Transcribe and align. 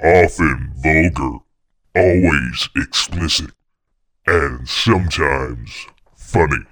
often 0.00 0.72
vulgar, 0.76 1.38
always 1.96 2.68
explicit, 2.76 3.50
and 4.26 4.68
sometimes 4.68 5.86
funny. 6.16 6.64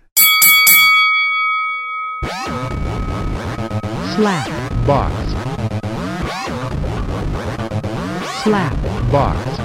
slap, 4.14 4.86
box, 4.86 5.30
slap, 8.42 9.10
box, 9.10 9.56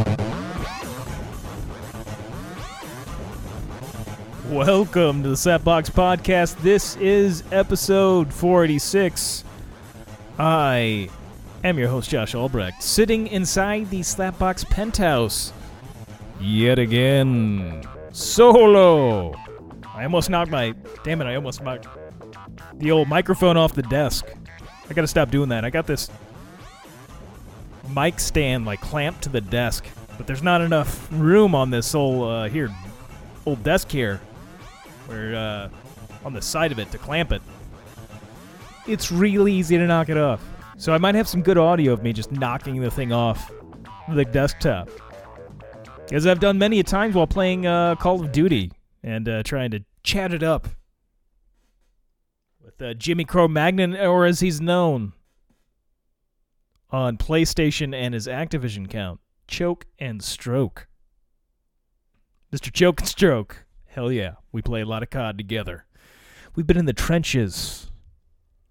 Welcome 4.50 5.24
to 5.24 5.30
the 5.30 5.36
Slapbox 5.36 5.92
Podcast. 5.92 6.62
This 6.62 6.98
is 6.98 7.44
episode 7.54 8.34
486. 8.34 9.46
I 10.38 11.10
am 11.64 11.78
your 11.78 11.90
host, 11.90 12.10
Josh 12.10 12.34
Albrecht, 12.34 12.82
sitting 12.82 13.28
inside 13.28 13.90
the 13.90 14.00
Slapbox 14.00 14.68
penthouse 14.70 15.54
yet 16.40 16.80
again. 16.80 17.84
Solo. 18.12 19.34
I 19.94 20.04
almost 20.04 20.30
knocked 20.30 20.52
my. 20.52 20.74
Damn 21.04 21.22
it, 21.22 21.26
I 21.26 21.36
almost 21.36 21.62
knocked 21.62 21.88
the 22.76 22.92
old 22.92 23.08
microphone 23.08 23.58
off 23.58 23.74
the 23.74 23.84
desk. 23.84 24.26
I 24.90 24.94
gotta 24.94 25.08
stop 25.08 25.30
doing 25.30 25.50
that. 25.50 25.64
I 25.64 25.70
got 25.70 25.88
this 25.88 26.10
mic 27.96 28.20
stand 28.20 28.66
like 28.66 28.82
clamped 28.82 29.24
to 29.24 29.30
the 29.30 29.42
desk, 29.42 29.86
but 30.18 30.28
there's 30.28 30.44
not 30.44 30.62
enough 30.62 31.08
room 31.12 31.54
on 31.54 31.70
this 31.70 31.94
old, 31.94 32.30
uh, 32.30 32.44
here, 32.46 32.74
old 33.46 33.64
desk 33.64 33.90
here 33.92 34.20
where 35.08 35.36
uh, 35.36 35.70
on 36.26 36.34
the 36.34 36.42
side 36.42 36.72
of 36.72 36.80
it 36.80 36.92
to 36.92 36.98
clamp 36.98 37.32
it. 37.32 37.42
It's 38.88 39.12
really 39.12 39.54
easy 39.54 39.78
to 39.78 39.86
knock 39.86 40.10
it 40.10 40.18
off. 40.18 40.42
So 40.82 40.96
I 40.96 40.98
might 40.98 41.14
have 41.14 41.28
some 41.28 41.44
good 41.44 41.60
audio 41.60 41.94
of 41.94 42.02
me 42.02 42.12
just 42.12 42.32
knocking 42.32 42.82
the 42.82 42.90
thing 42.90 43.14
off 43.14 43.52
the 44.10 44.26
desktop. 44.26 44.90
As 46.12 46.26
I've 46.26 46.40
done 46.40 46.58
many 46.58 46.80
a 46.80 46.84
times 46.84 47.14
while 47.14 47.28
playing 47.28 47.68
uh, 47.68 47.94
Call 47.98 48.20
of 48.20 48.32
Duty 48.32 48.72
and 49.04 49.30
uh, 49.30 49.44
trying 49.44 49.70
to 49.70 49.84
chat 50.02 50.34
it 50.34 50.42
up 50.42 50.70
with 52.60 52.82
uh, 52.82 52.96
Jimmy 52.96 53.26
Crow 53.26 53.48
Magnon, 53.48 53.96
or 53.96 54.26
as 54.26 54.40
he's 54.40 54.60
known 54.60 55.14
on 56.90 57.16
PlayStation 57.16 57.94
and 57.94 58.16
his 58.16 58.26
Activision 58.26 58.90
count, 58.90 59.20
Choke 59.48 59.86
and 60.00 60.24
Stroke. 60.24 60.88
Mr. 62.52 62.74
Choke 62.74 63.02
and 63.02 63.08
Stroke. 63.08 63.66
Hell 63.86 64.12
yeah, 64.12 64.32
we 64.52 64.64
play 64.64 64.82
a 64.82 64.88
lot 64.88 65.04
of 65.04 65.12
COD 65.12 65.38
together. 65.38 65.86
We've 66.56 66.66
been 66.66 66.76
in 66.76 66.86
the 66.86 66.92
trenches 66.92 67.92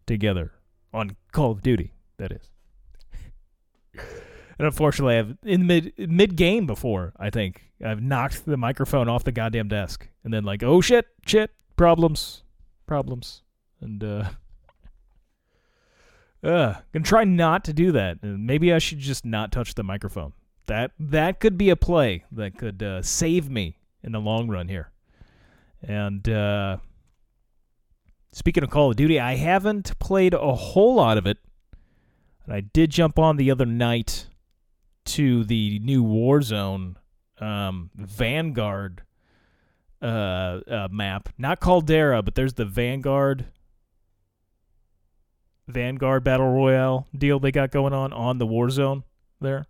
together 0.09 0.55
on 0.93 1.15
Call 1.31 1.53
of 1.53 1.63
Duty, 1.63 1.93
that 2.21 2.33
is. 2.33 2.51
and 3.95 4.67
unfortunately, 4.67 5.17
I've 5.17 5.37
in 5.43 5.67
mid 5.67 5.93
mid 5.99 6.37
game 6.37 6.67
before. 6.67 7.13
I 7.19 7.31
think 7.31 7.63
I've 7.85 8.03
knocked 8.03 8.45
the 8.45 8.57
microphone 8.57 9.09
off 9.09 9.25
the 9.25 9.33
goddamn 9.33 9.69
desk, 9.69 10.07
and 10.23 10.33
then 10.33 10.45
like, 10.45 10.63
oh 10.63 10.81
shit, 10.81 11.07
shit, 11.27 11.51
problems, 11.77 12.43
problems, 12.87 13.43
and 13.81 14.05
uh, 14.05 14.25
uh, 16.45 16.75
gonna 16.93 17.05
try 17.05 17.25
not 17.25 17.65
to 17.65 17.73
do 17.73 17.91
that. 17.93 18.23
Maybe 18.23 18.73
I 18.73 18.79
should 18.79 18.99
just 18.99 19.25
not 19.25 19.51
touch 19.51 19.75
the 19.75 19.83
microphone. 19.83 20.35
That 20.67 20.93
that 21.01 21.41
could 21.41 21.57
be 21.57 21.71
a 21.71 21.77
play 21.77 22.25
that 22.31 22.59
could 22.59 22.83
uh, 22.83 23.03
save 23.03 23.49
me 23.49 23.79
in 24.05 24.13
the 24.13 24.21
long 24.21 24.49
run 24.49 24.69
here. 24.69 24.91
And 25.83 26.29
uh, 26.29 26.77
speaking 28.33 28.63
of 28.63 28.69
Call 28.69 28.91
of 28.91 28.97
Duty, 28.97 29.19
I 29.19 29.37
haven't 29.37 29.99
played 29.99 30.35
a 30.35 30.55
whole 30.55 30.97
lot 30.97 31.17
of 31.17 31.27
it. 31.27 31.39
And 32.51 32.57
I 32.57 32.61
did 32.61 32.91
jump 32.91 33.17
on 33.17 33.37
the 33.37 33.51
other 33.53 33.65
night 33.65 34.27
to 35.05 35.45
the 35.45 35.79
new 35.79 36.03
Warzone 36.03 36.97
um, 37.41 37.91
Vanguard 37.95 39.03
uh, 40.03 40.05
uh, 40.07 40.89
map. 40.91 41.29
Not 41.39 41.61
Caldera, 41.61 42.23
but 42.23 42.35
there's 42.35 42.55
the 42.55 42.65
Vanguard 42.65 43.47
Vanguard 45.69 46.25
Battle 46.25 46.51
Royale 46.51 47.07
deal 47.17 47.39
they 47.39 47.53
got 47.53 47.71
going 47.71 47.93
on 47.93 48.13
on 48.13 48.39
the 48.39 48.47
Warzone 48.47 49.05
there 49.41 49.67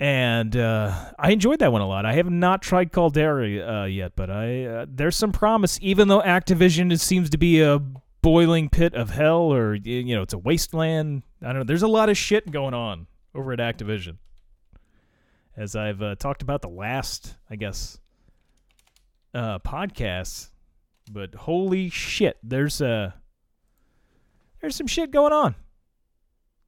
and 0.00 0.56
uh, 0.56 1.12
I 1.18 1.30
enjoyed 1.30 1.58
that 1.58 1.70
one 1.70 1.82
a 1.82 1.86
lot. 1.86 2.06
I 2.06 2.14
have 2.14 2.28
not 2.28 2.62
tried 2.62 2.90
Caldera 2.90 3.82
uh, 3.82 3.84
yet, 3.84 4.12
but 4.16 4.30
I 4.30 4.64
uh, 4.64 4.86
there's 4.88 5.14
some 5.14 5.30
promise. 5.30 5.78
Even 5.82 6.08
though 6.08 6.22
Activision 6.22 6.98
seems 6.98 7.28
to 7.30 7.38
be 7.38 7.60
a 7.60 7.80
boiling 8.22 8.68
pit 8.68 8.94
of 8.94 9.10
hell, 9.10 9.52
or 9.52 9.74
you 9.74 10.14
know, 10.14 10.22
it's 10.22 10.34
a 10.34 10.38
wasteland. 10.38 11.22
I 11.42 11.46
don't 11.46 11.58
know. 11.58 11.64
There's 11.64 11.82
a 11.82 11.88
lot 11.88 12.08
of 12.08 12.16
shit 12.16 12.50
going 12.50 12.74
on 12.74 13.06
over 13.34 13.52
at 13.52 13.58
Activision, 13.58 14.16
as 15.56 15.76
I've 15.76 16.02
uh, 16.02 16.14
talked 16.16 16.42
about 16.42 16.62
the 16.62 16.68
last, 16.68 17.36
I 17.48 17.56
guess, 17.56 17.98
uh, 19.34 19.58
podcasts. 19.60 20.50
But 21.10 21.34
holy 21.34 21.88
shit, 21.90 22.38
there's 22.42 22.80
uh 22.80 23.12
there's 24.60 24.76
some 24.76 24.86
shit 24.86 25.10
going 25.10 25.32
on. 25.32 25.54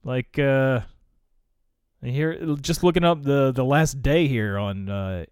Like 0.03 0.39
uh 0.39 0.81
here, 2.03 2.57
just 2.61 2.83
looking 2.83 3.05
up 3.05 3.23
the 3.23 3.53
the 3.53 3.65
last 3.65 4.03
day 4.03 4.27
here 4.27 4.59
on 4.59 4.89
uh, 4.89 5.25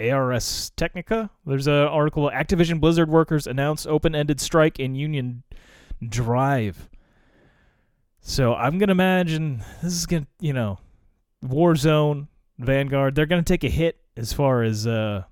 ARS 0.00 0.72
Technica, 0.76 1.30
there's 1.44 1.68
an 1.68 1.74
article: 1.74 2.30
Activision 2.32 2.80
Blizzard 2.80 3.08
workers 3.08 3.46
announce 3.46 3.86
open-ended 3.86 4.40
strike 4.40 4.80
in 4.80 4.94
Union 4.96 5.44
Drive. 6.06 6.88
So 8.20 8.54
I'm 8.54 8.78
gonna 8.78 8.92
imagine 8.92 9.62
this 9.82 9.92
is 9.92 10.06
gonna, 10.06 10.26
you 10.40 10.52
know, 10.52 10.78
Warzone, 11.44 12.28
Vanguard. 12.58 13.14
They're 13.14 13.26
gonna 13.26 13.42
take 13.42 13.64
a 13.64 13.68
hit 13.68 14.00
as 14.16 14.32
far 14.32 14.62
as 14.62 14.86
uh, 14.86 15.24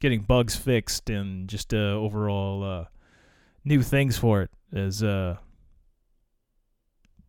getting 0.00 0.22
bugs 0.22 0.56
fixed 0.56 1.10
and 1.10 1.48
just 1.48 1.74
uh, 1.74 1.76
overall 1.76 2.64
uh, 2.64 2.84
new 3.64 3.82
things 3.82 4.16
for 4.16 4.42
it. 4.42 4.50
As 4.72 5.02
uh, 5.02 5.36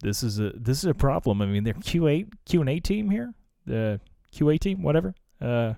this 0.01 0.23
is 0.23 0.39
a 0.39 0.51
this 0.55 0.79
is 0.79 0.85
a 0.85 0.93
problem. 0.93 1.41
I 1.41 1.45
mean, 1.45 1.63
their 1.63 1.73
QA 1.73 2.27
Q 2.45 2.61
and 2.61 2.69
A 2.69 2.79
team 2.79 3.09
here, 3.09 3.33
the 3.65 3.99
QA 4.33 4.59
team, 4.59 4.81
whatever. 4.81 5.15
Uh, 5.41 5.73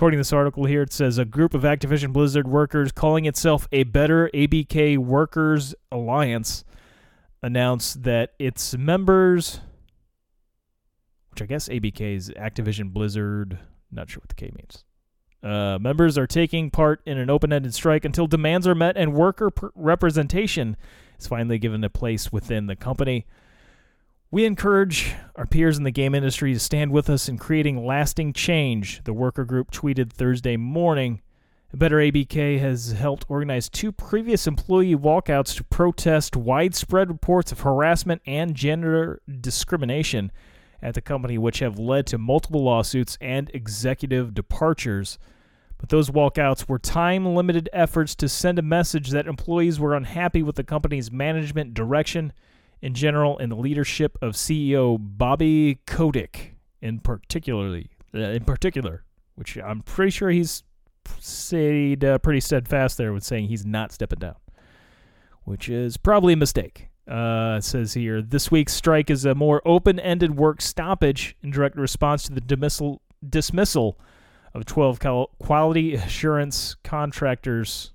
according 0.00 0.16
to 0.16 0.20
this 0.20 0.32
article 0.32 0.64
here, 0.64 0.80
it 0.80 0.94
says 0.94 1.18
a 1.18 1.26
group 1.26 1.52
of 1.52 1.60
Activision 1.60 2.10
Blizzard 2.10 2.48
workers 2.48 2.90
calling 2.90 3.26
itself 3.26 3.68
a 3.70 3.82
Better 3.82 4.30
ABK 4.32 4.96
Workers 4.96 5.74
Alliance 5.92 6.64
announced 7.42 8.04
that 8.04 8.32
its 8.38 8.74
members, 8.78 9.60
which 11.28 11.42
I 11.42 11.44
guess 11.44 11.68
ABK 11.68 12.16
is 12.16 12.30
Activision 12.30 12.94
Blizzard, 12.94 13.58
not 13.92 14.08
sure 14.08 14.22
what 14.22 14.30
the 14.30 14.36
K 14.36 14.50
means. 14.56 14.84
Uh, 15.42 15.78
members 15.78 16.16
are 16.16 16.26
taking 16.26 16.70
part 16.70 17.02
in 17.04 17.18
an 17.18 17.28
open-ended 17.28 17.74
strike 17.74 18.06
until 18.06 18.26
demands 18.26 18.66
are 18.66 18.74
met 18.74 18.96
and 18.96 19.12
worker 19.12 19.50
per- 19.50 19.70
representation 19.74 20.78
is 21.18 21.26
finally 21.26 21.58
given 21.58 21.84
a 21.84 21.90
place 21.90 22.32
within 22.32 22.68
the 22.68 22.74
company. 22.74 23.26
We 24.32 24.44
encourage 24.44 25.12
our 25.34 25.44
peers 25.44 25.76
in 25.76 25.82
the 25.82 25.90
game 25.90 26.14
industry 26.14 26.52
to 26.52 26.60
stand 26.60 26.92
with 26.92 27.10
us 27.10 27.28
in 27.28 27.36
creating 27.36 27.84
lasting 27.84 28.32
change, 28.32 29.02
the 29.02 29.12
worker 29.12 29.44
group 29.44 29.72
tweeted 29.72 30.12
Thursday 30.12 30.56
morning. 30.56 31.20
Better 31.74 31.96
ABK 31.96 32.60
has 32.60 32.92
helped 32.92 33.24
organize 33.28 33.68
two 33.68 33.90
previous 33.90 34.46
employee 34.46 34.94
walkouts 34.94 35.56
to 35.56 35.64
protest 35.64 36.36
widespread 36.36 37.08
reports 37.08 37.50
of 37.50 37.62
harassment 37.62 38.22
and 38.24 38.54
gender 38.54 39.20
discrimination 39.40 40.30
at 40.80 40.94
the 40.94 41.00
company, 41.00 41.36
which 41.36 41.58
have 41.58 41.80
led 41.80 42.06
to 42.06 42.16
multiple 42.16 42.62
lawsuits 42.62 43.18
and 43.20 43.50
executive 43.52 44.32
departures. 44.32 45.18
But 45.78 45.88
those 45.88 46.08
walkouts 46.08 46.68
were 46.68 46.78
time 46.78 47.26
limited 47.34 47.68
efforts 47.72 48.14
to 48.14 48.28
send 48.28 48.60
a 48.60 48.62
message 48.62 49.10
that 49.10 49.26
employees 49.26 49.80
were 49.80 49.96
unhappy 49.96 50.44
with 50.44 50.54
the 50.54 50.62
company's 50.62 51.10
management 51.10 51.74
direction 51.74 52.32
in 52.82 52.94
general 52.94 53.38
and 53.38 53.52
the 53.52 53.56
leadership 53.56 54.16
of 54.22 54.34
CEO 54.34 54.96
Bobby 55.00 55.80
Kotick 55.86 56.56
in 56.80 56.98
particularly 57.00 57.90
uh, 58.14 58.18
in 58.18 58.44
particular, 58.44 59.04
which 59.34 59.56
I'm 59.56 59.82
pretty 59.82 60.10
sure 60.10 60.30
he's 60.30 60.62
stayed 61.18 62.04
uh, 62.04 62.18
pretty 62.18 62.40
steadfast 62.40 62.98
there 62.98 63.12
with 63.12 63.24
saying 63.24 63.48
he's 63.48 63.66
not 63.66 63.92
stepping 63.92 64.18
down, 64.18 64.36
which 65.44 65.68
is 65.68 65.96
probably 65.96 66.32
a 66.32 66.36
mistake. 66.36 66.88
Uh, 67.08 67.60
says 67.60 67.94
here 67.94 68.22
this 68.22 68.52
week's 68.52 68.72
strike 68.72 69.10
is 69.10 69.24
a 69.24 69.34
more 69.34 69.60
open-ended 69.64 70.36
work 70.36 70.60
stoppage 70.62 71.34
in 71.42 71.50
direct 71.50 71.76
response 71.76 72.22
to 72.24 72.32
the 72.32 72.40
dismissal 72.40 73.02
dismissal 73.28 73.98
of 74.54 74.64
12 74.64 75.00
quality 75.40 75.94
assurance 75.94 76.76
contractors 76.84 77.92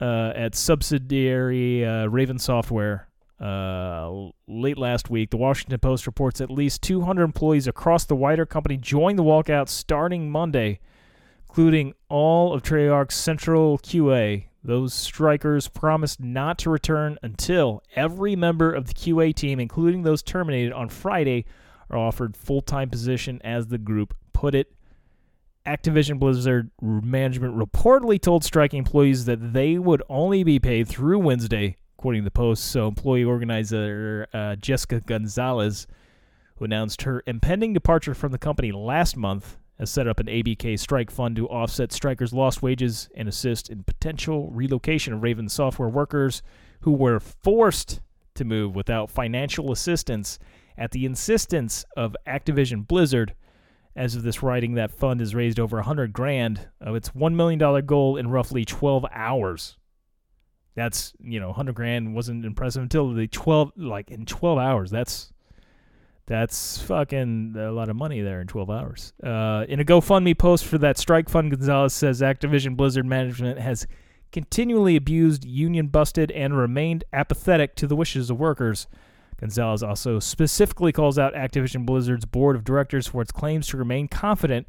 uh, 0.00 0.32
at 0.34 0.54
subsidiary 0.54 1.84
uh, 1.84 2.06
Raven 2.06 2.38
Software 2.38 3.08
uh, 3.40 4.30
late 4.46 4.78
last 4.78 5.10
week, 5.10 5.30
the 5.30 5.36
Washington 5.36 5.78
Post 5.78 6.06
reports 6.06 6.40
at 6.40 6.50
least 6.50 6.82
200 6.82 7.22
employees 7.22 7.66
across 7.66 8.04
the 8.04 8.14
wider 8.14 8.46
company 8.46 8.76
joined 8.76 9.18
the 9.18 9.24
walkout 9.24 9.68
starting 9.68 10.30
Monday, 10.30 10.78
including 11.48 11.94
all 12.08 12.54
of 12.54 12.62
Treyarch's 12.62 13.16
central 13.16 13.78
QA. 13.78 14.44
Those 14.62 14.94
strikers 14.94 15.68
promised 15.68 16.20
not 16.20 16.58
to 16.58 16.70
return 16.70 17.18
until 17.22 17.82
every 17.94 18.34
member 18.34 18.72
of 18.72 18.86
the 18.86 18.94
QA 18.94 19.34
team, 19.34 19.60
including 19.60 20.02
those 20.02 20.22
terminated 20.22 20.72
on 20.72 20.88
Friday, 20.88 21.44
are 21.90 21.98
offered 21.98 22.36
full-time 22.36 22.88
position 22.88 23.42
as 23.44 23.66
the 23.66 23.78
group 23.78 24.14
put 24.32 24.54
it. 24.54 24.72
Activision 25.66 26.18
Blizzard 26.18 26.70
management 26.80 27.56
reportedly 27.56 28.20
told 28.20 28.44
striking 28.44 28.78
employees 28.78 29.24
that 29.24 29.52
they 29.52 29.78
would 29.78 30.02
only 30.08 30.44
be 30.44 30.58
paid 30.58 30.86
through 30.86 31.18
Wednesday, 31.18 31.76
according 32.04 32.20
to 32.20 32.26
the 32.26 32.30
Post. 32.30 32.66
So, 32.66 32.86
employee 32.86 33.24
organizer 33.24 34.26
uh, 34.34 34.56
Jessica 34.56 35.00
Gonzalez, 35.00 35.86
who 36.56 36.66
announced 36.66 37.00
her 37.00 37.22
impending 37.26 37.72
departure 37.72 38.12
from 38.12 38.30
the 38.30 38.36
company 38.36 38.72
last 38.72 39.16
month, 39.16 39.56
has 39.78 39.88
set 39.88 40.06
up 40.06 40.20
an 40.20 40.26
ABK 40.26 40.78
strike 40.78 41.10
fund 41.10 41.34
to 41.36 41.48
offset 41.48 41.92
strikers' 41.92 42.34
lost 42.34 42.60
wages 42.60 43.08
and 43.14 43.26
assist 43.26 43.70
in 43.70 43.84
potential 43.84 44.50
relocation 44.50 45.14
of 45.14 45.22
Raven 45.22 45.48
software 45.48 45.88
workers 45.88 46.42
who 46.82 46.92
were 46.92 47.20
forced 47.20 48.02
to 48.34 48.44
move 48.44 48.74
without 48.74 49.10
financial 49.10 49.72
assistance 49.72 50.38
at 50.76 50.90
the 50.90 51.06
insistence 51.06 51.86
of 51.96 52.14
Activision 52.26 52.86
Blizzard. 52.86 53.34
As 53.96 54.14
of 54.14 54.24
this 54.24 54.42
writing, 54.42 54.74
that 54.74 54.92
fund 54.92 55.20
has 55.20 55.34
raised 55.34 55.58
over 55.58 55.78
100 55.78 56.12
grand 56.12 56.68
of 56.82 56.96
its 56.96 57.08
$1 57.12 57.34
million 57.34 57.86
goal 57.86 58.18
in 58.18 58.28
roughly 58.28 58.66
12 58.66 59.06
hours. 59.10 59.78
That's, 60.74 61.12
you 61.20 61.38
know, 61.38 61.48
100 61.48 61.74
grand 61.74 62.14
wasn't 62.14 62.44
impressive 62.44 62.82
until 62.82 63.12
the 63.12 63.28
12, 63.28 63.72
like 63.76 64.10
in 64.10 64.26
12 64.26 64.58
hours. 64.58 64.90
That's 64.90 65.32
that's 66.26 66.80
fucking 66.80 67.54
a 67.58 67.70
lot 67.70 67.90
of 67.90 67.96
money 67.96 68.22
there 68.22 68.40
in 68.40 68.46
12 68.46 68.70
hours. 68.70 69.12
Uh, 69.22 69.66
in 69.68 69.78
a 69.78 69.84
GoFundMe 69.84 70.36
post 70.36 70.64
for 70.64 70.78
that 70.78 70.96
strike 70.96 71.28
fund, 71.28 71.50
Gonzalez 71.50 71.92
says 71.92 72.22
Activision 72.22 72.76
Blizzard 72.76 73.04
management 73.04 73.58
has 73.58 73.86
continually 74.32 74.96
abused, 74.96 75.44
union 75.44 75.88
busted, 75.88 76.30
and 76.30 76.56
remained 76.56 77.04
apathetic 77.12 77.76
to 77.76 77.86
the 77.86 77.94
wishes 77.94 78.30
of 78.30 78.38
workers. 78.38 78.86
Gonzalez 79.38 79.82
also 79.82 80.18
specifically 80.18 80.92
calls 80.92 81.18
out 81.18 81.34
Activision 81.34 81.84
Blizzard's 81.84 82.24
board 82.24 82.56
of 82.56 82.64
directors 82.64 83.06
for 83.06 83.20
its 83.20 83.32
claims 83.32 83.66
to 83.68 83.76
remain 83.76 84.08
confident 84.08 84.66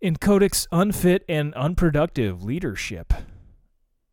in 0.00 0.16
Kotick's 0.16 0.66
unfit 0.72 1.24
and 1.28 1.54
unproductive 1.54 2.42
leadership. 2.42 3.14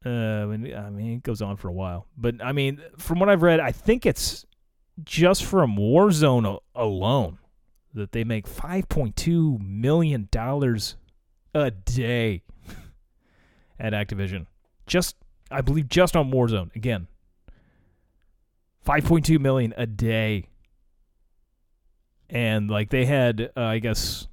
Uh, 0.06 0.10
I 0.10 0.90
mean, 0.90 1.14
it 1.18 1.24
goes 1.24 1.42
on 1.42 1.58
for 1.58 1.68
a 1.68 1.74
while, 1.74 2.08
but 2.18 2.44
I 2.44 2.54
mean, 2.54 2.82
from 2.98 3.20
what 3.20 3.30
I've 3.30 3.44
read, 3.44 3.60
I 3.60 3.72
think 3.72 4.06
it's 4.06 4.46
just 5.04 5.44
from 5.44 5.76
Warzone 5.78 6.60
alone 6.76 7.38
that 7.94 8.12
they 8.12 8.24
make 8.24 8.48
5.2 8.48 9.60
million 9.62 10.28
dollars 10.32 10.96
a 11.54 11.72
day 11.72 12.44
at 13.80 13.94
Activision. 13.94 14.48
Just 14.88 15.16
I 15.50 15.62
believe 15.62 15.90
just 15.90 16.16
on 16.16 16.32
Warzone 16.32 16.74
again. 16.76 17.08
5.2 18.86 19.40
million 19.40 19.74
a 19.78 19.86
day. 19.86 20.48
And 22.30 22.70
like 22.70 22.90
they 22.90 23.06
had 23.06 23.52
uh, 23.56 23.62
I 23.62 23.80
guess 23.80 24.28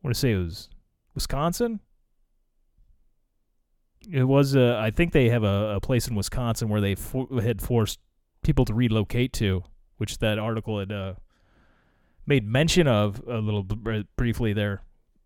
what 0.00 0.10
to 0.10 0.14
say 0.14 0.32
it 0.32 0.38
was 0.38 0.70
Wisconsin? 1.14 1.80
It 4.10 4.24
was 4.24 4.54
uh, 4.54 4.78
I 4.80 4.90
think 4.90 5.12
they 5.12 5.28
have 5.30 5.44
a, 5.44 5.76
a 5.76 5.80
place 5.80 6.08
in 6.08 6.14
Wisconsin 6.14 6.68
where 6.68 6.80
they 6.80 6.94
for- 6.94 7.28
had 7.40 7.62
forced 7.62 7.98
people 8.42 8.64
to 8.66 8.74
relocate 8.74 9.32
to, 9.34 9.64
which 9.96 10.18
that 10.18 10.38
article 10.38 10.78
had 10.78 10.92
uh, 10.92 11.14
made 12.26 12.46
mention 12.46 12.86
of 12.86 13.22
a 13.26 13.38
little 13.38 13.62
b- 13.62 14.06
briefly 14.16 14.52
there 14.52 14.82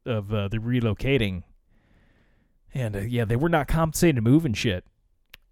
of 0.07 0.33
uh, 0.33 0.49
the 0.49 0.59
relocating. 0.59 1.43
And 2.75 2.97
uh, 2.97 3.01
yeah, 3.01 3.25
they 3.25 3.37
were 3.37 3.49
not 3.49 3.69
compensated 3.69 4.17
to 4.17 4.23
move 4.23 4.45
and 4.45 4.57
shit. 4.57 4.85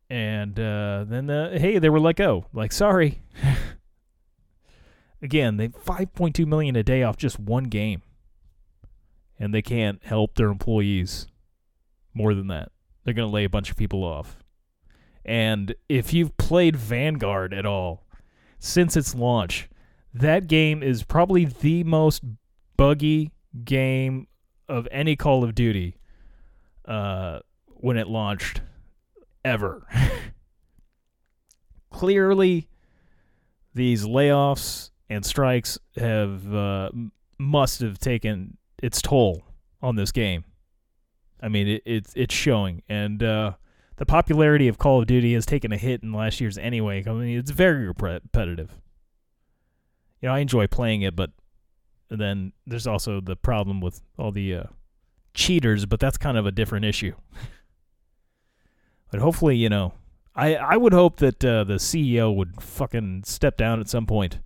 And 0.08 0.58
uh, 0.58 1.04
then 1.06 1.28
uh, 1.28 1.58
hey, 1.58 1.78
they 1.78 1.88
were 1.88 2.00
let 2.00 2.16
go. 2.16 2.46
Like 2.52 2.72
sorry. 2.72 3.22
Again, 5.22 5.56
they 5.56 5.68
5.2 5.68 6.46
million 6.46 6.76
a 6.76 6.82
day 6.82 7.02
off 7.02 7.16
just 7.16 7.40
one 7.40 7.64
game. 7.64 8.02
And 9.38 9.52
they 9.52 9.62
can't 9.62 10.02
help 10.04 10.36
their 10.36 10.48
employees 10.48 11.26
more 12.14 12.34
than 12.34 12.46
that. 12.48 12.70
They're 13.06 13.14
going 13.14 13.28
to 13.28 13.32
lay 13.32 13.44
a 13.44 13.48
bunch 13.48 13.70
of 13.70 13.76
people 13.76 14.02
off. 14.02 14.36
And 15.24 15.76
if 15.88 16.12
you've 16.12 16.36
played 16.38 16.74
Vanguard 16.74 17.54
at 17.54 17.64
all 17.64 18.04
since 18.58 18.96
its 18.96 19.14
launch, 19.14 19.68
that 20.12 20.48
game 20.48 20.82
is 20.82 21.04
probably 21.04 21.44
the 21.44 21.84
most 21.84 22.24
buggy 22.76 23.30
game 23.64 24.26
of 24.68 24.88
any 24.90 25.14
Call 25.14 25.44
of 25.44 25.54
Duty 25.54 25.98
uh, 26.84 27.38
when 27.66 27.96
it 27.96 28.08
launched 28.08 28.60
ever. 29.44 29.86
Clearly, 31.90 32.68
these 33.72 34.04
layoffs 34.04 34.90
and 35.08 35.24
strikes 35.24 35.78
have 35.96 36.52
uh, 36.52 36.90
must 37.38 37.80
have 37.80 38.00
taken 38.00 38.56
its 38.82 39.00
toll 39.00 39.44
on 39.80 39.94
this 39.94 40.10
game. 40.10 40.44
I 41.40 41.48
mean, 41.48 41.68
it, 41.68 41.82
it's 41.84 42.12
it's 42.16 42.34
showing, 42.34 42.82
and 42.88 43.22
uh, 43.22 43.52
the 43.96 44.06
popularity 44.06 44.68
of 44.68 44.78
Call 44.78 45.00
of 45.00 45.06
Duty 45.06 45.34
has 45.34 45.46
taken 45.46 45.72
a 45.72 45.76
hit 45.76 46.02
in 46.02 46.12
last 46.12 46.40
year's 46.40 46.58
anyway. 46.58 47.04
I 47.06 47.12
mean, 47.12 47.38
it's 47.38 47.50
very 47.50 47.86
repetitive. 47.86 48.78
You 50.20 50.28
know, 50.28 50.34
I 50.34 50.38
enjoy 50.40 50.66
playing 50.66 51.02
it, 51.02 51.14
but 51.14 51.30
then 52.08 52.52
there's 52.66 52.86
also 52.86 53.20
the 53.20 53.36
problem 53.36 53.80
with 53.80 54.02
all 54.18 54.32
the 54.32 54.54
uh, 54.54 54.64
cheaters, 55.34 55.86
but 55.86 56.00
that's 56.00 56.16
kind 56.18 56.38
of 56.38 56.46
a 56.46 56.52
different 56.52 56.84
issue. 56.84 57.14
but 59.10 59.20
hopefully, 59.20 59.56
you 59.56 59.68
know, 59.68 59.92
I 60.34 60.56
I 60.56 60.76
would 60.76 60.92
hope 60.92 61.16
that 61.16 61.44
uh, 61.44 61.64
the 61.64 61.74
CEO 61.74 62.34
would 62.34 62.62
fucking 62.62 63.24
step 63.24 63.56
down 63.56 63.80
at 63.80 63.88
some 63.88 64.06
point, 64.06 64.40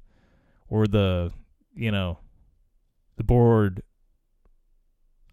or 0.68 0.86
the 0.86 1.32
you 1.74 1.90
know, 1.90 2.18
the 3.16 3.24
board. 3.24 3.82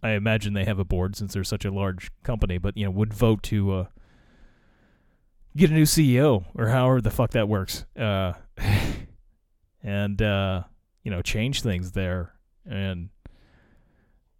I 0.08 0.12
imagine 0.12 0.54
they 0.54 0.64
have 0.64 0.80
a 0.80 0.86
board 0.86 1.18
since 1.18 1.34
they're 1.34 1.44
such 1.44 1.66
a 1.66 1.72
large 1.72 2.10
company, 2.24 2.58
but 2.58 2.78
you 2.78 2.86
know, 2.86 2.92
would 2.92 3.14
vote 3.14 3.44
to 3.44 3.74
uh, 3.74 3.86
get 5.56 5.70
a 5.70 5.74
new 5.74 5.84
CEO 5.84 6.46
or 6.56 6.68
however 6.68 7.02
the 7.02 7.12
fuck 7.12 7.32
that 7.32 7.50
works. 7.50 7.86
Uh, 7.98 8.34
and 9.84 10.22
uh, 10.22 10.64
you 11.04 11.12
know, 11.12 11.22
change 11.22 11.62
things 11.62 11.92
there. 11.92 12.34
And 12.66 13.10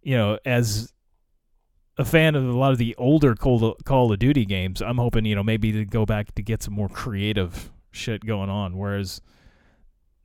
you 0.02 0.16
know, 0.16 0.38
as 0.46 0.92
a 1.98 2.04
fan 2.04 2.34
of 2.34 2.44
a 2.44 2.56
lot 2.56 2.72
of 2.72 2.78
the 2.78 2.94
older 2.96 3.34
Call 3.34 3.62
of, 3.62 3.84
Call 3.84 4.10
of 4.10 4.18
Duty 4.18 4.46
games, 4.46 4.80
I'm 4.80 4.96
hoping 4.96 5.26
you 5.26 5.34
know 5.34 5.42
maybe 5.42 5.70
to 5.72 5.84
go 5.84 6.06
back 6.06 6.34
to 6.36 6.42
get 6.42 6.62
some 6.62 6.72
more 6.72 6.88
creative 6.88 7.70
shit 7.90 8.24
going 8.24 8.48
on. 8.48 8.78
Whereas 8.78 9.20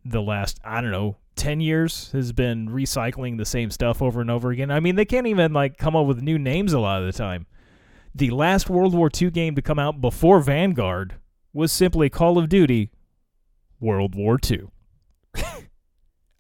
the 0.06 0.22
last 0.22 0.60
I 0.64 0.82
don't 0.82 0.92
know 0.92 1.18
ten 1.36 1.62
years 1.62 2.12
has 2.12 2.32
been 2.32 2.70
recycling 2.70 3.38
the 3.38 3.46
same 3.46 3.70
stuff 3.72 4.02
over 4.02 4.22
and 4.22 4.32
over 4.32 4.52
again. 4.52 4.72
I 4.72 4.80
mean, 4.80 4.96
they 4.96 5.06
can't 5.06 5.28
even 5.28 5.54
like 5.54 5.78
come 5.78 5.96
up 5.96 6.06
with 6.06 6.22
new 6.22 6.38
names 6.38 6.74
a 6.74 6.80
lot 6.80 7.02
of 7.02 7.08
the 7.08 7.18
time. 7.18 7.48
The 8.16 8.30
last 8.30 8.70
World 8.70 8.94
War 8.94 9.10
II 9.14 9.32
game 9.32 9.56
to 9.56 9.62
come 9.62 9.80
out 9.80 10.00
before 10.00 10.40
Vanguard 10.40 11.16
was 11.52 11.72
simply 11.72 12.10
Call 12.10 12.38
of 12.38 12.50
Duty 12.50 12.92
World 13.80 14.16
War 14.16 14.38
II. 14.50 14.68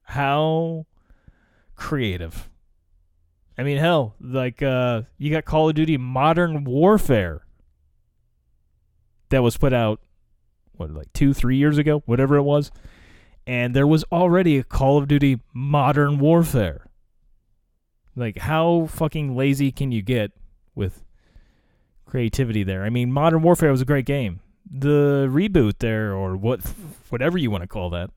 How 0.03 0.85
creative. 1.75 2.49
I 3.57 3.63
mean, 3.63 3.77
hell, 3.77 4.15
like 4.19 4.61
uh, 4.61 5.03
you 5.17 5.31
got 5.31 5.45
Call 5.45 5.69
of 5.69 5.75
Duty 5.75 5.97
Modern 5.97 6.63
Warfare 6.63 7.45
that 9.29 9.43
was 9.43 9.57
put 9.57 9.73
out 9.73 9.99
what 10.73 10.91
like 10.91 11.11
two, 11.13 11.33
three 11.33 11.57
years 11.57 11.77
ago, 11.77 12.03
whatever 12.05 12.35
it 12.35 12.43
was, 12.43 12.71
and 13.45 13.75
there 13.75 13.87
was 13.87 14.03
already 14.11 14.57
a 14.57 14.63
Call 14.63 14.97
of 14.97 15.07
Duty 15.07 15.39
Modern 15.53 16.19
Warfare. 16.19 16.87
Like, 18.15 18.39
how 18.39 18.87
fucking 18.87 19.35
lazy 19.35 19.71
can 19.71 19.91
you 19.91 20.01
get 20.01 20.31
with 20.75 21.03
creativity 22.05 22.63
there? 22.63 22.83
I 22.83 22.89
mean, 22.89 23.11
Modern 23.11 23.41
Warfare 23.41 23.71
was 23.71 23.81
a 23.81 23.85
great 23.85 24.05
game. 24.05 24.39
The 24.69 25.27
reboot 25.29 25.79
there, 25.79 26.13
or 26.13 26.35
what, 26.35 26.61
whatever 27.09 27.37
you 27.37 27.51
want 27.51 27.63
to 27.63 27.67
call 27.67 27.89
that, 27.91 28.09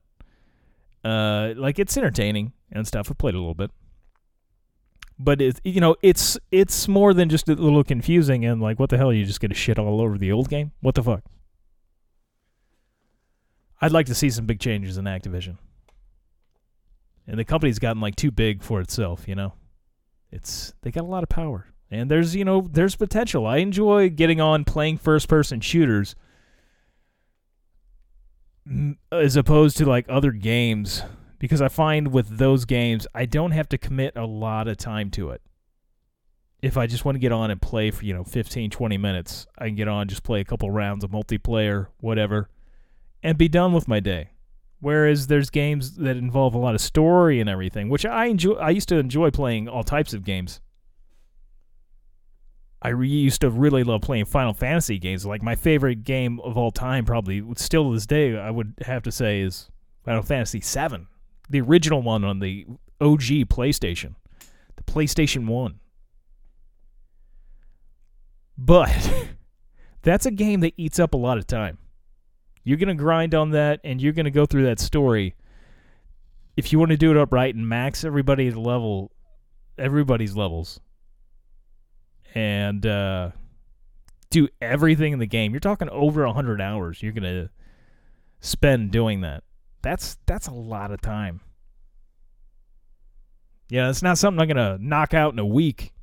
uh, 1.03 1.53
like 1.55 1.79
it's 1.79 1.97
entertaining 1.97 2.53
and 2.71 2.87
stuff. 2.87 3.09
I 3.09 3.13
played 3.13 3.35
a 3.35 3.39
little 3.39 3.55
bit 3.55 3.71
but 5.19 5.41
it's 5.41 5.59
you 5.63 5.81
know 5.81 5.95
it's 6.01 6.37
it's 6.51 6.87
more 6.87 7.13
than 7.13 7.29
just 7.29 7.49
a 7.49 7.53
little 7.55 7.83
confusing 7.83 8.45
and 8.45 8.61
like 8.61 8.79
what 8.79 8.89
the 8.89 8.97
hell 8.97 9.11
you 9.11 9.25
just 9.25 9.39
get 9.39 9.51
a 9.51 9.55
shit 9.55 9.79
all 9.79 10.01
over 10.01 10.17
the 10.17 10.31
old 10.31 10.49
game 10.49 10.71
what 10.81 10.95
the 10.95 11.03
fuck 11.03 11.23
i'd 13.81 13.91
like 13.91 14.05
to 14.07 14.15
see 14.15 14.29
some 14.29 14.45
big 14.45 14.59
changes 14.59 14.97
in 14.97 15.05
activision. 15.05 15.57
And 17.29 17.37
the 17.37 17.43
company's 17.43 17.79
gotten 17.79 18.01
like 18.01 18.15
too 18.15 18.31
big 18.31 18.61
for 18.63 18.79
itself 18.79 19.27
you 19.27 19.35
know? 19.35 19.53
It's 20.31 20.73
they 20.81 20.91
got 20.91 21.03
a 21.03 21.07
lot 21.07 21.23
of 21.23 21.29
power. 21.29 21.67
And 21.89 22.11
there's 22.11 22.35
you 22.35 22.43
know 22.43 22.67
there's 22.69 22.95
potential. 22.95 23.45
I 23.45 23.57
enjoy 23.57 24.09
getting 24.09 24.41
on 24.41 24.65
playing 24.65 24.97
first 24.97 25.27
person 25.29 25.61
shooters 25.61 26.15
as 29.11 29.35
opposed 29.37 29.77
to 29.77 29.85
like 29.85 30.05
other 30.09 30.31
games 30.31 31.01
because 31.39 31.61
I 31.61 31.69
find 31.69 32.11
with 32.11 32.37
those 32.37 32.65
games 32.65 33.07
I 33.15 33.25
don't 33.25 33.51
have 33.51 33.69
to 33.69 33.77
commit 33.77 34.13
a 34.15 34.25
lot 34.25 34.67
of 34.67 34.77
time 34.77 35.09
to 35.11 35.29
it. 35.29 35.41
If 36.61 36.75
I 36.75 36.87
just 36.87 37.05
want 37.05 37.15
to 37.15 37.19
get 37.19 37.31
on 37.31 37.51
and 37.51 37.61
play 37.61 37.91
for, 37.91 38.03
you 38.03 38.15
know, 38.15 38.23
15, 38.23 38.71
20 38.71 38.97
minutes, 38.97 39.45
I 39.59 39.67
can 39.67 39.75
get 39.75 39.87
on, 39.87 40.07
just 40.07 40.23
play 40.23 40.41
a 40.41 40.43
couple 40.43 40.71
rounds 40.71 41.03
of 41.03 41.11
multiplayer, 41.11 41.87
whatever, 41.99 42.49
and 43.23 43.37
be 43.37 43.47
done 43.47 43.73
with 43.73 43.87
my 43.87 43.99
day. 43.99 44.31
Whereas 44.79 45.27
there's 45.27 45.49
games 45.49 45.95
that 45.95 46.17
involve 46.17 46.53
a 46.53 46.59
lot 46.59 46.75
of 46.75 46.81
story 46.81 47.39
and 47.39 47.49
everything, 47.49 47.89
which 47.89 48.05
I 48.05 48.25
enjoy. 48.25 48.53
I 48.53 48.69
used 48.69 48.89
to 48.89 48.97
enjoy 48.97 49.31
playing 49.31 49.67
all 49.67 49.83
types 49.83 50.13
of 50.13 50.23
games. 50.23 50.61
I 52.81 52.89
re- 52.89 53.09
used 53.09 53.41
to 53.41 53.49
really 53.49 53.83
love 53.83 54.01
playing 54.01 54.25
Final 54.25 54.53
Fantasy 54.53 54.99
games. 54.99 55.25
Like 55.25 55.41
my 55.41 55.55
favorite 55.55 56.03
game 56.03 56.39
of 56.41 56.57
all 56.57 56.69
time, 56.69 57.05
probably 57.05 57.43
still 57.55 57.89
to 57.89 57.95
this 57.95 58.05
day, 58.05 58.37
I 58.37 58.51
would 58.51 58.75
have 58.85 59.01
to 59.03 59.11
say 59.11 59.41
is 59.41 59.69
Final 60.05 60.21
Fantasy 60.21 60.59
VII, 60.59 61.07
the 61.49 61.61
original 61.61 62.03
one 62.03 62.23
on 62.23 62.39
the 62.39 62.67
OG 63.01 63.49
PlayStation, 63.49 64.13
the 64.75 64.83
PlayStation 64.83 65.47
One. 65.47 65.79
But 68.57 69.27
that's 70.03 70.27
a 70.27 70.31
game 70.31 70.59
that 70.59 70.73
eats 70.77 70.99
up 70.99 71.15
a 71.15 71.17
lot 71.17 71.39
of 71.39 71.47
time. 71.47 71.79
You're 72.67 72.75
gonna 72.77 72.95
grind 72.95 73.33
on 73.33 73.51
that, 73.51 73.79
and 73.85 74.01
you're 74.01 74.11
gonna 74.11 74.29
go 74.29 74.45
through 74.45 74.65
that 74.65 74.81
story. 74.81 75.35
If 76.57 76.73
you 76.73 76.79
want 76.79 76.91
to 76.91 76.97
do 76.97 77.11
it 77.11 77.15
upright 77.15 77.55
and 77.55 77.65
max 77.65 78.03
everybody's 78.03 78.57
level, 78.57 79.09
everybody's 79.77 80.35
levels, 80.35 80.81
and 82.35 82.85
uh, 82.85 83.31
do 84.31 84.49
everything 84.61 85.13
in 85.13 85.19
the 85.19 85.25
game, 85.25 85.53
you're 85.53 85.61
talking 85.61 85.87
over 85.87 86.25
a 86.25 86.33
hundred 86.33 86.59
hours. 86.59 87.01
You're 87.01 87.13
gonna 87.13 87.49
spend 88.41 88.91
doing 88.91 89.21
that. 89.21 89.45
That's 89.81 90.17
that's 90.25 90.47
a 90.47 90.53
lot 90.53 90.91
of 90.91 90.99
time. 90.99 91.39
Yeah, 93.69 93.89
it's 93.89 94.03
not 94.03 94.17
something 94.17 94.41
I'm 94.41 94.47
gonna 94.49 94.77
knock 94.81 95.13
out 95.13 95.31
in 95.31 95.39
a 95.39 95.45
week, 95.45 95.93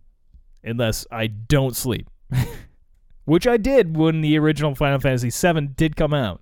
unless 0.62 1.06
I 1.12 1.26
don't 1.26 1.76
sleep, 1.76 2.09
which 3.26 3.47
I 3.47 3.59
did 3.59 3.99
when 3.99 4.23
the 4.23 4.38
original 4.38 4.75
Final 4.75 4.99
Fantasy 4.99 5.28
VII 5.28 5.66
did 5.76 5.94
come 5.94 6.14
out. 6.14 6.40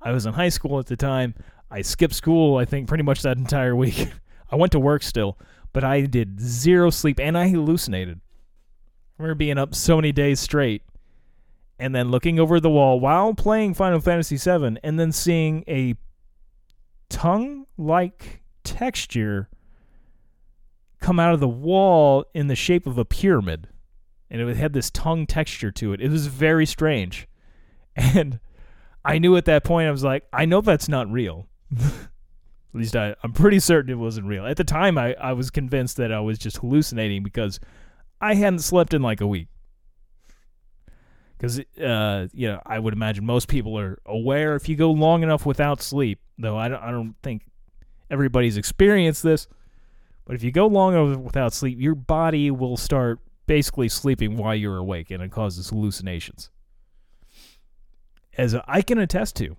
I 0.00 0.12
was 0.12 0.26
in 0.26 0.34
high 0.34 0.48
school 0.48 0.78
at 0.78 0.86
the 0.86 0.96
time. 0.96 1.34
I 1.70 1.82
skipped 1.82 2.14
school, 2.14 2.56
I 2.56 2.64
think, 2.64 2.88
pretty 2.88 3.04
much 3.04 3.22
that 3.22 3.36
entire 3.36 3.76
week. 3.76 4.08
I 4.50 4.56
went 4.56 4.72
to 4.72 4.80
work 4.80 5.02
still, 5.02 5.38
but 5.72 5.84
I 5.84 6.02
did 6.02 6.40
zero 6.40 6.90
sleep 6.90 7.20
and 7.20 7.38
I 7.38 7.48
hallucinated. 7.48 8.20
I 9.18 9.22
remember 9.22 9.36
being 9.36 9.58
up 9.58 9.74
so 9.74 9.96
many 9.96 10.12
days 10.12 10.40
straight 10.40 10.82
and 11.78 11.94
then 11.94 12.10
looking 12.10 12.40
over 12.40 12.58
the 12.58 12.70
wall 12.70 12.98
while 12.98 13.34
playing 13.34 13.74
Final 13.74 14.00
Fantasy 14.00 14.36
VII 14.36 14.78
and 14.82 14.98
then 14.98 15.12
seeing 15.12 15.64
a 15.68 15.94
tongue 17.08 17.66
like 17.76 18.42
texture 18.64 19.48
come 21.00 21.18
out 21.18 21.34
of 21.34 21.40
the 21.40 21.48
wall 21.48 22.24
in 22.34 22.48
the 22.48 22.54
shape 22.54 22.86
of 22.86 22.98
a 22.98 23.04
pyramid. 23.04 23.68
And 24.30 24.40
it 24.40 24.56
had 24.56 24.72
this 24.72 24.90
tongue 24.90 25.26
texture 25.26 25.70
to 25.72 25.92
it. 25.92 26.00
It 26.00 26.10
was 26.10 26.26
very 26.26 26.66
strange. 26.66 27.26
And 27.96 28.38
I 29.04 29.18
knew 29.18 29.36
at 29.36 29.46
that 29.46 29.64
point 29.64 29.88
I 29.88 29.90
was 29.90 30.04
like, 30.04 30.24
I 30.32 30.44
know 30.44 30.60
that's 30.60 30.88
not 30.88 31.10
real. 31.10 31.48
at 31.76 31.84
least 32.74 32.94
I, 32.94 33.14
I'm 33.22 33.32
pretty 33.32 33.58
certain 33.58 33.90
it 33.90 33.96
wasn't 33.96 34.26
real. 34.26 34.46
At 34.46 34.56
the 34.56 34.64
time, 34.64 34.98
I, 34.98 35.14
I 35.14 35.32
was 35.32 35.50
convinced 35.50 35.96
that 35.96 36.12
I 36.12 36.20
was 36.20 36.38
just 36.38 36.58
hallucinating 36.58 37.22
because 37.22 37.58
I 38.20 38.34
hadn't 38.34 38.60
slept 38.60 38.94
in 38.94 39.02
like 39.02 39.20
a 39.20 39.26
week. 39.26 39.48
Because, 41.36 41.58
uh, 41.82 42.28
you 42.34 42.48
know, 42.48 42.60
I 42.66 42.78
would 42.78 42.92
imagine 42.92 43.24
most 43.24 43.48
people 43.48 43.78
are 43.78 43.98
aware 44.04 44.56
if 44.56 44.68
you 44.68 44.76
go 44.76 44.90
long 44.90 45.22
enough 45.22 45.46
without 45.46 45.80
sleep, 45.80 46.20
though 46.38 46.58
I 46.58 46.68
don't, 46.68 46.82
I 46.82 46.90
don't 46.90 47.14
think 47.22 47.42
everybody's 48.10 48.58
experienced 48.58 49.22
this, 49.22 49.48
but 50.26 50.36
if 50.36 50.42
you 50.42 50.52
go 50.52 50.66
long 50.66 50.92
enough 50.92 51.18
without 51.18 51.54
sleep, 51.54 51.80
your 51.80 51.94
body 51.94 52.50
will 52.50 52.76
start 52.76 53.20
basically 53.46 53.88
sleeping 53.88 54.36
while 54.36 54.54
you're 54.54 54.76
awake 54.76 55.10
and 55.10 55.22
it 55.22 55.32
causes 55.32 55.70
hallucinations 55.70 56.50
as 58.36 58.54
I 58.66 58.82
can 58.82 58.98
attest 58.98 59.36
to. 59.36 59.56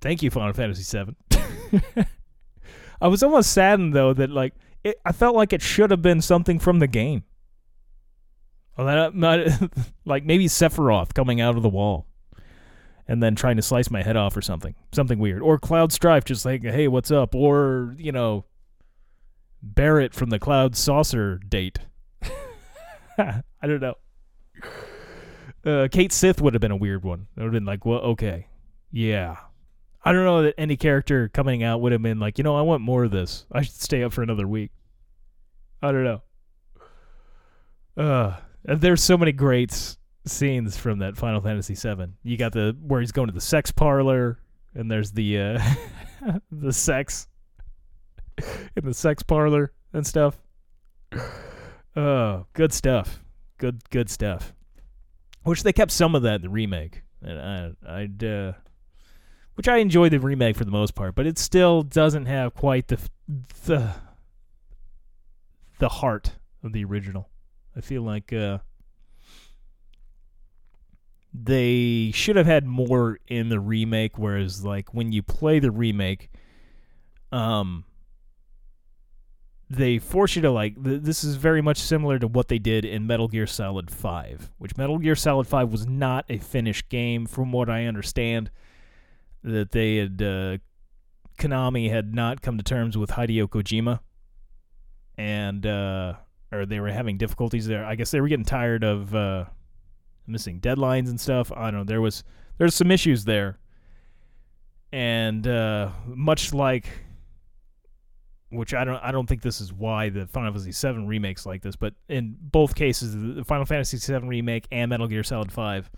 Thank 0.00 0.22
you, 0.22 0.30
Final 0.30 0.52
Fantasy 0.52 0.98
VII. 1.30 1.44
I 3.00 3.08
was 3.08 3.22
almost 3.22 3.52
saddened 3.52 3.94
though 3.94 4.12
that 4.12 4.30
like 4.30 4.54
it, 4.84 5.00
I 5.04 5.12
felt 5.12 5.36
like 5.36 5.52
it 5.52 5.62
should 5.62 5.90
have 5.90 6.02
been 6.02 6.20
something 6.20 6.58
from 6.58 6.78
the 6.78 6.86
game. 6.86 7.24
Well, 8.76 8.86
that 8.86 8.98
uh, 8.98 9.10
might, 9.14 9.48
like 10.04 10.24
maybe 10.24 10.46
Sephiroth 10.46 11.14
coming 11.14 11.40
out 11.40 11.56
of 11.56 11.62
the 11.62 11.68
wall, 11.68 12.06
and 13.06 13.22
then 13.22 13.34
trying 13.34 13.56
to 13.56 13.62
slice 13.62 13.90
my 13.90 14.02
head 14.02 14.16
off 14.16 14.36
or 14.36 14.42
something, 14.42 14.74
something 14.92 15.18
weird, 15.18 15.42
or 15.42 15.58
Cloud 15.58 15.92
Strife 15.92 16.24
just 16.24 16.44
like, 16.44 16.62
hey, 16.62 16.88
what's 16.88 17.10
up, 17.10 17.34
or 17.34 17.94
you 17.98 18.12
know, 18.12 18.44
Barret 19.62 20.14
from 20.14 20.30
the 20.30 20.38
Gold 20.38 20.76
Saucer 20.76 21.38
date. 21.38 21.80
I 23.18 23.42
don't 23.62 23.80
know. 23.80 23.94
Uh, 25.68 25.86
Cait 25.88 26.12
Sith 26.12 26.40
would 26.40 26.54
have 26.54 26.62
been 26.62 26.70
a 26.70 26.76
weird 26.76 27.04
one. 27.04 27.26
It 27.36 27.40
would 27.40 27.46
have 27.46 27.52
been 27.52 27.66
like, 27.66 27.84
well, 27.84 27.98
okay, 28.00 28.46
yeah. 28.90 29.36
I 30.02 30.12
don't 30.12 30.24
know 30.24 30.42
that 30.44 30.54
any 30.56 30.78
character 30.78 31.28
coming 31.28 31.62
out 31.62 31.82
would 31.82 31.92
have 31.92 32.00
been 32.00 32.18
like, 32.18 32.38
you 32.38 32.44
know, 32.44 32.56
I 32.56 32.62
want 32.62 32.80
more 32.80 33.04
of 33.04 33.10
this. 33.10 33.44
I 33.52 33.60
should 33.60 33.74
stay 33.74 34.02
up 34.02 34.14
for 34.14 34.22
another 34.22 34.48
week. 34.48 34.70
I 35.82 35.92
don't 35.92 36.04
know. 36.04 36.22
Uh, 37.98 38.36
there's 38.64 39.02
so 39.02 39.18
many 39.18 39.32
great 39.32 39.96
scenes 40.24 40.78
from 40.78 41.00
that 41.00 41.18
Final 41.18 41.42
Fantasy 41.42 41.74
VII. 41.74 42.12
You 42.22 42.38
got 42.38 42.52
the 42.52 42.74
where 42.80 43.00
he's 43.00 43.12
going 43.12 43.26
to 43.26 43.34
the 43.34 43.40
sex 43.40 43.70
parlor, 43.70 44.38
and 44.74 44.90
there's 44.90 45.12
the 45.12 45.38
uh, 45.38 45.74
the 46.50 46.72
sex 46.72 47.28
in 48.76 48.84
the 48.84 48.94
sex 48.94 49.22
parlor 49.22 49.72
and 49.92 50.06
stuff. 50.06 50.38
Oh, 51.94 52.46
good 52.54 52.72
stuff. 52.72 53.20
Good, 53.58 53.82
good 53.90 54.08
stuff. 54.08 54.54
Wish 55.44 55.62
they 55.62 55.72
kept 55.72 55.92
some 55.92 56.14
of 56.14 56.22
that 56.22 56.36
in 56.36 56.42
the 56.42 56.48
remake. 56.48 57.02
And 57.22 57.40
I, 57.86 58.00
I'd, 58.00 58.24
uh, 58.24 58.52
which 59.54 59.66
I 59.68 59.78
enjoy 59.78 60.08
the 60.08 60.20
remake 60.20 60.56
for 60.56 60.64
the 60.64 60.70
most 60.70 60.94
part, 60.94 61.14
but 61.14 61.26
it 61.26 61.38
still 61.38 61.82
doesn't 61.82 62.26
have 62.26 62.54
quite 62.54 62.88
the 62.88 62.98
the 63.64 63.92
the 65.78 65.88
heart 65.88 66.32
of 66.62 66.72
the 66.72 66.84
original. 66.84 67.28
I 67.76 67.80
feel 67.80 68.02
like 68.02 68.32
uh, 68.32 68.58
they 71.34 72.10
should 72.14 72.36
have 72.36 72.46
had 72.46 72.66
more 72.66 73.18
in 73.26 73.48
the 73.48 73.60
remake. 73.60 74.18
Whereas, 74.18 74.64
like 74.64 74.94
when 74.94 75.12
you 75.12 75.22
play 75.22 75.58
the 75.58 75.70
remake, 75.70 76.30
um, 77.32 77.84
they 79.70 79.98
force 79.98 80.34
you 80.36 80.42
to 80.42 80.50
like 80.50 80.82
th- 80.82 81.02
this 81.02 81.22
is 81.22 81.36
very 81.36 81.60
much 81.60 81.78
similar 81.78 82.18
to 82.18 82.26
what 82.26 82.48
they 82.48 82.58
did 82.58 82.84
in 82.84 83.06
Metal 83.06 83.28
Gear 83.28 83.46
Solid 83.46 83.90
5, 83.90 84.50
which 84.58 84.76
Metal 84.76 84.98
Gear 84.98 85.14
Solid 85.14 85.46
5 85.46 85.70
was 85.70 85.86
not 85.86 86.24
a 86.28 86.38
finished 86.38 86.88
game 86.88 87.26
from 87.26 87.52
what 87.52 87.68
I 87.68 87.84
understand 87.84 88.50
that 89.44 89.72
they 89.72 89.96
had 89.96 90.22
uh, 90.22 90.58
Konami 91.38 91.90
had 91.90 92.14
not 92.14 92.42
come 92.42 92.56
to 92.56 92.64
terms 92.64 92.96
with 92.96 93.10
Hideo 93.10 93.46
Kojima 93.48 94.00
and 95.16 95.66
uh 95.66 96.14
or 96.50 96.64
they 96.64 96.80
were 96.80 96.88
having 96.90 97.18
difficulties 97.18 97.66
there. 97.66 97.84
I 97.84 97.94
guess 97.94 98.10
they 98.10 98.20
were 98.20 98.28
getting 98.28 98.44
tired 98.44 98.84
of 98.84 99.14
uh 99.14 99.44
missing 100.26 100.60
deadlines 100.60 101.08
and 101.08 101.20
stuff. 101.20 101.52
I 101.52 101.70
don't 101.70 101.80
know. 101.80 101.84
There 101.84 102.00
was 102.00 102.24
there's 102.56 102.74
some 102.74 102.90
issues 102.90 103.24
there. 103.24 103.58
And 104.92 105.46
uh 105.46 105.90
much 106.06 106.54
like 106.54 106.86
which 108.50 108.72
I 108.72 108.84
don't 108.84 109.02
I 109.02 109.12
don't 109.12 109.26
think 109.26 109.42
this 109.42 109.60
is 109.60 109.72
why 109.72 110.08
the 110.08 110.26
Final 110.26 110.52
Fantasy 110.52 110.88
VII 110.88 111.06
remakes 111.06 111.44
like 111.44 111.62
this, 111.62 111.76
but 111.76 111.94
in 112.08 112.36
both 112.40 112.74
cases, 112.74 113.14
the 113.14 113.44
Final 113.44 113.66
Fantasy 113.66 113.98
VII 113.98 114.26
remake 114.26 114.66
and 114.70 114.88
Metal 114.88 115.06
Gear 115.06 115.22
Solid 115.22 115.52
Five, 115.52 115.90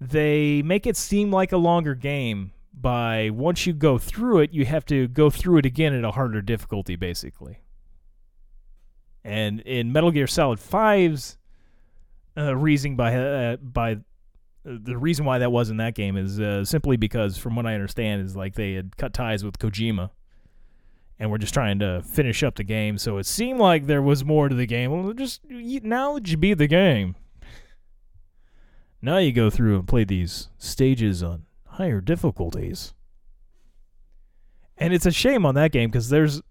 they 0.00 0.62
make 0.62 0.86
it 0.86 0.96
seem 0.96 1.30
like 1.30 1.52
a 1.52 1.56
longer 1.56 1.94
game. 1.94 2.52
By 2.74 3.28
once 3.28 3.66
you 3.66 3.74
go 3.74 3.98
through 3.98 4.40
it, 4.40 4.52
you 4.54 4.64
have 4.64 4.86
to 4.86 5.06
go 5.06 5.28
through 5.28 5.58
it 5.58 5.66
again 5.66 5.92
at 5.92 6.04
a 6.04 6.10
harder 6.10 6.40
difficulty, 6.40 6.96
basically. 6.96 7.58
And 9.22 9.60
in 9.60 9.92
Metal 9.92 10.10
Gear 10.10 10.26
Solid 10.26 10.58
5's 10.58 11.36
uh, 12.36 12.56
reasoning 12.56 12.96
by 12.96 13.14
uh, 13.14 13.56
by 13.56 13.92
uh, 13.92 13.96
the 14.64 14.96
reason 14.96 15.26
why 15.26 15.38
that 15.38 15.52
was 15.52 15.68
in 15.68 15.76
that 15.76 15.94
game 15.94 16.16
is 16.16 16.40
uh, 16.40 16.64
simply 16.64 16.96
because, 16.96 17.36
from 17.36 17.56
what 17.56 17.66
I 17.66 17.74
understand, 17.74 18.22
is 18.22 18.34
like 18.34 18.54
they 18.54 18.72
had 18.72 18.96
cut 18.96 19.12
ties 19.12 19.44
with 19.44 19.58
Kojima 19.58 20.10
and 21.22 21.30
we're 21.30 21.38
just 21.38 21.54
trying 21.54 21.78
to 21.78 22.02
finish 22.02 22.42
up 22.42 22.56
the 22.56 22.64
game. 22.64 22.98
So 22.98 23.16
it 23.18 23.26
seemed 23.26 23.60
like 23.60 23.86
there 23.86 24.02
was 24.02 24.24
more 24.24 24.48
to 24.48 24.56
the 24.56 24.66
game. 24.66 24.90
Well, 24.90 25.12
just 25.12 25.40
now 25.48 26.14
that 26.14 26.28
you 26.28 26.36
beat 26.36 26.54
the 26.54 26.66
game, 26.66 27.14
now 29.00 29.18
you 29.18 29.30
go 29.30 29.48
through 29.48 29.78
and 29.78 29.86
play 29.86 30.02
these 30.02 30.48
stages 30.58 31.22
on 31.22 31.44
higher 31.68 32.00
difficulties. 32.00 32.92
And 34.76 34.92
it's 34.92 35.06
a 35.06 35.12
shame 35.12 35.46
on 35.46 35.54
that 35.54 35.70
game 35.70 35.90
because 35.90 36.08
there's, 36.08 36.42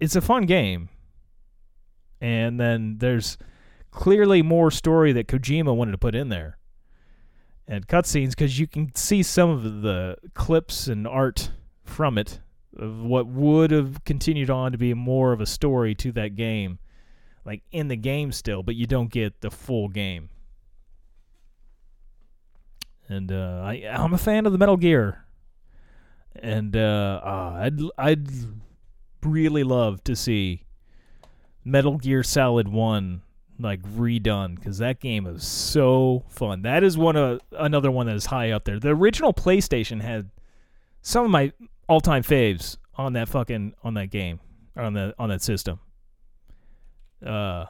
it's 0.00 0.16
a 0.16 0.20
fun 0.20 0.44
game, 0.44 0.90
and 2.20 2.60
then 2.60 2.98
there's 2.98 3.38
clearly 3.90 4.42
more 4.42 4.70
story 4.70 5.14
that 5.14 5.28
Kojima 5.28 5.74
wanted 5.74 5.92
to 5.92 5.98
put 5.98 6.14
in 6.14 6.28
there, 6.28 6.58
and 7.66 7.88
cutscenes 7.88 8.30
because 8.30 8.58
you 8.58 8.66
can 8.66 8.94
see 8.94 9.22
some 9.22 9.48
of 9.48 9.80
the 9.80 10.18
clips 10.34 10.88
and 10.88 11.06
art 11.06 11.52
from 11.84 12.18
it 12.18 12.40
of 12.78 13.02
what 13.02 13.26
would 13.26 13.70
have 13.70 14.04
continued 14.04 14.50
on 14.50 14.72
to 14.72 14.78
be 14.78 14.94
more 14.94 15.32
of 15.32 15.40
a 15.40 15.46
story 15.46 15.94
to 15.96 16.12
that 16.12 16.34
game, 16.36 16.78
like 17.44 17.62
in 17.72 17.88
the 17.88 17.96
game 17.96 18.32
still, 18.32 18.62
but 18.62 18.74
you 18.74 18.86
don't 18.86 19.10
get 19.10 19.40
the 19.40 19.50
full 19.50 19.88
game. 19.88 20.28
And 23.08 23.30
uh, 23.30 23.62
I, 23.64 23.84
I'm 23.88 24.14
a 24.14 24.18
fan 24.18 24.46
of 24.46 24.52
the 24.52 24.58
Metal 24.58 24.76
Gear, 24.76 25.24
and 26.34 26.76
uh, 26.76 27.20
ah, 27.22 27.54
I'd 27.54 27.80
I'd 27.96 28.28
really 29.22 29.62
love 29.62 30.02
to 30.04 30.16
see 30.16 30.64
Metal 31.64 31.98
Gear 31.98 32.22
Solid 32.22 32.68
One 32.68 33.22
like 33.58 33.80
redone 33.82 34.56
because 34.56 34.78
that 34.78 35.00
game 35.00 35.26
is 35.26 35.46
so 35.46 36.24
fun. 36.28 36.62
That 36.62 36.82
is 36.82 36.98
one 36.98 37.16
of 37.16 37.40
another 37.52 37.90
one 37.90 38.06
that 38.06 38.16
is 38.16 38.26
high 38.26 38.50
up 38.50 38.64
there. 38.64 38.78
The 38.78 38.90
original 38.90 39.32
PlayStation 39.32 40.02
had 40.02 40.30
some 41.00 41.24
of 41.24 41.30
my 41.30 41.52
all-time 41.88 42.22
faves 42.22 42.76
on 42.96 43.12
that 43.14 43.28
fucking 43.28 43.74
on 43.82 43.94
that 43.94 44.10
game 44.10 44.40
on 44.76 44.92
the 44.94 45.14
on 45.18 45.28
that 45.28 45.42
system. 45.42 45.80
Uh, 47.24 47.66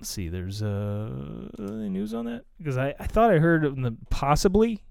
let's 0.00 0.10
see. 0.10 0.28
There's 0.28 0.62
uh 0.62 1.48
any 1.58 1.88
news 1.88 2.14
on 2.14 2.26
that 2.26 2.44
because 2.58 2.78
I 2.78 2.94
I 2.98 3.06
thought 3.06 3.30
I 3.30 3.38
heard 3.38 3.96
possibly 4.10 4.82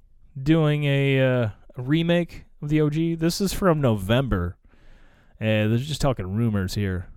doing 0.42 0.86
a, 0.86 1.20
uh, 1.22 1.50
remake 1.78 2.46
of 2.62 2.70
the 2.70 2.82
OG. 2.82 3.20
This 3.20 3.40
is 3.40 3.54
from 3.54 3.82
November. 3.82 4.58
Uh, 5.40 5.68
they're 5.68 5.78
just 5.78 6.02
talking 6.02 6.36
rumors 6.36 6.76
here. 6.76 7.08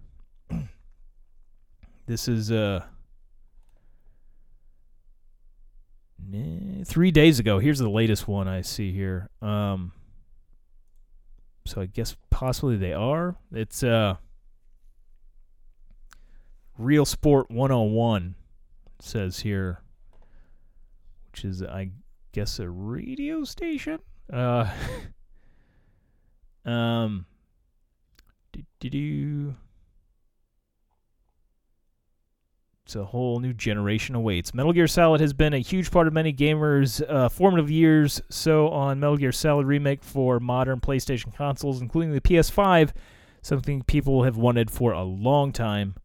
this 2.06 2.28
is 2.28 2.50
uh 2.50 2.84
three 6.84 7.10
days 7.10 7.38
ago. 7.38 7.58
Here's 7.58 7.78
the 7.78 7.90
latest 7.90 8.28
one 8.28 8.48
I 8.48 8.62
see 8.62 8.92
here. 8.92 9.28
Um, 9.42 9.92
so 11.64 11.80
I 11.80 11.86
guess 11.86 12.16
possibly 12.30 12.76
they 12.76 12.92
are. 12.92 13.36
It's 13.52 13.82
uh 13.82 14.16
Real 16.78 17.04
Sport 17.04 17.50
101 17.50 18.34
says 19.00 19.40
here, 19.40 19.80
which 21.30 21.44
is 21.44 21.62
I 21.62 21.90
guess 22.32 22.58
a 22.58 22.68
radio 22.68 23.44
station. 23.44 24.00
Uh, 24.30 24.70
um, 26.64 27.24
do 28.52 28.90
do. 28.90 29.54
It's 32.72 32.75
a 32.94 33.04
whole 33.04 33.40
new 33.40 33.52
generation 33.52 34.14
awaits. 34.14 34.54
Metal 34.54 34.72
Gear 34.72 34.86
Solid 34.86 35.20
has 35.20 35.32
been 35.32 35.52
a 35.52 35.58
huge 35.58 35.90
part 35.90 36.06
of 36.06 36.12
many 36.12 36.32
gamers' 36.32 37.02
uh, 37.08 37.28
formative 37.28 37.70
years. 37.70 38.20
So, 38.28 38.68
on 38.68 39.00
Metal 39.00 39.16
Gear 39.16 39.32
Solid 39.32 39.66
Remake 39.66 40.04
for 40.04 40.38
modern 40.38 40.80
PlayStation 40.80 41.34
consoles, 41.34 41.80
including 41.80 42.12
the 42.12 42.20
PS5, 42.20 42.92
something 43.42 43.82
people 43.82 44.22
have 44.22 44.36
wanted 44.36 44.70
for 44.70 44.92
a 44.92 45.02
long 45.02 45.52
time. 45.52 45.96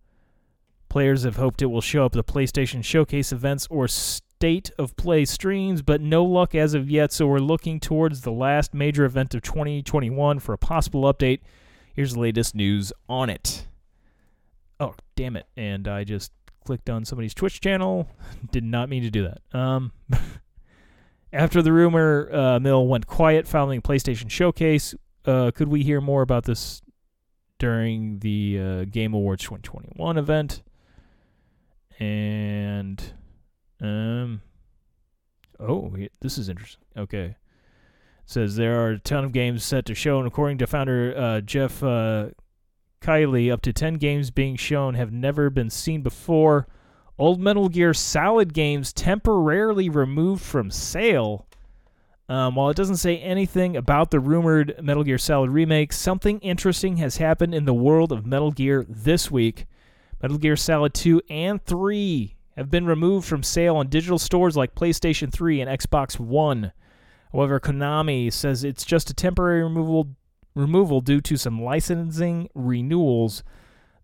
Players 0.90 1.24
have 1.24 1.36
hoped 1.36 1.62
it 1.62 1.68
will 1.68 1.82
show 1.82 2.06
up 2.06 2.16
at 2.16 2.26
the 2.26 2.34
PlayStation 2.34 2.84
Showcase 2.84 3.32
events 3.32 3.68
or 3.70 3.88
state 3.88 4.72
of 4.80 4.96
play 4.96 5.24
streams, 5.26 5.82
but 5.82 6.02
no 6.02 6.24
luck 6.24 6.56
as 6.56 6.74
of 6.74 6.90
yet. 6.90 7.12
So, 7.12 7.28
we're 7.28 7.40
looking 7.40 7.80
towards 7.80 8.22
the 8.22 8.32
last 8.32 8.74
major 8.74 9.06
event 9.06 9.36
of 9.36 9.44
2021 9.44 10.40
for 10.40 10.54
a 10.54 10.58
possible 10.58 11.04
update. 11.04 11.42
Here's 11.94 12.14
the 12.14 12.22
latest 12.22 12.56
news 12.56 12.92
on 13.08 13.30
it. 13.30 13.68
Oh, 14.80 14.96
damn 15.16 15.36
it. 15.36 15.46
And 15.56 15.88
I 15.88 16.04
just 16.04 16.32
clicked 16.64 16.90
on 16.90 17.06
somebody's 17.06 17.34
Twitch 17.34 17.62
channel. 17.62 18.10
Did 18.52 18.64
not 18.64 18.90
mean 18.90 19.04
to 19.04 19.12
do 19.12 19.28
that. 19.28 19.58
Um, 19.58 19.92
after 21.34 21.62
the 21.62 21.72
rumor 21.72 22.30
uh, 22.34 22.60
mill 22.60 22.88
went 22.88 23.08
quiet 23.08 23.48
following 23.48 23.82
PlayStation 23.82 24.30
Showcase, 24.30 24.96
uh, 25.26 25.52
could 25.52 25.68
we 25.68 25.84
hear 25.84 26.02
more 26.02 26.22
about 26.22 26.46
this 26.46 26.82
during 27.60 28.20
the 28.20 28.60
uh, 28.60 28.86
Game 28.86 29.14
Awards 29.14 29.44
2021 29.44 30.18
event? 30.18 30.64
And 32.00 33.14
um, 33.80 34.42
oh, 35.60 35.96
this 36.22 36.38
is 36.38 36.50
interesting. 36.50 36.82
Okay, 36.98 37.36
says 38.26 38.56
there 38.56 38.82
are 38.82 38.92
a 38.92 39.00
ton 39.00 39.24
of 39.24 39.32
games 39.32 39.64
set 39.64 39.86
to 39.86 39.94
show, 39.94 40.18
and 40.18 40.28
according 40.28 40.58
to 40.60 40.68
founder 40.68 41.14
uh, 41.16 41.42
Geoff 41.42 41.84
Keighley, 43.02 43.50
up 43.50 43.62
to 43.64 43.74
10 43.74 43.96
games 43.96 44.30
being 44.30 44.56
shown 44.56 44.94
have 44.94 45.12
never 45.12 45.50
been 45.50 45.70
seen 45.70 46.02
before. 46.02 46.68
Old 47.18 47.40
Metal 47.40 47.68
Gear 47.68 47.94
Solid 47.94 48.54
games 48.54 48.94
temporarily 48.94 49.90
removed 49.90 50.44
from 50.44 50.72
sale. 50.72 51.48
Um, 52.30 52.56
while 52.56 52.70
it 52.70 52.78
doesn't 52.78 52.98
say 52.98 53.18
anything 53.18 53.76
about 53.76 54.12
the 54.12 54.20
rumored 54.20 54.76
Metal 54.82 55.04
Gear 55.04 55.18
Solid 55.18 55.50
remake, 55.50 55.92
something 55.92 56.40
interesting 56.40 56.98
has 56.98 57.18
happened 57.18 57.54
in 57.54 57.66
the 57.66 57.74
world 57.74 58.12
of 58.12 58.26
Metal 58.26 58.52
Gear 58.52 58.86
this 58.88 59.30
week. 59.30 59.66
Metal 60.22 60.38
Gear 60.38 60.56
Solid 60.56 60.94
2 60.94 61.22
and 61.30 61.64
3 61.66 62.36
have 62.56 62.70
been 62.70 62.86
removed 62.86 63.28
from 63.28 63.44
sale 63.44 63.76
on 63.78 63.88
digital 63.88 64.20
stores 64.20 64.56
like 64.56 64.76
PlayStation 64.76 65.32
3 65.32 65.62
and 65.62 65.80
Xbox 65.80 66.20
One. 66.20 66.72
However, 67.32 67.60
Konami 67.60 68.32
says 68.32 68.64
it's 68.64 68.86
just 68.86 69.10
a 69.10 69.14
temporary 69.14 69.64
removal 69.64 70.16
removal 70.56 71.02
due 71.02 71.22
to 71.22 71.38
some 71.38 71.62
licensing 71.62 72.50
renewals 72.54 73.44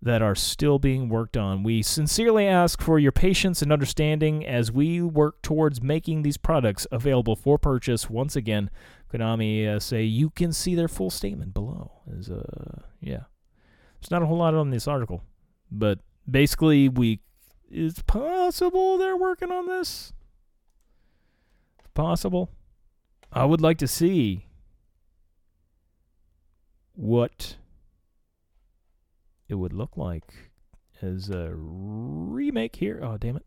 that 0.01 0.21
are 0.21 0.35
still 0.35 0.77
being 0.77 1.09
worked 1.09 1.35
on. 1.35 1.63
We 1.63 1.81
sincerely 1.81 2.47
ask 2.47 2.81
for 2.81 2.99
your 2.99 3.11
patience 3.11 3.61
and 3.61 3.71
understanding 3.71 4.45
as 4.45 4.71
we 4.71 5.01
work 5.01 5.41
towards 5.41 5.81
making 5.81 6.21
these 6.21 6.37
products 6.37 6.85
available 6.91 7.35
for 7.35 7.57
purchase. 7.57 8.09
Once 8.09 8.35
again, 8.35 8.69
Konami 9.11 9.67
uh, 9.67 9.79
say 9.79 10.03
you 10.03 10.29
can 10.29 10.53
see 10.53 10.75
their 10.75 10.87
full 10.87 11.09
statement 11.09 11.53
below. 11.53 11.91
Is 12.11 12.29
uh 12.29 12.81
yeah, 13.01 13.23
there's 13.99 14.11
not 14.11 14.21
a 14.21 14.27
whole 14.27 14.37
lot 14.37 14.53
on 14.53 14.69
this 14.69 14.87
article, 14.87 15.23
but 15.71 15.99
basically 16.29 16.89
we 16.89 17.21
it's 17.69 18.01
possible 18.03 18.97
they're 18.97 19.17
working 19.17 19.51
on 19.51 19.67
this. 19.67 20.13
Possible. 21.93 22.51
I 23.33 23.45
would 23.45 23.61
like 23.61 23.79
to 23.79 23.87
see 23.87 24.46
what 26.97 27.55
it 29.47 29.55
would 29.55 29.71
look 29.71 29.95
like 29.95 30.33
as 31.01 31.29
a 31.29 31.51
remake 31.53 32.75
here. 32.75 32.99
Oh, 33.03 33.17
damn 33.17 33.37
it. 33.37 33.45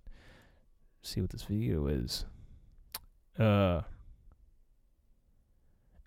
Let's 1.01 1.11
see 1.11 1.21
what 1.21 1.31
this 1.31 1.43
video 1.43 1.87
is. 1.89 2.25
Uh 3.39 3.83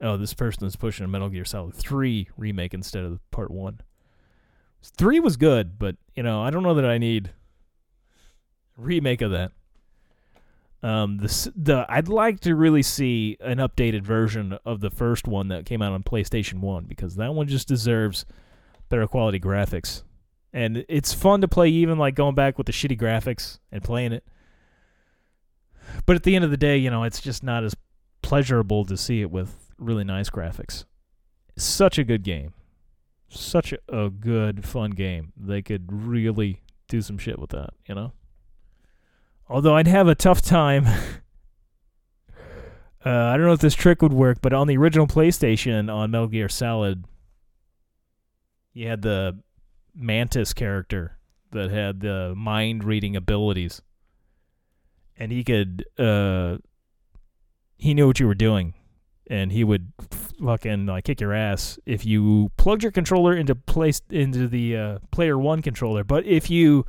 Oh, 0.02 0.18
this 0.18 0.34
person 0.34 0.68
is 0.68 0.76
pushing 0.76 1.06
a 1.06 1.08
Metal 1.08 1.30
Gear 1.30 1.46
Solid 1.46 1.76
3 1.76 2.28
remake 2.36 2.74
instead 2.74 3.06
of 3.06 3.20
part 3.32 3.52
1. 3.52 3.80
3 4.82 5.20
was 5.22 5.38
good, 5.38 5.80
but 5.80 5.96
you 6.14 6.24
know, 6.24 6.42
I 6.42 6.50
don't 6.50 6.64
know 6.64 6.74
that 6.74 6.86
I 6.86 6.98
need 6.98 7.32
remake 8.76 9.22
of 9.22 9.32
that. 9.32 9.52
Um, 10.84 11.18
the 11.18 11.52
the 11.56 11.86
I'd 11.88 12.10
like 12.10 12.42
to 12.42 12.56
really 12.56 12.84
see 12.84 13.38
an 13.40 13.58
updated 13.58 14.04
version 14.04 14.60
of 14.66 14.82
the 14.82 14.90
first 14.90 15.28
one 15.28 15.48
that 15.48 15.66
came 15.66 15.82
out 15.82 15.94
on 15.94 16.04
PlayStation 16.04 16.60
One 16.60 16.84
because 16.84 17.16
that 17.16 17.34
one 17.34 17.48
just 17.48 17.70
deserves 17.70 18.26
better 18.90 19.08
quality 19.08 19.40
graphics, 19.40 20.04
and 20.52 20.86
it's 20.90 21.14
fun 21.14 21.40
to 21.40 21.48
play 21.48 21.70
even 21.70 21.98
like 21.98 22.16
going 22.16 22.36
back 22.36 22.58
with 22.58 22.68
the 22.68 22.74
shitty 22.74 23.00
graphics 23.00 23.60
and 23.72 23.82
playing 23.82 24.12
it. 24.12 24.26
But 26.06 26.18
at 26.18 26.24
the 26.24 26.36
end 26.36 26.44
of 26.44 26.52
the 26.52 26.58
day, 26.58 26.78
you 26.78 26.90
know, 26.90 27.04
it's 27.04 27.22
just 27.22 27.44
not 27.44 27.64
as 27.64 27.76
pleasurable 28.22 28.84
to 28.86 28.98
see 28.98 29.22
it 29.22 29.32
with 29.32 29.72
really 29.78 30.04
nice 30.04 30.30
graphics. 30.30 30.84
such 31.58 31.98
a 31.98 32.04
good 32.04 32.24
game, 32.24 32.54
such 33.30 33.74
a, 33.74 33.78
a 33.88 34.10
good 34.10 34.66
fun 34.66 34.92
game. 34.92 35.32
They 35.38 35.62
could 35.62 35.86
really 35.92 36.62
do 36.90 37.02
some 37.02 37.18
shit 37.18 37.40
with 37.40 37.52
that, 37.52 37.70
you 37.88 37.96
know. 37.96 38.12
Although 39.50 39.76
I'd 39.76 39.88
have 39.88 40.08
a 40.08 40.16
tough 40.16 40.42
time. 40.42 40.86
uh, 43.06 43.10
I 43.10 43.38
don't 43.38 43.46
know 43.46 43.54
if 43.54 43.60
this 43.60 43.76
trick 43.76 44.02
would 44.02 44.14
work, 44.14 44.40
but 44.42 44.54
on 44.54 44.68
the 44.68 44.78
original 44.78 45.08
PlayStation 45.08 45.94
on 45.94 46.12
Metal 46.12 46.28
Gear 46.28 46.50
Solid, 46.50 47.06
you 48.74 48.88
had 48.88 49.02
the 49.02 49.40
Mantis 49.96 50.54
character 50.54 51.18
that 51.52 51.70
had 51.72 52.00
the 52.00 52.34
mind 52.36 52.84
reading 52.84 53.16
abilities. 53.16 53.82
And 55.18 55.32
he 55.32 55.44
could, 55.44 55.86
uh, 56.00 56.58
he 57.78 57.94
knew 57.94 58.08
what 58.08 58.20
you 58.20 58.28
were 58.28 58.34
doing. 58.34 58.74
And 59.30 59.52
he 59.52 59.64
would 59.64 59.94
fucking 60.44 60.86
like 60.86 61.06
kick 61.06 61.22
your 61.22 61.34
ass 61.34 61.80
if 61.86 62.06
you 62.06 62.52
plugged 62.58 62.84
your 62.84 62.92
controller 62.92 63.36
into 63.36 63.56
place 63.56 64.02
into 64.10 64.48
the 64.48 64.76
uh, 64.76 65.00
player 65.12 65.38
one 65.38 65.62
controller. 65.62 66.04
But 66.04 66.26
if 66.26 66.50
you 66.50 66.86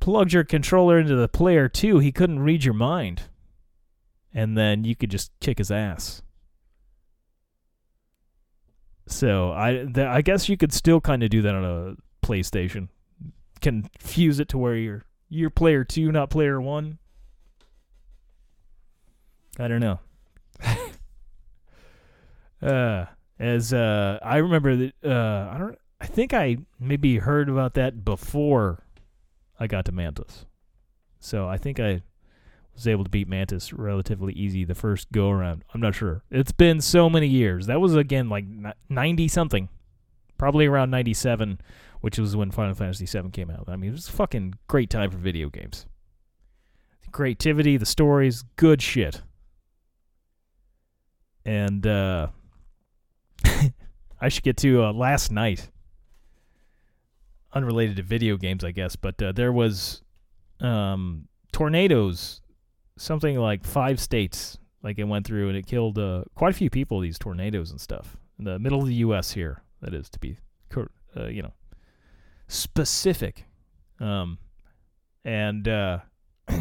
plugged 0.00 0.32
your 0.32 0.44
controller 0.44 0.98
into 0.98 1.16
the 1.16 1.28
player 1.28 1.68
two, 1.68 1.98
he 1.98 2.12
couldn't 2.12 2.40
read 2.40 2.64
your 2.64 2.74
mind. 2.74 3.22
And 4.32 4.56
then 4.56 4.84
you 4.84 4.94
could 4.94 5.10
just 5.10 5.32
kick 5.40 5.58
his 5.58 5.70
ass. 5.70 6.22
So 9.06 9.52
I 9.52 9.86
th- 9.92 10.06
I 10.06 10.20
guess 10.20 10.48
you 10.48 10.56
could 10.56 10.72
still 10.72 11.00
kind 11.00 11.22
of 11.22 11.30
do 11.30 11.42
that 11.42 11.54
on 11.54 11.64
a 11.64 12.26
PlayStation. 12.26 12.88
Confuse 13.60 14.40
it 14.40 14.48
to 14.48 14.58
where 14.58 14.74
you're 14.76 15.04
you're 15.28 15.50
player 15.50 15.84
two, 15.84 16.10
not 16.12 16.30
player 16.30 16.60
one. 16.60 16.98
I 19.58 19.68
don't 19.68 19.80
know. 19.80 20.00
uh, 22.62 23.06
as 23.38 23.72
uh, 23.72 24.18
I 24.22 24.38
remember 24.38 24.76
that 24.76 24.92
uh, 25.04 25.50
I 25.54 25.58
don't. 25.58 25.78
I 25.98 26.06
think 26.06 26.34
I 26.34 26.58
maybe 26.78 27.18
heard 27.18 27.48
about 27.48 27.74
that 27.74 28.04
before 28.04 28.85
I 29.58 29.66
got 29.66 29.84
to 29.86 29.92
Mantis. 29.92 30.46
So 31.18 31.48
I 31.48 31.56
think 31.56 31.80
I 31.80 32.02
was 32.74 32.86
able 32.86 33.04
to 33.04 33.10
beat 33.10 33.28
Mantis 33.28 33.72
relatively 33.72 34.32
easy 34.34 34.64
the 34.64 34.74
first 34.74 35.10
go 35.10 35.30
around. 35.30 35.64
I'm 35.72 35.80
not 35.80 35.94
sure. 35.94 36.22
It's 36.30 36.52
been 36.52 36.80
so 36.80 37.08
many 37.08 37.26
years. 37.26 37.66
That 37.66 37.80
was 37.80 37.96
again 37.96 38.28
like 38.28 38.44
90 38.88 39.28
something, 39.28 39.68
probably 40.38 40.66
around 40.66 40.90
97, 40.90 41.60
which 42.00 42.18
was 42.18 42.36
when 42.36 42.50
Final 42.50 42.74
Fantasy 42.74 43.06
VII 43.06 43.30
came 43.30 43.50
out. 43.50 43.64
I 43.68 43.76
mean, 43.76 43.90
it 43.90 43.94
was 43.94 44.08
a 44.08 44.12
fucking 44.12 44.54
great 44.68 44.90
time 44.90 45.10
for 45.10 45.16
video 45.16 45.48
games. 45.48 45.86
The 47.04 47.10
creativity, 47.10 47.76
the 47.76 47.86
stories, 47.86 48.44
good 48.56 48.82
shit. 48.82 49.22
And 51.46 51.86
uh, 51.86 52.28
I 54.20 54.28
should 54.28 54.42
get 54.42 54.58
to 54.58 54.84
uh, 54.84 54.92
last 54.92 55.32
night. 55.32 55.70
Unrelated 57.56 57.96
to 57.96 58.02
video 58.02 58.36
games, 58.36 58.62
I 58.62 58.70
guess, 58.70 58.96
but 58.96 59.22
uh, 59.22 59.32
there 59.32 59.50
was 59.50 60.02
um, 60.60 61.26
tornadoes, 61.52 62.42
something 62.98 63.38
like 63.38 63.64
five 63.64 63.98
states, 63.98 64.58
like 64.82 64.98
it 64.98 65.04
went 65.04 65.26
through, 65.26 65.48
and 65.48 65.56
it 65.56 65.66
killed 65.66 65.98
uh, 65.98 66.24
quite 66.34 66.50
a 66.50 66.54
few 66.54 66.68
people. 66.68 67.00
These 67.00 67.18
tornadoes 67.18 67.70
and 67.70 67.80
stuff 67.80 68.18
in 68.38 68.44
the 68.44 68.58
middle 68.58 68.82
of 68.82 68.88
the 68.88 68.96
U.S. 68.96 69.32
here, 69.32 69.62
that 69.80 69.94
is 69.94 70.10
to 70.10 70.18
be, 70.18 70.36
uh, 71.16 71.28
you 71.28 71.40
know, 71.40 71.54
specific. 72.46 73.46
Um, 74.00 74.36
and 75.24 75.66
uh, 75.66 76.00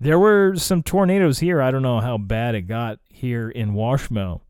there 0.00 0.20
were 0.20 0.54
some 0.54 0.84
tornadoes 0.84 1.40
here. 1.40 1.60
I 1.60 1.72
don't 1.72 1.82
know 1.82 1.98
how 1.98 2.16
bad 2.16 2.54
it 2.54 2.68
got 2.68 3.00
here 3.08 3.50
in 3.50 3.72
Washmo, 3.72 4.42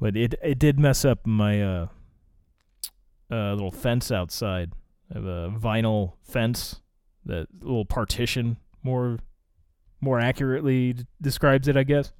but 0.00 0.16
it 0.16 0.34
it 0.42 0.58
did 0.58 0.80
mess 0.80 1.04
up 1.04 1.24
my 1.24 1.88
uh 3.32 3.52
little 3.54 3.72
fence 3.72 4.12
outside. 4.12 4.72
I 5.10 5.14
have 5.14 5.24
a 5.24 5.50
vinyl 5.50 6.14
fence, 6.22 6.80
that 7.24 7.46
little 7.60 7.84
partition 7.84 8.58
more 8.82 9.18
more 10.00 10.18
accurately 10.20 10.92
d- 10.92 11.06
describes 11.20 11.68
it, 11.68 11.76
I 11.76 11.84
guess. 11.84 12.12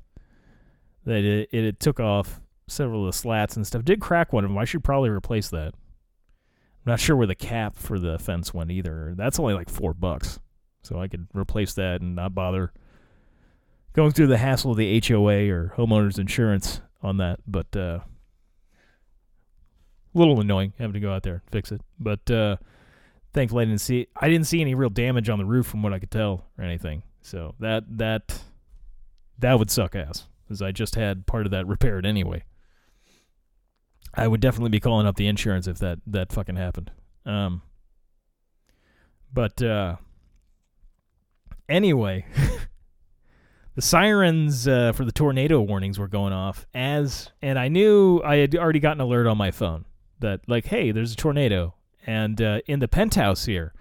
That 1.05 1.25
it, 1.25 1.49
it 1.53 1.65
it 1.65 1.81
took 1.81 2.01
off 2.01 2.41
several 2.69 3.07
of 3.07 3.13
the 3.13 3.19
slats 3.19 3.57
and 3.57 3.67
stuff. 3.67 3.85
Did 3.85 4.01
crack 4.01 4.33
one 4.33 4.45
of 4.45 4.51
them. 4.51 4.59
I 4.59 4.65
should 4.65 4.85
probably 4.85 5.11
replace 5.11 5.49
that. 5.51 5.75
I'm 5.75 6.91
not 6.91 7.01
sure 7.01 7.17
where 7.17 7.27
the 7.27 7.35
cap 7.35 7.77
for 7.77 7.99
the 7.99 8.19
fence 8.19 8.53
went 8.53 8.71
either. 8.71 9.15
That's 9.17 9.39
only 9.39 9.55
like 9.55 9.69
four 9.69 9.95
bucks, 9.95 10.41
so 10.83 11.01
I 11.01 11.09
could 11.09 11.29
replace 11.35 11.75
that 11.75 12.01
and 12.01 12.17
not 12.17 12.35
bother 12.35 12.73
going 13.93 14.13
through 14.13 14.29
the 14.29 14.39
hassle 14.39 14.73
of 14.73 14.77
the 14.77 15.01
HOA 15.07 15.49
or 15.51 15.75
homeowners 15.77 16.19
insurance 16.19 16.81
on 17.03 17.19
that. 17.19 17.41
But 17.47 17.77
uh, 17.77 18.01
a 20.15 20.19
little 20.19 20.41
annoying 20.41 20.73
having 20.79 20.95
to 20.95 21.01
go 21.01 21.13
out 21.13 21.23
there 21.23 21.35
and 21.35 21.51
fix 21.51 21.73
it. 21.73 21.81
But 21.99 22.31
uh, 22.31 22.57
thankfully, 23.33 23.63
I 23.63 23.67
didn't 23.67 23.81
see 23.81 24.07
I 24.17 24.29
didn't 24.29 24.47
see 24.47 24.61
any 24.61 24.75
real 24.75 24.91
damage 24.91 25.29
on 25.29 25.39
the 25.39 25.45
roof 25.45 25.67
from 25.67 25.83
what 25.83 25.93
I 25.93 25.99
could 25.99 26.11
tell 26.11 26.47
or 26.59 26.65
anything. 26.65 27.03
So 27.23 27.55
that 27.61 27.85
that 27.99 28.43
that 29.39 29.59
would 29.59 29.71
suck 29.71 29.95
ass, 29.95 30.27
because 30.45 30.63
I 30.63 30.73
just 30.73 30.95
had 30.95 31.27
part 31.27 31.47
of 31.47 31.53
that 31.53 31.67
repaired 31.67 32.07
anyway. 32.07 32.45
I 34.15 34.29
would 34.29 34.41
definitely 34.41 34.71
be 34.71 34.81
calling 34.81 35.07
up 35.07 35.17
the 35.17 35.27
insurance 35.27 35.67
if 35.67 35.79
that 35.79 35.99
that 36.07 36.33
fucking 36.33 36.57
happened. 36.57 36.91
Um, 37.25 37.63
but 39.33 39.63
uh, 39.63 39.97
anyway, 41.69 42.27
the 43.75 43.83
sirens 43.83 44.69
uh, 44.69 44.93
for 44.93 45.05
the 45.07 45.13
tornado 45.13 45.61
warnings 45.61 45.99
were 45.99 46.09
going 46.09 46.35
off 46.35 46.67
as, 46.75 47.31
and 47.41 47.59
I 47.59 47.69
knew 47.69 48.21
I 48.23 48.37
had 48.37 48.55
already 48.55 48.81
gotten 48.81 49.01
an 49.01 49.07
alert 49.07 49.27
on 49.27 49.39
my 49.39 49.51
phone 49.51 49.87
that 50.23 50.41
like, 50.49 50.67
hey, 50.67 50.91
there's 50.91 51.13
a 51.13 51.17
tornado, 51.17 51.75
and 52.07 52.41
uh, 52.41 52.61
in 52.67 52.81
the 52.81 52.89
penthouse 52.89 53.45
here, 53.45 53.75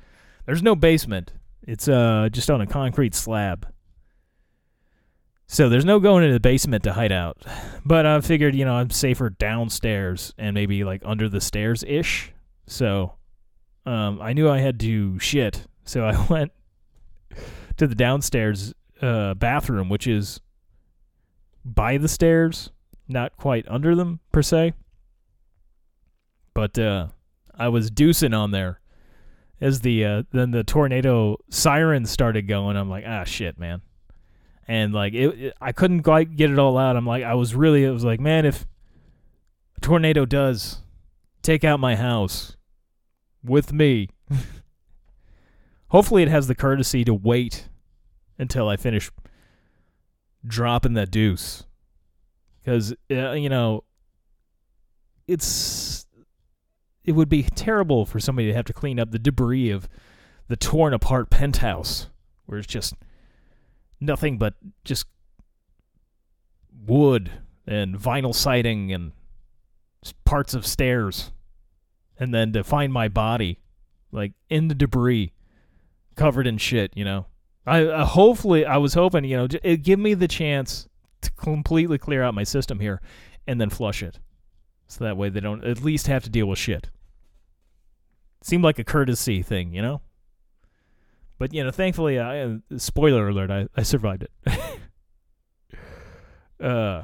there's 0.45 0.61
no 0.61 0.75
basement. 0.75 1.33
It's 1.63 1.87
uh 1.87 2.29
just 2.31 2.49
on 2.49 2.61
a 2.61 2.67
concrete 2.67 3.15
slab. 3.15 3.67
So 5.51 5.67
there's 5.67 5.83
no 5.83 5.99
going 5.99 6.23
into 6.23 6.33
the 6.33 6.39
basement 6.39 6.83
to 6.85 6.93
hide 6.93 7.11
out. 7.11 7.43
But 7.85 8.05
I 8.05 8.21
figured, 8.21 8.55
you 8.55 8.63
know, 8.63 8.75
I'm 8.75 8.89
safer 8.89 9.29
downstairs 9.29 10.33
and 10.37 10.53
maybe 10.53 10.85
like 10.85 11.01
under 11.03 11.27
the 11.27 11.41
stairs 11.41 11.83
ish. 11.85 12.31
So 12.67 13.15
um, 13.85 14.21
I 14.21 14.31
knew 14.31 14.49
I 14.49 14.59
had 14.59 14.79
to 14.79 15.19
shit. 15.19 15.67
So 15.83 16.05
I 16.05 16.25
went 16.29 16.53
to 17.75 17.85
the 17.85 17.95
downstairs 17.95 18.73
uh, 19.01 19.33
bathroom, 19.33 19.89
which 19.89 20.07
is 20.07 20.39
by 21.65 21.97
the 21.97 22.07
stairs, 22.07 22.71
not 23.09 23.35
quite 23.35 23.65
under 23.67 23.93
them 23.93 24.21
per 24.31 24.41
se. 24.41 24.71
But 26.53 26.77
uh, 26.77 27.07
I 27.55 27.69
was 27.69 27.89
deucing 27.89 28.37
on 28.37 28.51
there 28.51 28.79
as 29.59 29.81
the 29.81 30.05
uh, 30.05 30.23
then 30.31 30.51
the 30.51 30.63
tornado 30.63 31.37
sirens 31.49 32.09
started 32.09 32.47
going. 32.47 32.77
I'm 32.77 32.89
like, 32.89 33.05
ah, 33.07 33.23
shit, 33.23 33.59
man 33.59 33.81
and 34.71 34.93
like 34.93 35.13
it, 35.13 35.27
it, 35.37 35.53
I 35.59 35.73
couldn't 35.73 36.03
quite 36.03 36.37
get 36.37 36.49
it 36.49 36.57
all 36.57 36.77
out. 36.77 36.95
I'm 36.95 37.05
like, 37.05 37.25
I 37.25 37.33
was 37.33 37.53
really, 37.53 37.83
it 37.83 37.91
was 37.91 38.05
like, 38.05 38.21
man, 38.21 38.45
if 38.45 38.65
a 39.75 39.81
tornado 39.81 40.25
does 40.25 40.77
take 41.41 41.65
out 41.65 41.81
my 41.81 41.97
house 41.97 42.55
with 43.43 43.73
me, 43.73 44.07
hopefully 45.89 46.23
it 46.23 46.29
has 46.29 46.47
the 46.47 46.55
courtesy 46.55 47.03
to 47.03 47.13
wait 47.13 47.67
until 48.37 48.69
I 48.69 48.77
finish 48.77 49.11
dropping 50.47 50.93
that 50.93 51.11
deuce, 51.11 51.65
because 52.63 52.93
uh, 53.11 53.31
you 53.31 53.49
know, 53.49 53.83
it's 55.27 56.05
it 57.03 57.13
would 57.13 57.29
be 57.29 57.43
terrible 57.43 58.05
for 58.05 58.19
somebody 58.19 58.47
to 58.47 58.53
have 58.53 58.65
to 58.65 58.73
clean 58.73 58.99
up 58.99 59.11
the 59.11 59.19
debris 59.19 59.69
of 59.69 59.89
the 60.47 60.55
torn 60.55 60.93
apart 60.93 61.29
penthouse 61.29 62.07
where 62.45 62.59
it's 62.59 62.67
just 62.67 62.93
nothing 63.99 64.37
but 64.37 64.55
just 64.83 65.05
wood 66.85 67.31
and 67.65 67.95
vinyl 67.97 68.35
siding 68.35 68.91
and 68.91 69.11
parts 70.25 70.53
of 70.53 70.65
stairs. 70.65 71.31
And 72.19 72.33
then 72.33 72.53
to 72.53 72.63
find 72.63 72.91
my 72.91 73.07
body, 73.07 73.59
like 74.11 74.33
in 74.49 74.67
the 74.67 74.75
debris, 74.75 75.31
covered 76.15 76.45
in 76.45 76.57
shit, 76.57 76.91
you 76.95 77.05
know. 77.05 77.27
I 77.65 78.03
hopefully 78.03 78.65
I 78.65 78.77
was 78.77 78.95
hoping, 78.95 79.23
you 79.23 79.37
know, 79.37 79.47
it 79.63 79.83
give 79.83 79.99
me 79.99 80.15
the 80.15 80.27
chance 80.27 80.87
to 81.21 81.31
completely 81.31 81.97
clear 81.97 82.23
out 82.23 82.33
my 82.33 82.43
system 82.43 82.79
here 82.79 83.01
and 83.47 83.61
then 83.61 83.69
flush 83.69 84.01
it. 84.01 84.19
So 84.91 85.05
that 85.05 85.15
way 85.15 85.29
they 85.29 85.39
don't 85.39 85.63
at 85.63 85.81
least 85.81 86.07
have 86.07 86.21
to 86.25 86.29
deal 86.29 86.47
with 86.47 86.59
shit. 86.59 86.89
Seemed 88.43 88.61
like 88.61 88.77
a 88.77 88.83
courtesy 88.83 89.41
thing, 89.41 89.73
you 89.73 89.81
know? 89.81 90.01
But 91.39 91.53
you 91.53 91.63
know, 91.63 91.71
thankfully, 91.71 92.19
I 92.19 92.41
uh, 92.41 92.57
spoiler 92.75 93.29
alert, 93.29 93.49
I, 93.49 93.67
I 93.73 93.83
survived 93.83 94.27
it. 94.45 94.59
uh, 96.61 97.03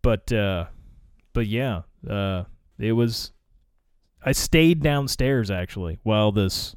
but 0.00 0.32
uh, 0.32 0.64
but 1.34 1.46
yeah, 1.46 1.82
uh, 2.08 2.44
it 2.78 2.92
was. 2.92 3.32
I 4.24 4.32
stayed 4.32 4.82
downstairs 4.82 5.50
actually 5.50 5.98
while 6.02 6.32
this 6.32 6.74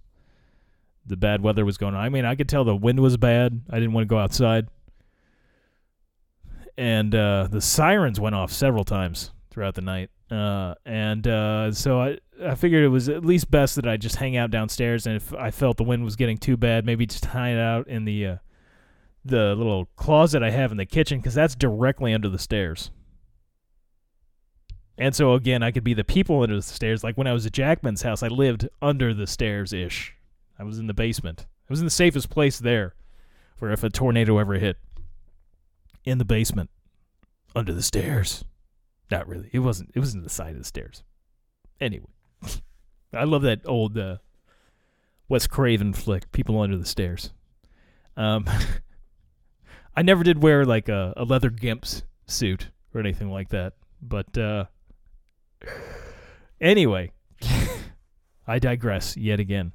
the 1.05 1.15
bad 1.15 1.41
weather 1.41 1.63
was 1.63 1.77
going 1.77 1.95
on. 1.95 2.03
I 2.03 2.09
mean, 2.09 2.25
I 2.25 2.35
could 2.35 2.49
tell 2.49 2.65
the 2.65 2.75
wind 2.75 2.99
was 2.99 3.15
bad. 3.15 3.61
I 3.69 3.79
didn't 3.79 3.93
want 3.93 4.03
to 4.03 4.09
go 4.09 4.19
outside, 4.19 4.67
and 6.77 7.13
uh, 7.15 7.47
the 7.49 7.61
sirens 7.61 8.19
went 8.19 8.35
off 8.35 8.51
several 8.51 8.83
times 8.83 9.31
throughout 9.49 9.75
the 9.75 9.81
night. 9.81 10.09
Uh, 10.29 10.75
and 10.85 11.25
uh, 11.27 11.71
so 11.71 12.01
I, 12.01 12.17
I 12.43 12.55
figured 12.55 12.83
it 12.83 12.89
was 12.89 13.07
at 13.07 13.23
least 13.23 13.49
best 13.49 13.75
that 13.75 13.87
I 13.87 13.95
just 13.97 14.17
hang 14.17 14.35
out 14.35 14.51
downstairs, 14.51 15.07
and 15.07 15.15
if 15.15 15.33
I 15.33 15.51
felt 15.51 15.77
the 15.77 15.83
wind 15.83 16.03
was 16.03 16.15
getting 16.15 16.37
too 16.37 16.57
bad, 16.57 16.85
maybe 16.85 17.05
just 17.05 17.25
hide 17.25 17.57
out 17.57 17.87
in 17.87 18.05
the 18.05 18.25
uh, 18.25 18.35
the 19.23 19.55
little 19.55 19.87
closet 19.95 20.43
I 20.43 20.51
have 20.51 20.71
in 20.71 20.77
the 20.77 20.85
kitchen, 20.85 21.19
because 21.19 21.33
that's 21.33 21.55
directly 21.55 22.13
under 22.13 22.29
the 22.29 22.39
stairs. 22.39 22.91
And 24.97 25.15
so 25.15 25.33
again, 25.33 25.63
I 25.63 25.71
could 25.71 25.83
be 25.83 25.93
the 25.93 26.03
people 26.03 26.41
under 26.41 26.55
the 26.55 26.61
stairs. 26.61 27.03
Like 27.03 27.17
when 27.17 27.27
I 27.27 27.33
was 27.33 27.45
at 27.45 27.53
Jackman's 27.53 28.01
house, 28.01 28.23
I 28.23 28.29
lived 28.29 28.67
under 28.81 29.13
the 29.13 29.27
stairs 29.27 29.71
ish. 29.71 30.15
I 30.57 30.63
was 30.63 30.79
in 30.79 30.87
the 30.87 30.93
basement. 30.93 31.45
I 31.69 31.73
was 31.73 31.79
in 31.79 31.85
the 31.85 31.91
safest 31.91 32.29
place 32.29 32.57
there, 32.59 32.95
for 33.55 33.71
if 33.71 33.83
a 33.83 33.89
tornado 33.89 34.39
ever 34.39 34.55
hit. 34.55 34.77
In 36.07 36.19
the 36.19 36.23
basement, 36.23 36.69
under 37.53 37.73
the 37.73 37.83
stairs. 37.83 38.45
Not 39.11 39.27
really. 39.27 39.49
It 39.51 39.59
wasn't. 39.59 39.91
It 39.93 39.99
was 39.99 40.13
in 40.13 40.23
the 40.23 40.29
side 40.29 40.51
of 40.51 40.57
the 40.57 40.63
stairs. 40.63 41.03
Anyway, 41.81 42.07
I 43.13 43.25
love 43.25 43.41
that 43.41 43.59
old 43.65 43.97
uh, 43.97 44.19
Wes 45.27 45.47
Craven 45.47 45.91
flick, 45.91 46.31
People 46.31 46.61
Under 46.61 46.77
the 46.77 46.85
Stairs. 46.85 47.33
Um, 48.15 48.45
I 49.97 50.01
never 50.01 50.23
did 50.23 50.41
wear 50.41 50.63
like 50.63 50.87
a, 50.87 51.13
a 51.17 51.25
leather 51.25 51.49
gimp's 51.49 52.03
suit 52.25 52.69
or 52.93 53.01
anything 53.01 53.29
like 53.29 53.49
that, 53.49 53.73
but 54.01 54.37
uh, 54.37 54.63
anyway, 56.61 57.11
I 58.47 58.59
digress 58.59 59.17
yet 59.17 59.41
again. 59.41 59.73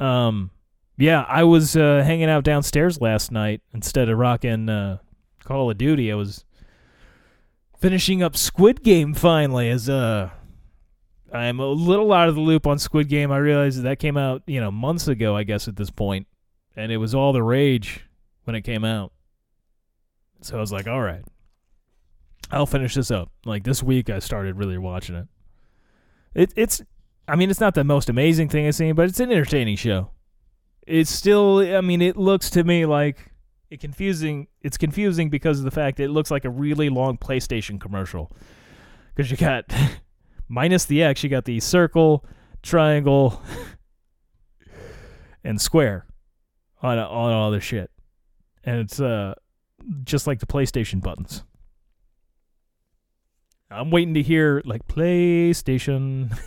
Um, 0.00 0.50
yeah, 0.96 1.24
I 1.28 1.44
was 1.44 1.76
uh, 1.76 2.02
hanging 2.04 2.28
out 2.28 2.42
downstairs 2.42 3.00
last 3.00 3.30
night 3.30 3.62
instead 3.72 4.08
of 4.08 4.18
rocking 4.18 4.68
uh, 4.68 4.98
Call 5.44 5.70
of 5.70 5.78
Duty. 5.78 6.10
I 6.10 6.14
was 6.14 6.44
finishing 7.78 8.22
up 8.22 8.36
Squid 8.36 8.82
Game 8.82 9.14
finally 9.14 9.68
as 9.68 9.88
uh 9.88 10.30
I'm 11.32 11.58
a 11.58 11.66
little 11.66 12.12
out 12.12 12.28
of 12.28 12.36
the 12.36 12.40
loop 12.40 12.66
on 12.66 12.78
Squid 12.78 13.08
Game. 13.08 13.32
I 13.32 13.38
realized 13.38 13.78
that, 13.78 13.82
that 13.82 13.98
came 13.98 14.16
out, 14.16 14.42
you 14.46 14.60
know, 14.60 14.70
months 14.70 15.08
ago, 15.08 15.36
I 15.36 15.42
guess 15.42 15.66
at 15.66 15.74
this 15.74 15.90
and 16.76 16.92
it 16.92 16.96
was 16.98 17.14
all 17.14 17.32
the 17.32 17.42
rage 17.42 18.06
when 18.44 18.54
it 18.54 18.62
came 18.62 18.84
out. 18.84 19.12
So 20.42 20.56
I 20.56 20.60
was 20.60 20.70
like, 20.70 20.86
all 20.86 21.00
right, 21.00 21.24
I'll 22.50 22.66
finish 22.66 22.94
this 22.94 23.10
up. 23.10 23.30
Like 23.44 23.64
this 23.64 23.82
week, 23.82 24.10
I 24.10 24.20
started 24.20 24.56
really 24.56 24.78
watching 24.78 25.16
it. 25.16 25.26
It 26.34 26.52
it's, 26.56 26.82
I 27.26 27.34
mean, 27.36 27.50
it's 27.50 27.60
not 27.60 27.74
the 27.74 27.84
most 27.84 28.08
amazing 28.08 28.48
thing 28.48 28.66
I've 28.66 28.74
seen, 28.74 28.94
but 28.94 29.08
it's 29.08 29.20
an 29.20 29.32
entertaining 29.32 29.76
show. 29.76 30.10
It's 30.86 31.10
still, 31.10 31.58
I 31.58 31.80
mean, 31.80 32.02
it 32.02 32.16
looks 32.16 32.50
to 32.50 32.62
me 32.62 32.86
like 32.86 33.32
it 33.74 33.80
confusing. 33.80 34.46
It's 34.62 34.78
confusing 34.78 35.28
because 35.28 35.58
of 35.58 35.64
the 35.64 35.70
fact 35.70 35.98
that 35.98 36.04
it 36.04 36.10
looks 36.10 36.30
like 36.30 36.44
a 36.44 36.50
really 36.50 36.88
long 36.88 37.18
PlayStation 37.18 37.80
commercial. 37.80 38.32
Because 39.14 39.30
you 39.30 39.36
got 39.36 39.64
minus 40.48 40.84
the 40.86 41.02
X, 41.02 41.22
you 41.22 41.28
got 41.28 41.44
the 41.44 41.60
circle, 41.60 42.24
triangle, 42.62 43.42
and 45.44 45.60
square 45.60 46.06
on 46.82 46.98
on 46.98 47.32
all 47.32 47.50
this 47.50 47.64
shit, 47.64 47.90
and 48.62 48.80
it's 48.80 49.00
uh 49.00 49.34
just 50.04 50.26
like 50.26 50.38
the 50.38 50.46
PlayStation 50.46 51.02
buttons. 51.02 51.42
I'm 53.70 53.90
waiting 53.90 54.14
to 54.14 54.22
hear 54.22 54.62
like 54.64 54.86
PlayStation, 54.86 56.38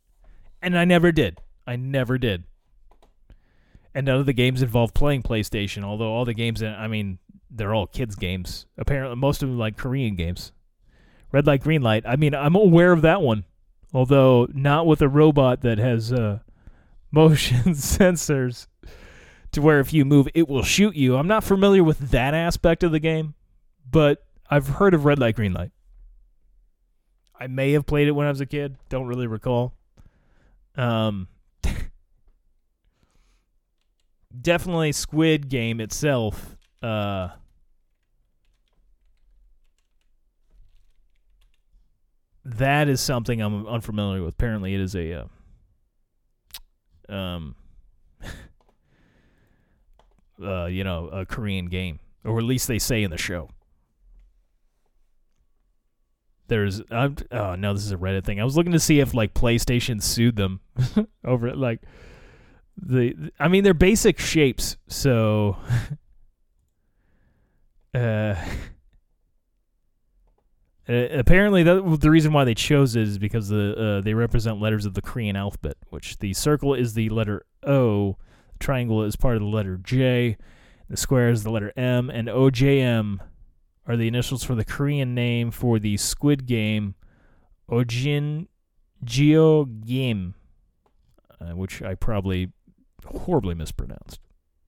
and 0.62 0.78
I 0.78 0.84
never 0.84 1.12
did. 1.12 1.40
I 1.66 1.76
never 1.76 2.18
did. 2.18 2.44
And 3.98 4.06
none 4.06 4.20
of 4.20 4.26
the 4.26 4.32
games 4.32 4.62
involve 4.62 4.94
playing 4.94 5.24
PlayStation, 5.24 5.82
although 5.82 6.12
all 6.12 6.24
the 6.24 6.32
games, 6.32 6.62
I 6.62 6.86
mean, 6.86 7.18
they're 7.50 7.74
all 7.74 7.88
kids' 7.88 8.14
games. 8.14 8.64
Apparently, 8.78 9.16
most 9.16 9.42
of 9.42 9.48
them 9.48 9.58
like 9.58 9.76
Korean 9.76 10.14
games. 10.14 10.52
Red 11.32 11.48
light, 11.48 11.62
green 11.62 11.82
light. 11.82 12.04
I 12.06 12.14
mean, 12.14 12.32
I'm 12.32 12.54
aware 12.54 12.92
of 12.92 13.02
that 13.02 13.22
one, 13.22 13.44
although 13.92 14.46
not 14.54 14.86
with 14.86 15.02
a 15.02 15.08
robot 15.08 15.62
that 15.62 15.78
has 15.78 16.12
uh, 16.12 16.38
motion 17.10 17.58
sensors 17.72 18.68
to 19.50 19.60
where 19.60 19.80
if 19.80 19.92
you 19.92 20.04
move, 20.04 20.28
it 20.32 20.48
will 20.48 20.62
shoot 20.62 20.94
you. 20.94 21.16
I'm 21.16 21.26
not 21.26 21.42
familiar 21.42 21.82
with 21.82 22.12
that 22.12 22.34
aspect 22.34 22.84
of 22.84 22.92
the 22.92 23.00
game, 23.00 23.34
but 23.90 24.24
I've 24.48 24.68
heard 24.68 24.94
of 24.94 25.06
red 25.06 25.18
light, 25.18 25.34
green 25.34 25.54
light. 25.54 25.72
I 27.34 27.48
may 27.48 27.72
have 27.72 27.84
played 27.84 28.06
it 28.06 28.12
when 28.12 28.28
I 28.28 28.30
was 28.30 28.40
a 28.40 28.46
kid. 28.46 28.76
Don't 28.90 29.08
really 29.08 29.26
recall. 29.26 29.74
Um, 30.76 31.26
definitely 34.40 34.92
Squid 34.92 35.48
Game 35.48 35.80
itself. 35.80 36.56
Uh, 36.82 37.28
that 42.44 42.88
is 42.88 43.00
something 43.00 43.40
I'm 43.40 43.66
unfamiliar 43.66 44.22
with. 44.22 44.34
Apparently, 44.34 44.74
it 44.74 44.80
is 44.80 44.94
a 44.94 45.26
uh, 47.08 47.12
um, 47.12 47.54
uh, 50.42 50.66
you 50.66 50.84
know, 50.84 51.08
a 51.08 51.26
Korean 51.26 51.66
game, 51.66 52.00
or 52.24 52.38
at 52.38 52.44
least 52.44 52.68
they 52.68 52.78
say 52.78 53.02
in 53.02 53.10
the 53.10 53.18
show. 53.18 53.50
There's, 56.48 56.80
I'm, 56.90 57.16
oh 57.30 57.56
no, 57.56 57.74
this 57.74 57.84
is 57.84 57.92
a 57.92 57.96
Reddit 57.96 58.24
thing. 58.24 58.40
I 58.40 58.44
was 58.44 58.56
looking 58.56 58.72
to 58.72 58.80
see 58.80 59.00
if 59.00 59.12
like 59.12 59.34
PlayStation 59.34 60.02
sued 60.02 60.36
them 60.36 60.60
over 61.24 61.46
it. 61.46 61.58
Like 61.58 61.82
the, 62.80 63.32
I 63.38 63.48
mean, 63.48 63.64
they're 63.64 63.74
basic 63.74 64.18
shapes, 64.18 64.76
so. 64.86 65.56
uh, 67.94 67.98
uh, 68.08 68.36
apparently, 70.88 71.62
the 71.62 72.10
reason 72.10 72.32
why 72.32 72.44
they 72.44 72.54
chose 72.54 72.96
it 72.96 73.02
is 73.02 73.18
because 73.18 73.48
the 73.48 73.98
uh, 73.98 74.00
they 74.00 74.14
represent 74.14 74.60
letters 74.60 74.86
of 74.86 74.94
the 74.94 75.02
Korean 75.02 75.36
alphabet, 75.36 75.76
which 75.90 76.18
the 76.18 76.32
circle 76.34 76.74
is 76.74 76.94
the 76.94 77.08
letter 77.08 77.44
O, 77.66 78.16
the 78.52 78.58
triangle 78.58 79.02
is 79.02 79.16
part 79.16 79.36
of 79.36 79.42
the 79.42 79.48
letter 79.48 79.76
J, 79.76 80.36
the 80.88 80.96
square 80.96 81.30
is 81.30 81.42
the 81.42 81.50
letter 81.50 81.72
M, 81.76 82.10
and 82.10 82.28
OJM 82.28 83.18
are 83.86 83.96
the 83.96 84.08
initials 84.08 84.44
for 84.44 84.54
the 84.54 84.64
Korean 84.64 85.14
name 85.14 85.50
for 85.50 85.78
the 85.78 85.96
Squid 85.96 86.46
Game, 86.46 86.94
Ojin 87.70 88.46
Geo 89.02 89.64
Game, 89.64 90.34
uh, 91.40 91.56
which 91.56 91.82
I 91.82 91.94
probably 91.94 92.52
horribly 93.04 93.54
mispronounced. 93.54 94.20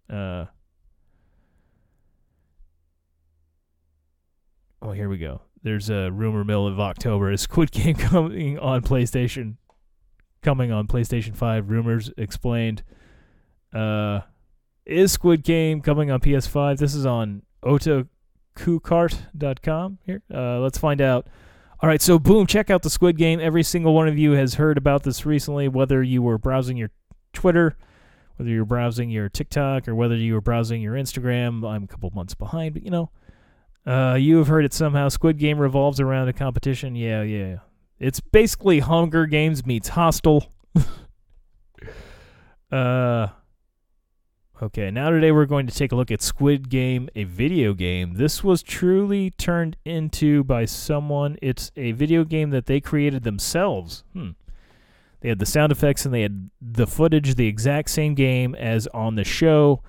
Uh, 0.09 0.47
oh, 4.83 4.93
here 4.93 5.09
we 5.09 5.19
go. 5.19 5.41
There's 5.63 5.91
a 5.91 6.11
rumor 6.11 6.43
mill 6.45 6.67
of 6.67 6.81
October. 6.81 7.31
Is 7.31 7.43
Squid 7.43 7.71
Game 7.71 7.95
coming 7.97 8.59
on 8.59 8.81
PlayStation? 8.83 9.57
Coming 10.43 10.73
on 10.73 10.87
PlayStation 10.87 11.37
5. 11.37 11.71
Rumors 11.71 12.11
explained. 12.17 12.83
Uh, 13.75 14.21
is 14.87 15.13
Squid 15.13 15.45
Game 15.45 15.83
coming 15.83 16.11
on 16.11 16.21
PS5? 16.21 16.79
This 16.79 16.95
is 16.95 17.05
on 17.05 17.43
otakukart.com. 17.63 19.99
Here, 20.07 20.23
uh, 20.33 20.61
let's 20.61 20.79
find 20.79 21.01
out. 21.01 21.27
All 21.83 21.89
right, 21.89 22.03
so 22.03 22.19
boom, 22.19 22.47
check 22.47 22.69
out 22.69 22.83
the 22.83 22.91
Squid 22.91 23.17
Game. 23.17 23.41
Every 23.41 23.63
single 23.63 23.95
one 23.95 24.09
of 24.09 24.19
you 24.19 24.33
has 24.33 24.53
heard 24.55 24.77
about 24.77 25.03
this 25.03 25.25
recently, 25.25 25.67
whether 25.69 26.03
you 26.03 26.21
were 26.21 26.37
browsing 26.37 26.77
your 26.77 26.91
Twitter, 27.33 27.77
whether 28.41 28.51
you're 28.53 28.65
browsing 28.65 29.11
your 29.11 29.29
TikTok, 29.29 29.87
or 29.87 29.95
whether 29.95 30.17
you 30.17 30.33
were 30.33 30.41
browsing 30.41 30.81
your 30.81 30.95
Instagram. 30.95 31.63
I'm 31.63 31.85
a 31.85 31.87
couple 31.87 32.09
months 32.15 32.35
behind, 32.35 32.73
but 32.73 32.83
you 32.83 32.91
know, 32.91 33.11
uh, 33.85 34.17
you 34.19 34.39
have 34.39 34.47
heard 34.47 34.65
it 34.65 34.73
somehow. 34.73 35.11
Squid 35.11 35.37
Game 35.37 35.59
revolves 35.59 36.01
around 36.01 36.29
a 36.29 36.33
competition. 36.33 36.97
Yeah, 36.97 37.21
yeah. 37.21 37.57
It's 37.99 38.19
basically 38.19 38.79
Hunger 38.79 39.27
Games 39.27 39.67
meets 39.67 39.89
Hostel. 39.89 40.51
uh, 42.73 43.27
okay, 44.63 44.91
now 44.91 45.11
today 45.11 45.33
we're 45.33 45.45
going 45.45 45.67
to 45.67 45.75
take 45.75 45.93
a 45.93 45.95
look 45.95 46.11
at 46.11 46.23
Squid 46.23 46.71
Game, 46.71 47.11
a 47.15 47.25
video 47.25 47.75
game. 47.75 48.15
This 48.15 48.43
was 48.43 48.63
truly 48.63 49.33
turned 49.33 49.77
into 49.85 50.45
by 50.45 50.65
someone. 50.65 51.37
It's 51.43 51.71
a 51.77 51.93
video 51.93 52.25
game 52.25 52.49
that 52.51 52.65
they 52.65 52.81
created 52.81 53.23
themselves. 53.23 54.03
Hmm. 54.15 54.31
They 55.21 55.29
had 55.29 55.39
the 55.39 55.47
sound 55.47 55.71
effects 55.73 56.05
and 56.05 56.15
they 56.15 56.23
had 56.23 56.51
the 56.61 56.87
footage, 56.87 57.35
the 57.35 57.47
exact 57.47 57.91
same 57.91 58.15
game 58.15 58.55
as 58.55 58.87
on 58.89 59.17
the 59.17 59.25
show. 59.25 59.83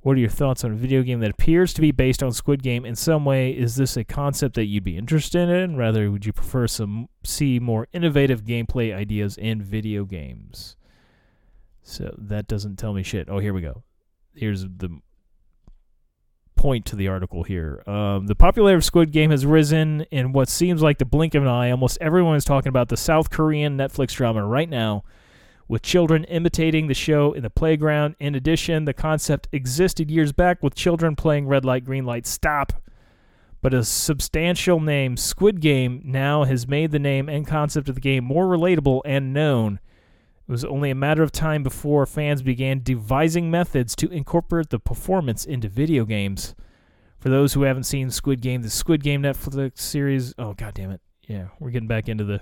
What 0.00 0.16
are 0.16 0.20
your 0.20 0.28
thoughts 0.28 0.64
on 0.64 0.72
a 0.72 0.74
video 0.74 1.02
game 1.02 1.20
that 1.20 1.30
appears 1.30 1.72
to 1.74 1.80
be 1.80 1.90
based 1.90 2.22
on 2.22 2.32
Squid 2.32 2.62
Game 2.62 2.84
in 2.84 2.94
some 2.94 3.24
way? 3.24 3.52
Is 3.52 3.76
this 3.76 3.96
a 3.96 4.04
concept 4.04 4.54
that 4.56 4.66
you'd 4.66 4.84
be 4.84 4.98
interested 4.98 5.48
in? 5.48 5.76
Rather, 5.76 6.10
would 6.10 6.26
you 6.26 6.32
prefer 6.32 6.66
some 6.66 7.08
see 7.22 7.58
more 7.58 7.88
innovative 7.94 8.44
gameplay 8.44 8.94
ideas 8.94 9.38
in 9.38 9.62
video 9.62 10.04
games? 10.04 10.76
So 11.82 12.14
that 12.18 12.48
doesn't 12.48 12.76
tell 12.76 12.92
me 12.92 13.02
shit. 13.02 13.28
Oh, 13.30 13.38
here 13.38 13.54
we 13.54 13.62
go. 13.62 13.82
Here's 14.34 14.64
the 14.64 15.00
point 16.64 16.86
to 16.86 16.96
the 16.96 17.08
article 17.08 17.42
here. 17.42 17.82
Um, 17.86 18.26
the 18.26 18.34
popularity 18.34 18.76
of 18.78 18.84
Squid 18.86 19.12
Game 19.12 19.30
has 19.32 19.44
risen 19.44 20.06
in 20.10 20.32
what 20.32 20.48
seems 20.48 20.80
like 20.80 20.96
the 20.96 21.04
blink 21.04 21.34
of 21.34 21.42
an 21.42 21.48
eye. 21.48 21.70
Almost 21.70 21.98
everyone 22.00 22.36
is 22.36 22.44
talking 22.46 22.70
about 22.70 22.88
the 22.88 22.96
South 22.96 23.28
Korean 23.28 23.76
Netflix 23.76 24.14
drama 24.14 24.46
right 24.46 24.70
now 24.70 25.04
with 25.68 25.82
children 25.82 26.24
imitating 26.24 26.86
the 26.86 26.94
show 26.94 27.34
in 27.34 27.42
the 27.42 27.50
playground. 27.50 28.16
In 28.18 28.34
addition, 28.34 28.86
the 28.86 28.94
concept 28.94 29.46
existed 29.52 30.10
years 30.10 30.32
back 30.32 30.62
with 30.62 30.74
children 30.74 31.16
playing 31.16 31.46
red 31.46 31.66
light, 31.66 31.84
green 31.84 32.06
light, 32.06 32.26
stop. 32.26 32.72
But 33.60 33.74
a 33.74 33.84
substantial 33.84 34.80
name, 34.80 35.18
Squid 35.18 35.60
Game, 35.60 36.00
now 36.02 36.44
has 36.44 36.66
made 36.66 36.92
the 36.92 36.98
name 36.98 37.28
and 37.28 37.46
concept 37.46 37.90
of 37.90 37.94
the 37.94 38.00
game 38.00 38.24
more 38.24 38.46
relatable 38.46 39.02
and 39.04 39.34
known. 39.34 39.80
It 40.46 40.52
was 40.52 40.64
only 40.64 40.90
a 40.90 40.94
matter 40.94 41.22
of 41.22 41.32
time 41.32 41.62
before 41.62 42.04
fans 42.04 42.42
began 42.42 42.82
devising 42.82 43.50
methods 43.50 43.96
to 43.96 44.10
incorporate 44.10 44.68
the 44.68 44.78
performance 44.78 45.46
into 45.46 45.68
video 45.68 46.04
games. 46.04 46.54
For 47.18 47.30
those 47.30 47.54
who 47.54 47.62
haven't 47.62 47.84
seen 47.84 48.10
Squid 48.10 48.42
Game, 48.42 48.60
the 48.60 48.68
Squid 48.68 49.02
Game 49.02 49.22
Netflix 49.22 49.78
series, 49.78 50.34
oh 50.36 50.52
god 50.52 50.74
damn 50.74 50.90
it. 50.90 51.00
Yeah, 51.26 51.46
we're 51.58 51.70
getting 51.70 51.88
back 51.88 52.10
into 52.10 52.24
the 52.24 52.40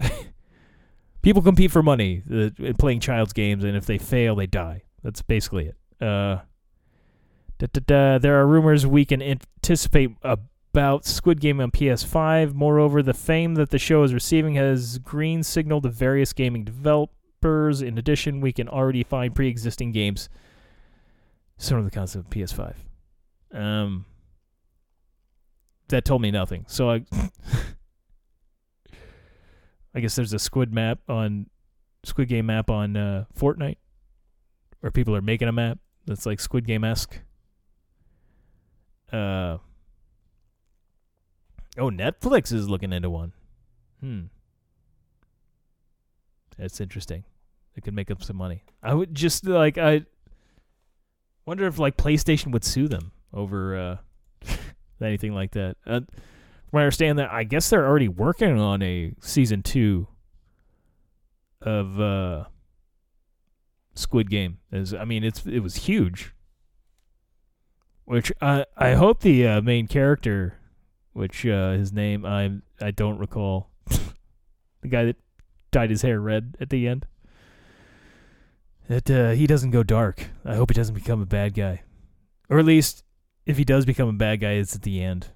people 1.22 1.42
compete 1.42 1.70
for 1.70 1.84
money 1.84 2.24
uh, 2.32 2.50
playing 2.76 2.98
child's 2.98 3.32
games, 3.32 3.62
and 3.62 3.76
if 3.76 3.86
they 3.86 3.98
fail, 3.98 4.34
they 4.34 4.48
die. 4.48 4.82
That's 5.04 5.22
basically 5.22 5.66
it. 5.66 5.76
Uh, 6.04 6.40
da, 7.58 7.66
da, 7.72 7.80
da, 7.86 8.18
there 8.18 8.40
are 8.40 8.46
rumors 8.48 8.84
we 8.84 9.04
can 9.04 9.22
anticipate 9.22 10.10
about 10.24 11.04
Squid 11.04 11.40
Game 11.40 11.60
on 11.60 11.70
PS5. 11.70 12.54
Moreover, 12.54 13.00
the 13.00 13.14
fame 13.14 13.54
that 13.54 13.70
the 13.70 13.78
show 13.78 14.02
is 14.02 14.12
receiving 14.12 14.56
has 14.56 14.98
green 14.98 15.44
signaled 15.44 15.84
to 15.84 15.90
various 15.90 16.32
gaming 16.32 16.64
developers. 16.64 17.14
In 17.44 17.98
addition, 17.98 18.40
we 18.40 18.52
can 18.52 18.68
already 18.68 19.02
find 19.02 19.34
pre-existing 19.34 19.92
games 19.92 20.28
similar 21.58 21.82
to 21.82 21.90
the 21.90 21.94
concept 21.94 22.26
of 22.26 22.30
PS5. 22.30 22.74
Um, 23.52 24.06
that 25.88 26.04
told 26.04 26.22
me 26.22 26.30
nothing. 26.30 26.64
So 26.68 26.90
I. 26.90 27.04
I 29.94 30.00
guess 30.00 30.16
there's 30.16 30.32
a 30.32 30.38
squid 30.38 30.72
map 30.74 30.98
on 31.08 31.46
Squid 32.04 32.28
Game 32.28 32.46
map 32.46 32.68
on 32.68 32.96
uh, 32.96 33.24
Fortnite, 33.38 33.76
where 34.80 34.90
people 34.90 35.14
are 35.14 35.22
making 35.22 35.48
a 35.48 35.52
map 35.52 35.78
that's 36.04 36.26
like 36.26 36.40
Squid 36.40 36.66
Game 36.66 36.82
esque. 36.82 37.20
Uh, 39.12 39.58
oh, 41.78 41.90
Netflix 41.90 42.52
is 42.52 42.68
looking 42.68 42.92
into 42.92 43.08
one. 43.08 43.32
Hmm, 44.00 44.22
that's 46.58 46.80
interesting. 46.80 47.22
They 47.74 47.80
could 47.80 47.94
make 47.94 48.10
up 48.10 48.22
some 48.22 48.36
money. 48.36 48.62
I 48.82 48.94
would 48.94 49.14
just 49.14 49.46
like 49.46 49.78
I. 49.78 50.04
Wonder 51.46 51.66
if 51.66 51.78
like 51.78 51.96
PlayStation 51.96 52.52
would 52.52 52.64
sue 52.64 52.88
them 52.88 53.12
over 53.32 53.76
uh, 53.76 53.96
anything 55.02 55.34
like 55.34 55.50
that. 55.52 55.76
Uh, 55.86 56.00
from 56.70 56.78
I 56.78 56.82
understand 56.82 57.18
that 57.18 57.30
I 57.30 57.44
guess 57.44 57.70
they're 57.70 57.86
already 57.86 58.08
working 58.08 58.58
on 58.58 58.82
a 58.82 59.12
season 59.20 59.62
two 59.62 60.08
of 61.60 62.00
uh, 62.00 62.44
Squid 63.94 64.30
Game. 64.30 64.58
Is 64.72 64.94
I 64.94 65.04
mean 65.04 65.24
it's 65.24 65.46
it 65.46 65.60
was 65.60 65.76
huge. 65.76 66.34
Which 68.04 68.32
I 68.40 68.66
I 68.76 68.94
hope 68.94 69.20
the 69.20 69.46
uh, 69.46 69.60
main 69.60 69.86
character, 69.86 70.58
which 71.12 71.46
uh, 71.46 71.72
his 71.72 71.92
name 71.92 72.24
I 72.24 72.50
I 72.80 72.90
don't 72.90 73.18
recall, 73.18 73.70
the 73.86 74.88
guy 74.88 75.04
that 75.04 75.16
dyed 75.70 75.90
his 75.90 76.02
hair 76.02 76.20
red 76.20 76.56
at 76.60 76.70
the 76.70 76.88
end. 76.88 77.06
That 78.88 79.10
uh, 79.10 79.30
he 79.30 79.46
doesn't 79.46 79.70
go 79.70 79.82
dark. 79.82 80.26
I 80.44 80.56
hope 80.56 80.70
he 80.70 80.74
doesn't 80.74 80.94
become 80.94 81.22
a 81.22 81.26
bad 81.26 81.54
guy, 81.54 81.82
or 82.50 82.58
at 82.58 82.66
least 82.66 83.02
if 83.46 83.56
he 83.56 83.64
does 83.64 83.86
become 83.86 84.08
a 84.08 84.12
bad 84.12 84.40
guy, 84.40 84.52
it's 84.52 84.74
at 84.74 84.82
the 84.82 85.02
end. 85.02 85.28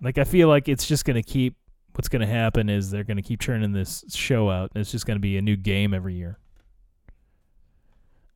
Like 0.00 0.16
I 0.16 0.24
feel 0.24 0.48
like 0.48 0.68
it's 0.68 0.86
just 0.86 1.04
gonna 1.04 1.22
keep. 1.22 1.56
What's 1.94 2.08
gonna 2.08 2.26
happen 2.26 2.68
is 2.68 2.90
they're 2.90 3.04
gonna 3.04 3.22
keep 3.22 3.40
churning 3.40 3.72
this 3.72 4.04
show 4.14 4.48
out, 4.48 4.70
and 4.74 4.80
it's 4.80 4.92
just 4.92 5.04
gonna 5.04 5.18
be 5.20 5.36
a 5.36 5.42
new 5.42 5.56
game 5.56 5.92
every 5.92 6.14
year. 6.14 6.38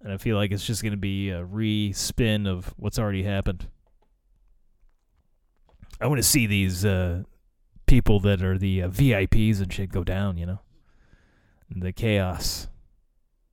And 0.03 0.13
I 0.13 0.17
feel 0.17 0.37
like 0.37 0.51
it's 0.51 0.67
just 0.67 0.83
gonna 0.83 0.97
be 0.97 1.31
a 1.31 1.45
re-spin 1.45 2.47
of 2.47 2.75
what's 2.77 2.99
already 2.99 3.23
happened. 3.23 3.69
I 6.01 6.09
want 6.09 6.19
to 6.19 6.29
see 6.29 6.47
these 6.47 6.85
uh, 6.85 7.23
people 7.87 8.19
that 8.21 8.43
are 8.43 8.59
the 8.59 8.83
uh, 8.83 8.89
VIPs 8.89 9.63
and 9.63 9.73
shit 9.73 9.93
go 9.93 10.03
down. 10.03 10.37
You 10.37 10.47
know, 10.47 10.61
the 11.71 11.93
chaos 11.93 12.67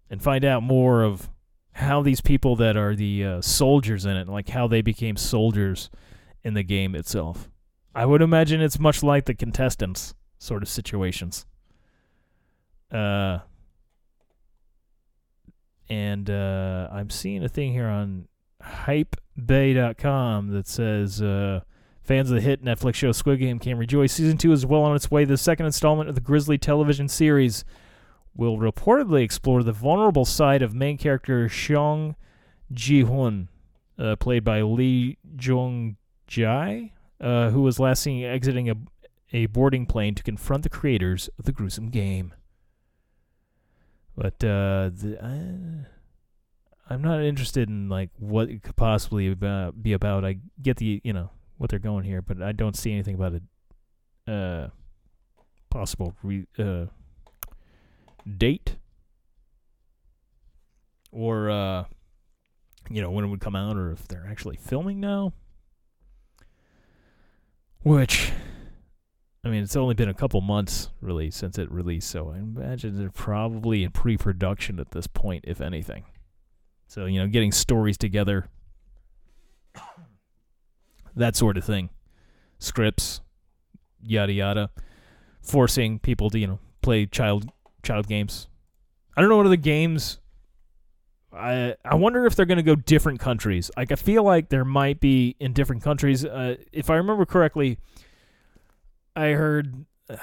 and 0.09 0.21
find 0.21 0.43
out 0.43 0.63
more 0.63 1.03
of 1.03 1.29
how 1.73 2.01
these 2.01 2.21
people 2.21 2.55
that 2.57 2.75
are 2.75 2.95
the 2.95 3.23
uh, 3.23 3.41
soldiers 3.41 4.05
in 4.05 4.17
it, 4.17 4.27
like 4.27 4.49
how 4.49 4.67
they 4.67 4.81
became 4.81 5.15
soldiers 5.15 5.89
in 6.43 6.53
the 6.53 6.63
game 6.63 6.95
itself. 6.95 7.49
I 7.95 8.05
would 8.05 8.21
imagine 8.21 8.61
it's 8.61 8.79
much 8.79 9.03
like 9.03 9.25
the 9.25 9.33
contestants 9.33 10.13
sort 10.37 10.63
of 10.63 10.69
situations. 10.69 11.45
Uh, 12.91 13.39
and 15.89 16.29
uh, 16.29 16.87
I'm 16.91 17.09
seeing 17.09 17.43
a 17.43 17.49
thing 17.49 17.71
here 17.73 17.87
on 17.87 18.27
hypebae.com 18.63 20.49
that 20.49 20.67
says 20.67 21.21
uh, 21.21 21.61
fans 22.01 22.29
of 22.29 22.35
the 22.35 22.41
hit 22.41 22.63
Netflix 22.63 22.95
show 22.95 23.11
Squid 23.11 23.39
Game 23.39 23.59
can 23.59 23.77
rejoice. 23.77 24.13
Season 24.13 24.37
2 24.37 24.51
is 24.51 24.65
well 24.65 24.81
on 24.81 24.95
its 24.95 25.09
way. 25.09 25.25
The 25.25 25.37
second 25.37 25.65
installment 25.65 26.09
of 26.09 26.15
the 26.15 26.21
grisly 26.21 26.57
television 26.57 27.07
series 27.07 27.63
will 28.39 28.57
reportedly 28.57 29.21
explore 29.21 29.63
the 29.63 29.73
vulnerable 29.73 30.23
side 30.23 30.61
of 30.61 30.73
main 30.73 30.97
character 30.97 31.47
Seong 31.49 32.15
Gi-hun, 32.73 33.49
uh, 33.97 34.15
played 34.15 34.45
by 34.45 34.61
Lee 34.61 35.17
Jung-jae, 35.37 36.91
uh, 37.19 37.49
who 37.49 37.61
was 37.61 37.79
last 37.79 38.01
seen 38.01 38.23
exiting 38.23 38.69
a, 38.69 38.75
a 39.33 39.47
boarding 39.47 39.85
plane 39.85 40.15
to 40.15 40.23
confront 40.23 40.63
the 40.63 40.69
creators 40.69 41.29
of 41.37 41.43
the 41.43 41.51
gruesome 41.51 41.89
game. 41.89 42.33
But 44.15 44.41
uh, 44.43 44.89
the, 44.93 45.17
I, 45.21 46.93
I'm 46.93 47.01
not 47.01 47.21
interested 47.21 47.67
in 47.67 47.89
like 47.89 48.09
what 48.17 48.49
it 48.49 48.63
could 48.63 48.77
possibly 48.77 49.29
about, 49.29 49.83
be 49.83 49.91
about. 49.91 50.23
I 50.23 50.37
get 50.61 50.77
the 50.77 51.01
you 51.03 51.13
know 51.13 51.31
what 51.57 51.69
they're 51.69 51.79
going 51.79 52.05
here, 52.05 52.21
but 52.21 52.41
I 52.41 52.53
don't 52.53 52.77
see 52.77 52.93
anything 52.93 53.15
about 53.15 53.33
a 54.27 54.31
uh, 54.31 54.69
possible 55.69 56.15
re, 56.23 56.45
uh, 56.57 56.85
date? 58.37 58.77
Or 61.11 61.49
uh 61.49 61.85
you 62.89 63.01
know 63.01 63.11
when 63.11 63.25
it 63.25 63.27
would 63.27 63.41
come 63.41 63.55
out 63.55 63.77
or 63.77 63.91
if 63.91 64.07
they're 64.07 64.27
actually 64.29 64.57
filming 64.57 64.99
now? 64.99 65.33
Which 67.81 68.31
i 69.43 69.47
mean 69.47 69.63
it's 69.63 69.75
only 69.75 69.95
been 69.95 70.09
a 70.09 70.13
couple 70.13 70.41
months 70.41 70.89
really 70.99 71.31
since 71.31 71.57
it 71.57 71.71
released 71.71 72.09
so 72.09 72.29
i 72.29 72.37
imagine 72.39 72.97
they're 72.97 73.09
probably 73.09 73.85
in 73.85 73.91
pre-production 73.91 74.81
at 74.81 74.91
this 74.91 75.07
point 75.07 75.45
if 75.47 75.61
anything. 75.61 76.03
So 76.87 77.05
you 77.05 77.19
know 77.19 77.27
getting 77.27 77.51
stories 77.51 77.97
together 77.97 78.49
that 81.15 81.35
sort 81.35 81.57
of 81.57 81.63
thing. 81.63 81.89
Scripts 82.57 83.21
yada 84.01 84.33
yada. 84.33 84.69
Forcing 85.41 85.99
people 85.99 86.29
to 86.29 86.39
you 86.39 86.47
know 86.47 86.59
play 86.81 87.05
child 87.05 87.49
child 87.83 88.07
games. 88.07 88.47
I 89.15 89.21
don't 89.21 89.29
know 89.29 89.37
what 89.37 89.45
other 89.45 89.55
games. 89.55 90.19
I 91.31 91.75
I 91.85 91.95
wonder 91.95 92.25
if 92.25 92.35
they're 92.35 92.45
going 92.45 92.57
to 92.57 92.63
go 92.63 92.75
different 92.75 93.19
countries. 93.19 93.69
Like 93.77 93.91
I 93.91 93.95
feel 93.95 94.23
like 94.23 94.49
there 94.49 94.65
might 94.65 94.99
be 94.99 95.35
in 95.39 95.53
different 95.53 95.83
countries. 95.83 96.25
Uh, 96.25 96.55
if 96.71 96.89
I 96.89 96.95
remember 96.95 97.25
correctly, 97.25 97.77
I 99.15 99.29
heard. 99.29 99.85
Uh, 100.09 100.15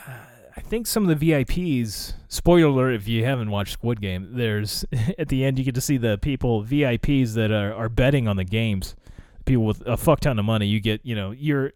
I 0.57 0.63
think 0.63 0.87
some 0.87 1.07
of 1.07 1.19
the 1.19 1.31
VIPs. 1.31 2.15
Spoiler 2.29 2.69
alert! 2.69 2.95
If 2.95 3.07
you 3.07 3.25
haven't 3.25 3.51
watched 3.51 3.75
Squid 3.75 4.01
Game, 4.01 4.31
there's 4.33 4.85
at 5.19 5.29
the 5.29 5.45
end 5.45 5.59
you 5.59 5.65
get 5.65 5.75
to 5.75 5.81
see 5.81 5.99
the 5.99 6.19
people 6.19 6.65
VIPs 6.65 7.35
that 7.35 7.51
are 7.51 7.75
are 7.75 7.89
betting 7.89 8.27
on 8.27 8.37
the 8.37 8.45
games. 8.45 8.97
People 9.45 9.65
with 9.65 9.87
a 9.87 9.97
fuck 9.97 10.21
ton 10.21 10.39
of 10.39 10.45
money. 10.45 10.67
You 10.67 10.81
get 10.81 11.05
you 11.05 11.15
know 11.15 11.31
you're 11.31 11.73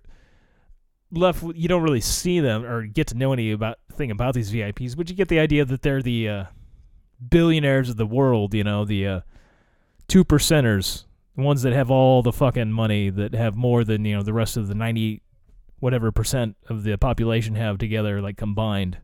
left 1.13 1.43
you 1.55 1.69
don't 1.69 1.83
really 1.83 2.01
see 2.01 2.41
them 2.41 2.65
or 2.65 2.87
get 2.87 3.09
to 3.09 3.17
know 3.17 3.33
any 3.33 3.53
about 3.53 3.79
thing 3.93 4.11
about 4.11 4.35
these 4.35 4.53
VIPs, 4.53 4.97
but 4.97 5.11
you 5.11 5.17
get 5.17 5.29
the 5.29 5.39
idea 5.39 5.65
that 5.65 5.83
they're 5.83 6.03
the 6.03 6.29
uh, 6.29 6.45
billionaires 7.29 7.89
of 7.89 7.97
the 7.97 8.07
world, 8.07 8.55
you 8.55 8.65
know, 8.65 8.85
the 8.85 9.07
uh, 9.07 9.21
two 10.09 10.25
percenters, 10.25 11.05
the 11.37 11.43
ones 11.43 11.63
that 11.63 11.73
have 11.73 11.91
all 11.91 12.23
the 12.23 12.33
fucking 12.33 12.73
money 12.73 13.11
that 13.11 13.35
have 13.35 13.57
more 13.57 13.85
than, 13.85 14.05
you 14.05 14.17
know, 14.17 14.23
the 14.23 14.33
rest 14.33 14.57
of 14.57 14.69
the 14.69 14.75
90 14.75 15.23
whatever 15.81 16.13
percent 16.13 16.57
of 16.69 16.85
the 16.85 16.97
population 16.97 17.57
have 17.57 17.79
together 17.79 18.21
like 18.21 18.37
combined. 18.37 18.99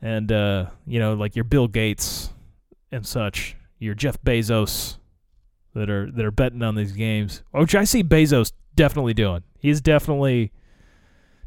And 0.00 0.30
uh, 0.32 0.66
you 0.86 0.98
know, 0.98 1.14
like 1.14 1.36
your 1.36 1.44
Bill 1.44 1.68
Gates 1.68 2.30
and 2.90 3.06
such, 3.06 3.56
your 3.78 3.94
Jeff 3.94 4.20
Bezos 4.22 4.96
that 5.74 5.90
are 5.90 6.10
that 6.10 6.24
are 6.24 6.30
betting 6.30 6.62
on 6.62 6.74
these 6.74 6.92
games. 6.92 7.42
Which 7.50 7.74
I 7.74 7.84
see 7.84 8.02
Bezos 8.02 8.52
definitely 8.74 9.14
doing. 9.14 9.42
He's 9.58 9.80
definitely 9.80 10.52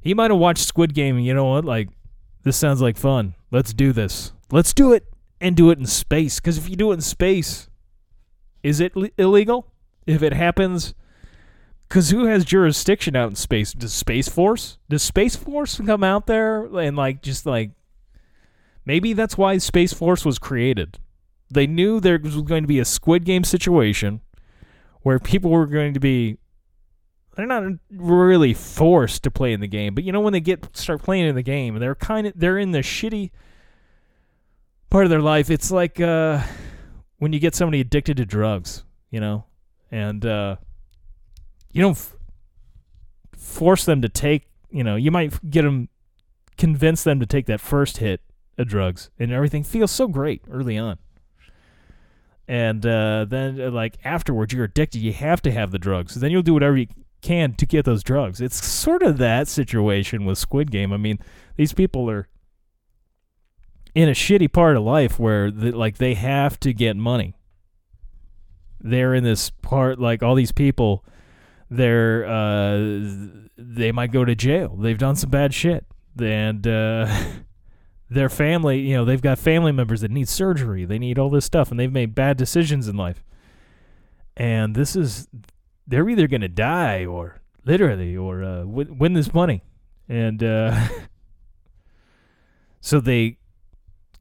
he 0.01 0.13
might 0.13 0.31
have 0.31 0.39
watched 0.39 0.67
Squid 0.67 0.93
Game 0.93 1.17
and 1.17 1.25
you 1.25 1.33
know 1.33 1.45
what? 1.45 1.65
Like, 1.65 1.89
this 2.43 2.57
sounds 2.57 2.81
like 2.81 2.97
fun. 2.97 3.35
Let's 3.51 3.73
do 3.73 3.93
this. 3.93 4.33
Let's 4.51 4.73
do 4.73 4.91
it 4.93 5.05
and 5.39 5.55
do 5.55 5.69
it 5.69 5.79
in 5.79 5.85
space. 5.85 6.39
Because 6.39 6.57
if 6.57 6.69
you 6.69 6.75
do 6.75 6.91
it 6.91 6.95
in 6.95 7.01
space, 7.01 7.69
is 8.63 8.79
it 8.79 8.93
illegal? 9.17 9.71
If 10.07 10.23
it 10.23 10.33
happens, 10.33 10.95
because 11.87 12.09
who 12.09 12.25
has 12.25 12.43
jurisdiction 12.43 13.15
out 13.15 13.29
in 13.29 13.35
space? 13.35 13.73
Does 13.73 13.93
Space 13.93 14.27
Force? 14.27 14.77
Does 14.89 15.03
Space 15.03 15.35
Force 15.35 15.79
come 15.85 16.03
out 16.03 16.25
there 16.25 16.65
and 16.77 16.97
like 16.97 17.21
just 17.21 17.45
like 17.45 17.71
maybe 18.85 19.13
that's 19.13 19.37
why 19.37 19.57
Space 19.57 19.93
Force 19.93 20.25
was 20.25 20.39
created. 20.39 20.99
They 21.49 21.67
knew 21.67 21.99
there 21.99 22.17
was 22.17 22.41
going 22.41 22.63
to 22.63 22.67
be 22.67 22.79
a 22.79 22.85
Squid 22.85 23.25
Game 23.25 23.43
situation 23.43 24.21
where 25.01 25.19
people 25.19 25.51
were 25.51 25.67
going 25.67 25.93
to 25.93 25.99
be 25.99 26.37
they're 27.35 27.45
not 27.45 27.63
really 27.89 28.53
forced 28.53 29.23
to 29.23 29.31
play 29.31 29.53
in 29.53 29.61
the 29.61 29.67
game, 29.67 29.95
but 29.95 30.03
you 30.03 30.11
know 30.11 30.19
when 30.19 30.33
they 30.33 30.41
get 30.41 30.75
start 30.75 31.01
playing 31.01 31.27
in 31.27 31.35
the 31.35 31.41
game, 31.41 31.79
they're 31.79 31.95
kind 31.95 32.27
of 32.27 32.33
they're 32.35 32.57
in 32.57 32.71
the 32.71 32.79
shitty 32.79 33.31
part 34.89 35.05
of 35.05 35.09
their 35.09 35.21
life. 35.21 35.49
It's 35.49 35.71
like 35.71 35.99
uh, 35.99 36.41
when 37.19 37.33
you 37.33 37.39
get 37.39 37.55
somebody 37.55 37.79
addicted 37.79 38.17
to 38.17 38.25
drugs, 38.25 38.83
you 39.09 39.19
know, 39.19 39.45
and 39.89 40.25
uh, 40.25 40.57
you 41.71 41.81
don't 41.81 41.97
f- 41.97 42.15
force 43.35 43.85
them 43.85 44.01
to 44.01 44.09
take. 44.09 44.47
You 44.69 44.83
know, 44.83 44.95
you 44.95 45.11
might 45.11 45.49
get 45.49 45.63
them, 45.63 45.89
convince 46.57 47.03
them 47.03 47.19
to 47.19 47.25
take 47.25 47.45
that 47.47 47.61
first 47.61 47.97
hit 47.97 48.21
of 48.57 48.67
drugs, 48.67 49.09
and 49.17 49.31
everything 49.31 49.63
feels 49.63 49.91
so 49.91 50.07
great 50.07 50.41
early 50.49 50.77
on. 50.77 50.97
And 52.47 52.85
uh, 52.85 53.25
then, 53.29 53.61
uh, 53.61 53.71
like 53.71 53.97
afterwards, 54.03 54.53
you're 54.53 54.65
addicted. 54.65 54.99
You 54.99 55.13
have 55.13 55.41
to 55.43 55.51
have 55.51 55.71
the 55.71 55.79
drugs. 55.79 56.13
So 56.13 56.19
Then 56.19 56.31
you'll 56.31 56.41
do 56.41 56.53
whatever 56.53 56.75
you 56.75 56.87
can 57.21 57.53
to 57.53 57.65
get 57.65 57.85
those 57.85 58.03
drugs. 58.03 58.41
It's 58.41 58.65
sort 58.65 59.03
of 59.03 59.17
that 59.17 59.47
situation 59.47 60.25
with 60.25 60.37
Squid 60.37 60.71
Game. 60.71 60.91
I 60.91 60.97
mean, 60.97 61.19
these 61.55 61.73
people 61.73 62.09
are 62.09 62.27
in 63.93 64.09
a 64.09 64.13
shitty 64.13 64.51
part 64.51 64.77
of 64.77 64.83
life 64.83 65.19
where 65.19 65.51
the, 65.51 65.71
like 65.71 65.97
they 65.97 66.13
have 66.13 66.59
to 66.61 66.73
get 66.73 66.95
money. 66.95 67.35
They're 68.79 69.13
in 69.13 69.23
this 69.23 69.49
part 69.49 69.99
like 69.99 70.23
all 70.23 70.35
these 70.35 70.51
people 70.51 71.05
they're 71.69 72.25
uh 72.25 72.77
they 73.57 73.91
might 73.91 74.11
go 74.11 74.25
to 74.25 74.35
jail. 74.35 74.75
They've 74.75 74.97
done 74.97 75.15
some 75.15 75.29
bad 75.29 75.53
shit. 75.53 75.85
And 76.19 76.67
uh 76.67 77.07
their 78.09 78.29
family, 78.29 78.79
you 78.79 78.95
know, 78.95 79.05
they've 79.05 79.21
got 79.21 79.39
family 79.39 79.71
members 79.71 80.01
that 80.01 80.11
need 80.11 80.27
surgery. 80.27 80.83
They 80.83 80.99
need 80.99 81.17
all 81.17 81.29
this 81.29 81.45
stuff 81.45 81.71
and 81.71 81.79
they've 81.79 81.91
made 81.91 82.13
bad 82.13 82.37
decisions 82.37 82.87
in 82.87 82.97
life. 82.97 83.23
And 84.35 84.75
this 84.75 84.95
is 84.95 85.27
they're 85.87 86.09
either 86.09 86.27
going 86.27 86.41
to 86.41 86.49
die 86.49 87.05
or 87.05 87.41
literally 87.65 88.15
or 88.15 88.43
uh, 88.43 88.65
win, 88.65 89.13
this 89.13 89.33
money. 89.33 89.63
And 90.07 90.43
uh, 90.43 90.87
so 92.81 92.99
they 92.99 93.37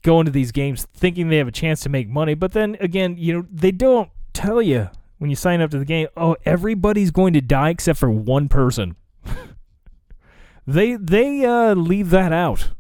go 0.03 0.21
into 0.21 0.33
these 0.33 0.53
games 0.53 0.87
thinking 0.95 1.29
they 1.29 1.37
have 1.37 1.49
a 1.49 1.53
chance 1.53 1.81
to 1.81 1.89
make 1.89 2.09
money, 2.09 2.35
but 2.35 2.53
then 2.53 2.77
again, 2.81 3.17
you 3.19 3.35
know, 3.35 3.47
they 3.51 3.71
don't 3.71 4.11
tell 4.33 4.63
you 4.63 4.91
when 5.19 5.31
you 5.31 5.37
sign 5.37 5.61
up 5.61 5.71
to 5.71 5.79
the 5.79 5.85
game, 5.85 6.09
oh, 6.17 6.37
everybody's 6.45 7.11
going 7.11 7.35
to 7.35 7.41
die 7.41 7.71
except 7.71 7.99
for 7.99 8.11
one 8.11 8.49
person. 8.49 8.97
they 10.67 10.97
they 10.97 11.45
uh, 11.45 11.75
leave 11.75 12.11
that 12.11 12.33
out. 12.33 12.71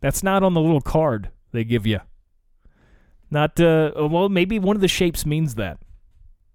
That's 0.00 0.22
not 0.22 0.42
on 0.42 0.54
the 0.54 0.60
little 0.60 0.80
card 0.80 1.30
they 1.52 1.64
give 1.64 1.86
you. 1.86 2.00
Not 3.30 3.60
uh, 3.60 3.92
well, 3.96 4.28
maybe 4.28 4.58
one 4.58 4.76
of 4.76 4.82
the 4.82 4.88
shapes 4.88 5.26
means 5.26 5.56
that. 5.56 5.78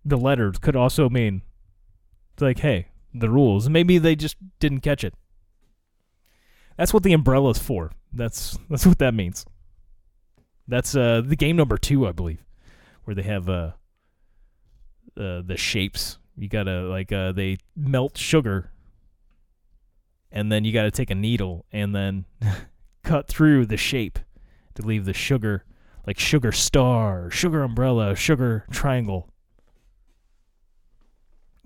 The 0.05 0.17
letters 0.17 0.57
could 0.57 0.75
also 0.75 1.09
mean 1.09 1.43
it's 2.39 2.41
like, 2.41 2.59
hey, 2.59 2.87
the 3.13 3.29
rules. 3.29 3.67
Maybe 3.67 3.97
they 3.97 4.15
just 4.15 4.37
didn't 4.59 4.79
catch 4.79 5.03
it. 5.03 5.13
That's 6.77 6.93
what 6.93 7.03
the 7.03 7.11
umbrella's 7.11 7.59
for. 7.59 7.91
That's 8.13 8.57
that's 8.69 8.85
what 8.85 8.99
that 8.99 9.13
means. 9.13 9.45
That's 10.65 10.95
uh 10.95 11.21
the 11.25 11.35
game 11.35 11.57
number 11.57 11.77
two, 11.77 12.07
I 12.07 12.13
believe, 12.13 12.45
where 13.03 13.13
they 13.13 13.23
have 13.23 13.49
uh, 13.49 13.71
uh 15.17 15.41
the 15.41 15.57
shapes. 15.57 16.17
You 16.37 16.47
gotta 16.47 16.83
like 16.83 17.11
uh 17.11 17.33
they 17.33 17.57
melt 17.75 18.17
sugar, 18.17 18.71
and 20.31 20.49
then 20.49 20.63
you 20.63 20.71
gotta 20.71 20.91
take 20.91 21.09
a 21.09 21.15
needle 21.15 21.65
and 21.73 21.93
then 21.93 22.23
cut 23.03 23.27
through 23.27 23.65
the 23.65 23.75
shape 23.75 24.17
to 24.75 24.81
leave 24.81 25.03
the 25.03 25.13
sugar, 25.13 25.65
like 26.07 26.17
sugar 26.17 26.53
star, 26.53 27.29
sugar 27.29 27.63
umbrella, 27.63 28.15
sugar 28.15 28.65
triangle. 28.71 29.29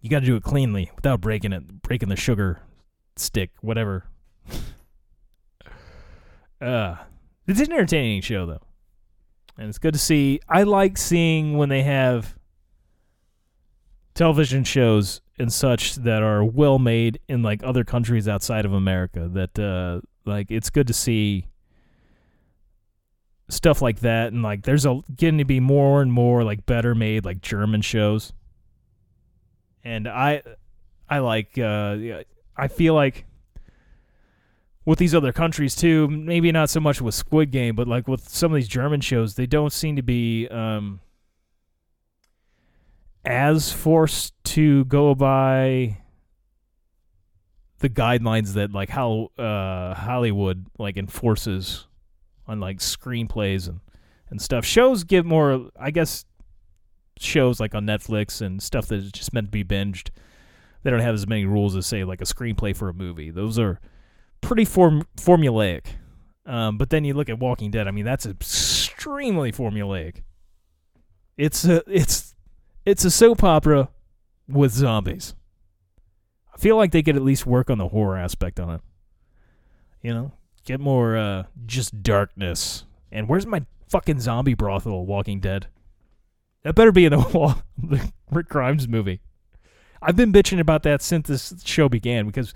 You 0.03 0.09
got 0.09 0.19
to 0.19 0.25
do 0.25 0.35
it 0.35 0.43
cleanly 0.43 0.91
without 0.97 1.21
breaking 1.21 1.53
it, 1.53 1.81
breaking 1.81 2.09
the 2.09 2.17
sugar 2.17 2.59
stick, 3.15 3.51
whatever. 3.61 4.03
uh, 6.61 6.97
it's 7.47 7.61
an 7.61 7.71
entertaining 7.71 8.21
show 8.21 8.45
though, 8.45 8.61
and 9.57 9.69
it's 9.69 9.77
good 9.77 9.93
to 9.93 9.99
see. 9.99 10.41
I 10.49 10.63
like 10.63 10.97
seeing 10.97 11.57
when 11.57 11.69
they 11.69 11.83
have 11.83 12.37
television 14.13 14.65
shows 14.65 15.21
and 15.39 15.51
such 15.51 15.95
that 15.95 16.21
are 16.21 16.43
well 16.43 16.79
made 16.79 17.19
in 17.29 17.41
like 17.41 17.63
other 17.63 17.85
countries 17.85 18.27
outside 18.27 18.65
of 18.65 18.73
America. 18.73 19.29
That 19.31 19.57
uh, 19.57 20.01
like 20.25 20.51
it's 20.51 20.69
good 20.69 20.87
to 20.87 20.93
see 20.93 21.47
stuff 23.47 23.81
like 23.81 24.01
that, 24.01 24.33
and 24.33 24.43
like 24.43 24.63
there's 24.63 24.85
a 24.85 24.99
getting 25.15 25.37
to 25.37 25.45
be 25.45 25.61
more 25.61 26.01
and 26.01 26.11
more 26.11 26.43
like 26.43 26.65
better 26.65 26.93
made 26.93 27.23
like 27.23 27.39
German 27.39 27.81
shows. 27.81 28.33
And 29.83 30.07
I, 30.07 30.43
I 31.09 31.19
like. 31.19 31.57
Uh, 31.57 32.23
I 32.55 32.67
feel 32.67 32.93
like 32.93 33.25
with 34.85 34.99
these 34.99 35.15
other 35.15 35.31
countries 35.31 35.75
too. 35.75 36.07
Maybe 36.07 36.51
not 36.51 36.69
so 36.69 36.79
much 36.79 37.01
with 37.01 37.15
Squid 37.15 37.51
Game, 37.51 37.75
but 37.75 37.87
like 37.87 38.07
with 38.07 38.27
some 38.29 38.51
of 38.51 38.55
these 38.55 38.67
German 38.67 39.01
shows, 39.01 39.35
they 39.35 39.45
don't 39.45 39.71
seem 39.71 39.95
to 39.95 40.03
be 40.03 40.47
um, 40.49 40.99
as 43.25 43.71
forced 43.71 44.33
to 44.45 44.85
go 44.85 45.15
by 45.15 45.97
the 47.79 47.89
guidelines 47.89 48.53
that 48.53 48.71
like 48.71 48.89
how 48.89 49.29
uh, 49.37 49.93
Hollywood 49.93 50.67
like 50.77 50.97
enforces 50.97 51.87
on 52.47 52.59
like 52.59 52.79
screenplays 52.79 53.67
and 53.67 53.79
and 54.29 54.41
stuff. 54.41 54.65
Shows 54.65 55.03
give 55.03 55.25
more, 55.25 55.69
I 55.79 55.91
guess. 55.91 56.25
Shows 57.19 57.59
like 57.59 57.75
on 57.75 57.85
Netflix 57.85 58.41
and 58.41 58.61
stuff 58.61 58.87
that 58.87 58.95
is 58.95 59.11
just 59.11 59.33
meant 59.33 59.47
to 59.47 59.51
be 59.51 59.63
binged. 59.63 60.09
They 60.83 60.89
don't 60.89 60.99
have 60.99 61.13
as 61.13 61.27
many 61.27 61.45
rules 61.45 61.75
as 61.75 61.85
say 61.85 62.03
like 62.03 62.21
a 62.21 62.25
screenplay 62.25 62.75
for 62.75 62.89
a 62.89 62.93
movie. 62.93 63.29
Those 63.29 63.57
are 63.57 63.79
pretty 64.41 64.65
form 64.65 65.07
formulaic. 65.17 65.85
Um, 66.45 66.77
but 66.77 66.89
then 66.89 67.05
you 67.05 67.13
look 67.13 67.29
at 67.29 67.39
Walking 67.39 67.71
Dead. 67.71 67.87
I 67.87 67.91
mean, 67.91 68.05
that's 68.05 68.25
extremely 68.25 69.51
formulaic. 69.51 70.23
It's 71.37 71.65
a 71.65 71.81
it's 71.87 72.35
it's 72.85 73.05
a 73.05 73.11
soap 73.11 73.43
opera 73.43 73.89
with 74.47 74.71
zombies. 74.71 75.35
I 76.53 76.57
feel 76.57 76.75
like 76.75 76.91
they 76.91 77.01
could 77.01 77.15
at 77.15 77.23
least 77.23 77.45
work 77.45 77.69
on 77.69 77.77
the 77.77 77.87
horror 77.87 78.17
aspect 78.17 78.59
on 78.59 78.69
it. 78.69 78.81
You 80.01 80.13
know, 80.13 80.31
get 80.65 80.79
more 80.79 81.17
uh, 81.17 81.43
just 81.65 82.03
darkness. 82.03 82.85
And 83.11 83.27
where's 83.29 83.45
my 83.47 83.65
fucking 83.89 84.19
zombie 84.19 84.53
brothel? 84.53 85.05
Walking 85.05 85.39
Dead. 85.39 85.67
That 86.63 86.75
better 86.75 86.91
be 86.91 87.05
in 87.05 87.11
the, 87.11 88.11
Rick 88.31 88.49
Grimes 88.49 88.87
movie. 88.87 89.21
I've 90.01 90.15
been 90.15 90.33
bitching 90.33 90.59
about 90.59 90.83
that 90.83 91.01
since 91.01 91.27
this 91.27 91.53
show 91.65 91.87
began 91.87 92.25
because, 92.25 92.53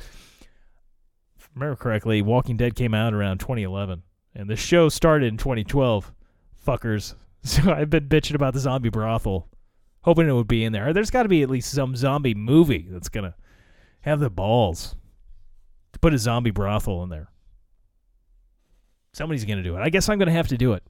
if 1.38 1.46
I 1.46 1.60
remember 1.60 1.76
correctly, 1.76 2.22
Walking 2.22 2.58
Dead 2.58 2.76
came 2.76 2.94
out 2.94 3.14
around 3.14 3.40
2011, 3.40 4.04
and 4.36 4.50
the 4.50 4.56
show 4.56 4.90
started 4.90 5.28
in 5.28 5.38
2012. 5.38 6.12
Fuckers. 6.66 7.16
So 7.44 7.72
I've 7.72 7.90
been 7.90 8.10
bitching 8.10 8.36
about 8.36 8.54
the 8.54 8.60
zombie 8.60 8.90
brothel, 8.90 9.48
hoping 10.02 10.28
it 10.28 10.34
would 10.34 10.50
be 10.50 10.66
in 10.66 10.74
there. 10.74 10.92
There's 10.92 11.12
got 11.12 11.24
to 11.24 11.30
be 11.30 11.44
at 11.44 11.50
least 11.50 11.72
some 11.72 11.96
zombie 11.96 12.34
movie 12.34 12.88
that's 12.90 13.08
gonna 13.08 13.36
have 14.02 14.20
the 14.20 14.30
balls 14.30 14.98
to 15.94 16.00
put 16.00 16.14
a 16.14 16.18
zombie 16.18 16.52
brothel 16.52 17.04
in 17.04 17.10
there. 17.10 17.30
Somebody's 19.14 19.46
gonna 19.46 19.64
do 19.64 19.78
it. 19.78 19.80
I 19.80 19.90
guess 19.90 20.10
I'm 20.10 20.20
gonna 20.20 20.32
have 20.32 20.50
to 20.50 20.58
do 20.58 20.74
it. 20.74 20.84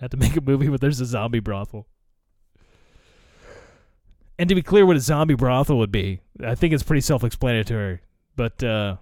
I 0.00 0.04
have 0.04 0.10
to 0.10 0.16
make 0.16 0.36
a 0.36 0.40
movie 0.40 0.68
where 0.68 0.78
there's 0.78 1.00
a 1.00 1.06
zombie 1.06 1.38
brothel. 1.38 1.86
And 4.40 4.48
to 4.48 4.54
be 4.54 4.62
clear, 4.62 4.86
what 4.86 4.96
a 4.96 5.00
zombie 5.00 5.34
brothel 5.34 5.76
would 5.76 5.92
be, 5.92 6.22
I 6.42 6.54
think 6.54 6.72
it's 6.72 6.82
pretty 6.82 7.02
self-explanatory. 7.02 8.00
But 8.36 8.64
uh, 8.64 8.96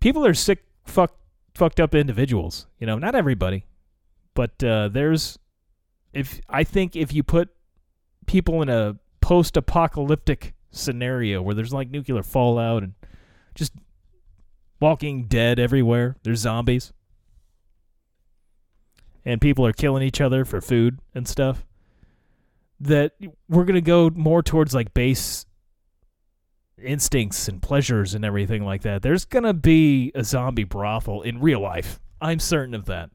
people 0.00 0.26
are 0.26 0.34
sick, 0.34 0.64
fuck, 0.86 1.14
fucked 1.54 1.78
up 1.78 1.94
individuals. 1.94 2.66
You 2.80 2.88
know, 2.88 2.98
not 2.98 3.14
everybody, 3.14 3.64
but 4.34 4.60
uh, 4.64 4.88
there's. 4.88 5.38
If 6.12 6.40
I 6.48 6.64
think 6.64 6.96
if 6.96 7.12
you 7.12 7.22
put 7.22 7.50
people 8.26 8.60
in 8.60 8.68
a 8.68 8.96
post-apocalyptic 9.20 10.52
scenario 10.72 11.40
where 11.42 11.54
there's 11.54 11.72
like 11.72 11.88
nuclear 11.88 12.24
fallout 12.24 12.82
and 12.82 12.94
just 13.54 13.74
walking 14.80 15.26
dead 15.28 15.60
everywhere, 15.60 16.16
there's 16.24 16.40
zombies, 16.40 16.92
and 19.24 19.40
people 19.40 19.64
are 19.64 19.72
killing 19.72 20.02
each 20.02 20.20
other 20.20 20.44
for 20.44 20.60
food 20.60 20.98
and 21.14 21.28
stuff 21.28 21.64
that 22.82 23.12
we're 23.48 23.64
going 23.64 23.74
to 23.74 23.80
go 23.80 24.10
more 24.10 24.42
towards 24.42 24.74
like 24.74 24.92
base 24.92 25.46
instincts 26.82 27.48
and 27.48 27.62
pleasures 27.62 28.14
and 28.14 28.24
everything 28.24 28.64
like 28.64 28.82
that. 28.82 29.02
There's 29.02 29.24
going 29.24 29.44
to 29.44 29.54
be 29.54 30.10
a 30.14 30.24
zombie 30.24 30.64
brothel 30.64 31.22
in 31.22 31.40
real 31.40 31.60
life. 31.60 32.00
I'm 32.20 32.40
certain 32.40 32.74
of 32.74 32.86
that. 32.86 33.10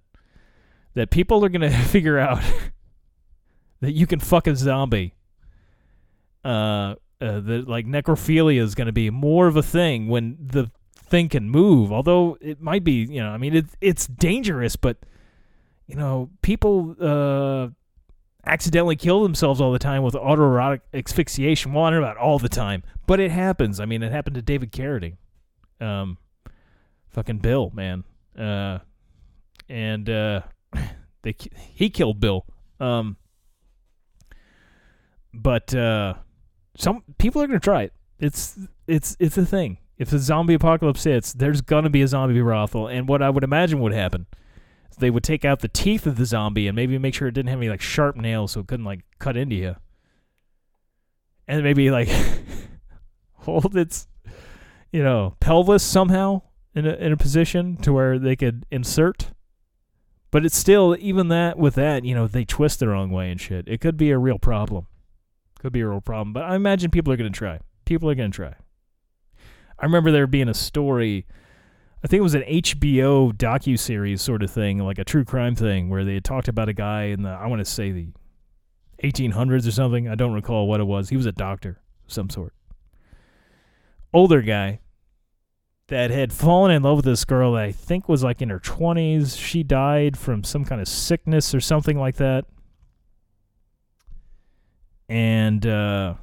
That 0.93 1.11
people 1.11 1.43
are 1.43 1.49
going 1.49 1.61
to 1.69 1.77
figure 1.77 2.17
out 2.17 2.41
that 3.81 3.91
you 3.91 4.07
can 4.07 4.19
fuck 4.19 4.47
a 4.47 4.55
zombie. 4.55 5.13
Uh, 6.43 6.95
uh 7.19 7.39
that 7.41 7.65
like 7.67 7.85
necrophilia 7.85 8.61
is 8.61 8.75
going 8.75 8.85
to 8.85 8.93
be 8.93 9.09
more 9.09 9.47
of 9.47 9.57
a 9.57 9.63
thing 9.63 10.07
when 10.07 10.37
the 10.39 10.71
thing 10.95 11.27
can 11.27 11.49
move. 11.49 11.91
Although 11.91 12.37
it 12.39 12.61
might 12.61 12.83
be, 12.83 13.05
you 13.09 13.21
know, 13.21 13.29
I 13.29 13.37
mean, 13.37 13.55
it, 13.55 13.65
it's 13.81 14.07
dangerous, 14.07 14.75
but 14.75 14.97
you 15.87 15.95
know, 15.95 16.29
people 16.41 16.95
uh 17.01 17.69
accidentally 18.47 18.95
kill 18.95 19.23
themselves 19.23 19.59
all 19.59 19.71
the 19.71 19.79
time 19.79 20.03
with 20.03 20.13
autoerotic 20.13 20.81
asphyxiation. 20.93 21.73
Well, 21.73 21.85
I 21.85 21.89
don't 21.91 22.01
know 22.01 22.07
about 22.07 22.17
all 22.17 22.39
the 22.39 22.49
time, 22.49 22.83
but 23.05 23.19
it 23.19 23.31
happens. 23.31 23.79
I 23.79 23.85
mean, 23.85 24.01
it 24.01 24.11
happened 24.11 24.35
to 24.35 24.41
David 24.41 24.71
Carradine. 24.71 25.17
Um, 25.79 26.17
fucking 27.09 27.39
Bill, 27.39 27.71
man. 27.73 28.03
Uh, 28.37 28.79
and 29.69 30.09
uh, 30.09 30.41
they 31.21 31.35
he 31.73 31.89
killed 31.89 32.19
Bill. 32.19 32.45
Um, 32.79 33.17
but 35.33 35.73
uh, 35.75 36.15
some 36.77 37.03
people 37.17 37.41
are 37.41 37.47
gonna 37.47 37.59
try 37.59 37.83
it. 37.83 37.93
It's 38.19 38.57
it's 38.87 39.15
it's 39.19 39.37
a 39.37 39.45
thing. 39.45 39.77
If 39.97 40.09
the 40.09 40.19
zombie 40.19 40.53
apocalypse 40.53 41.03
hits, 41.03 41.33
there's 41.33 41.61
gonna 41.61 41.89
be 41.89 42.01
a 42.01 42.07
zombie 42.07 42.39
brothel, 42.39 42.87
and 42.87 43.07
what 43.07 43.21
I 43.21 43.29
would 43.29 43.43
imagine 43.43 43.79
would 43.79 43.93
happen 43.93 44.27
they 44.99 45.09
would 45.09 45.23
take 45.23 45.45
out 45.45 45.59
the 45.59 45.67
teeth 45.67 46.05
of 46.07 46.17
the 46.17 46.25
zombie 46.25 46.67
and 46.67 46.75
maybe 46.75 46.97
make 46.97 47.13
sure 47.13 47.27
it 47.27 47.33
didn't 47.33 47.49
have 47.49 47.59
any 47.59 47.69
like 47.69 47.81
sharp 47.81 48.15
nails 48.15 48.51
so 48.51 48.61
it 48.61 48.67
couldn't 48.67 48.85
like 48.85 49.01
cut 49.19 49.37
into 49.37 49.55
you. 49.55 49.75
And 51.47 51.63
maybe 51.63 51.91
like 51.91 52.09
hold 53.33 53.77
its 53.77 54.07
you 54.91 55.03
know, 55.03 55.35
pelvis 55.39 55.83
somehow 55.83 56.41
in 56.73 56.85
a 56.85 56.93
in 56.93 57.11
a 57.11 57.17
position 57.17 57.77
to 57.77 57.93
where 57.93 58.17
they 58.19 58.35
could 58.35 58.65
insert. 58.71 59.31
But 60.31 60.45
it's 60.45 60.57
still 60.57 60.95
even 60.99 61.29
that 61.29 61.57
with 61.57 61.75
that, 61.75 62.03
you 62.03 62.13
know, 62.13 62.27
they 62.27 62.45
twist 62.45 62.79
the 62.79 62.89
wrong 62.89 63.11
way 63.11 63.31
and 63.31 63.39
shit. 63.39 63.67
It 63.67 63.79
could 63.79 63.97
be 63.97 64.11
a 64.11 64.17
real 64.17 64.39
problem. 64.39 64.87
Could 65.59 65.73
be 65.73 65.81
a 65.81 65.87
real 65.87 66.01
problem. 66.01 66.33
But 66.33 66.43
I 66.43 66.55
imagine 66.55 66.91
people 66.91 67.13
are 67.13 67.17
gonna 67.17 67.29
try. 67.29 67.59
People 67.85 68.09
are 68.09 68.15
gonna 68.15 68.29
try. 68.29 68.55
I 69.79 69.85
remember 69.85 70.11
there 70.11 70.27
being 70.27 70.49
a 70.49 70.53
story 70.53 71.25
I 72.03 72.07
think 72.07 72.19
it 72.19 72.23
was 72.23 72.35
an 72.35 72.43
HBO 72.43 73.33
docu 73.33 73.77
series 73.77 74.21
sort 74.21 74.43
of 74.43 74.51
thing, 74.51 74.79
like 74.79 74.99
a 74.99 75.03
true 75.03 75.25
crime 75.25 75.55
thing, 75.55 75.89
where 75.89 76.05
they 76.05 76.13
had 76.13 76.23
talked 76.23 76.47
about 76.47 76.69
a 76.69 76.73
guy 76.73 77.05
in 77.05 77.23
the 77.23 77.29
I 77.29 77.47
want 77.47 77.59
to 77.59 77.65
say 77.65 77.91
the 77.91 78.07
1800s 79.03 79.67
or 79.67 79.71
something. 79.71 80.07
I 80.07 80.15
don't 80.15 80.33
recall 80.33 80.67
what 80.67 80.79
it 80.79 80.85
was. 80.85 81.09
He 81.09 81.17
was 81.17 81.25
a 81.25 81.31
doctor 81.31 81.81
of 82.05 82.13
some 82.13 82.29
sort, 82.29 82.53
older 84.13 84.41
guy 84.41 84.79
that 85.87 86.11
had 86.11 86.33
fallen 86.33 86.69
in 86.71 86.83
love 86.83 86.97
with 86.97 87.05
this 87.05 87.25
girl 87.25 87.53
that 87.53 87.63
I 87.63 87.71
think 87.71 88.07
was 88.07 88.23
like 88.23 88.41
in 88.41 88.49
her 88.49 88.59
20s. 88.59 89.39
She 89.39 89.63
died 89.63 90.17
from 90.17 90.43
some 90.43 90.65
kind 90.65 90.81
of 90.81 90.87
sickness 90.87 91.55
or 91.55 91.61
something 91.61 91.97
like 91.97 92.17
that, 92.17 92.45
and 95.09 95.65
uh, 95.65 96.13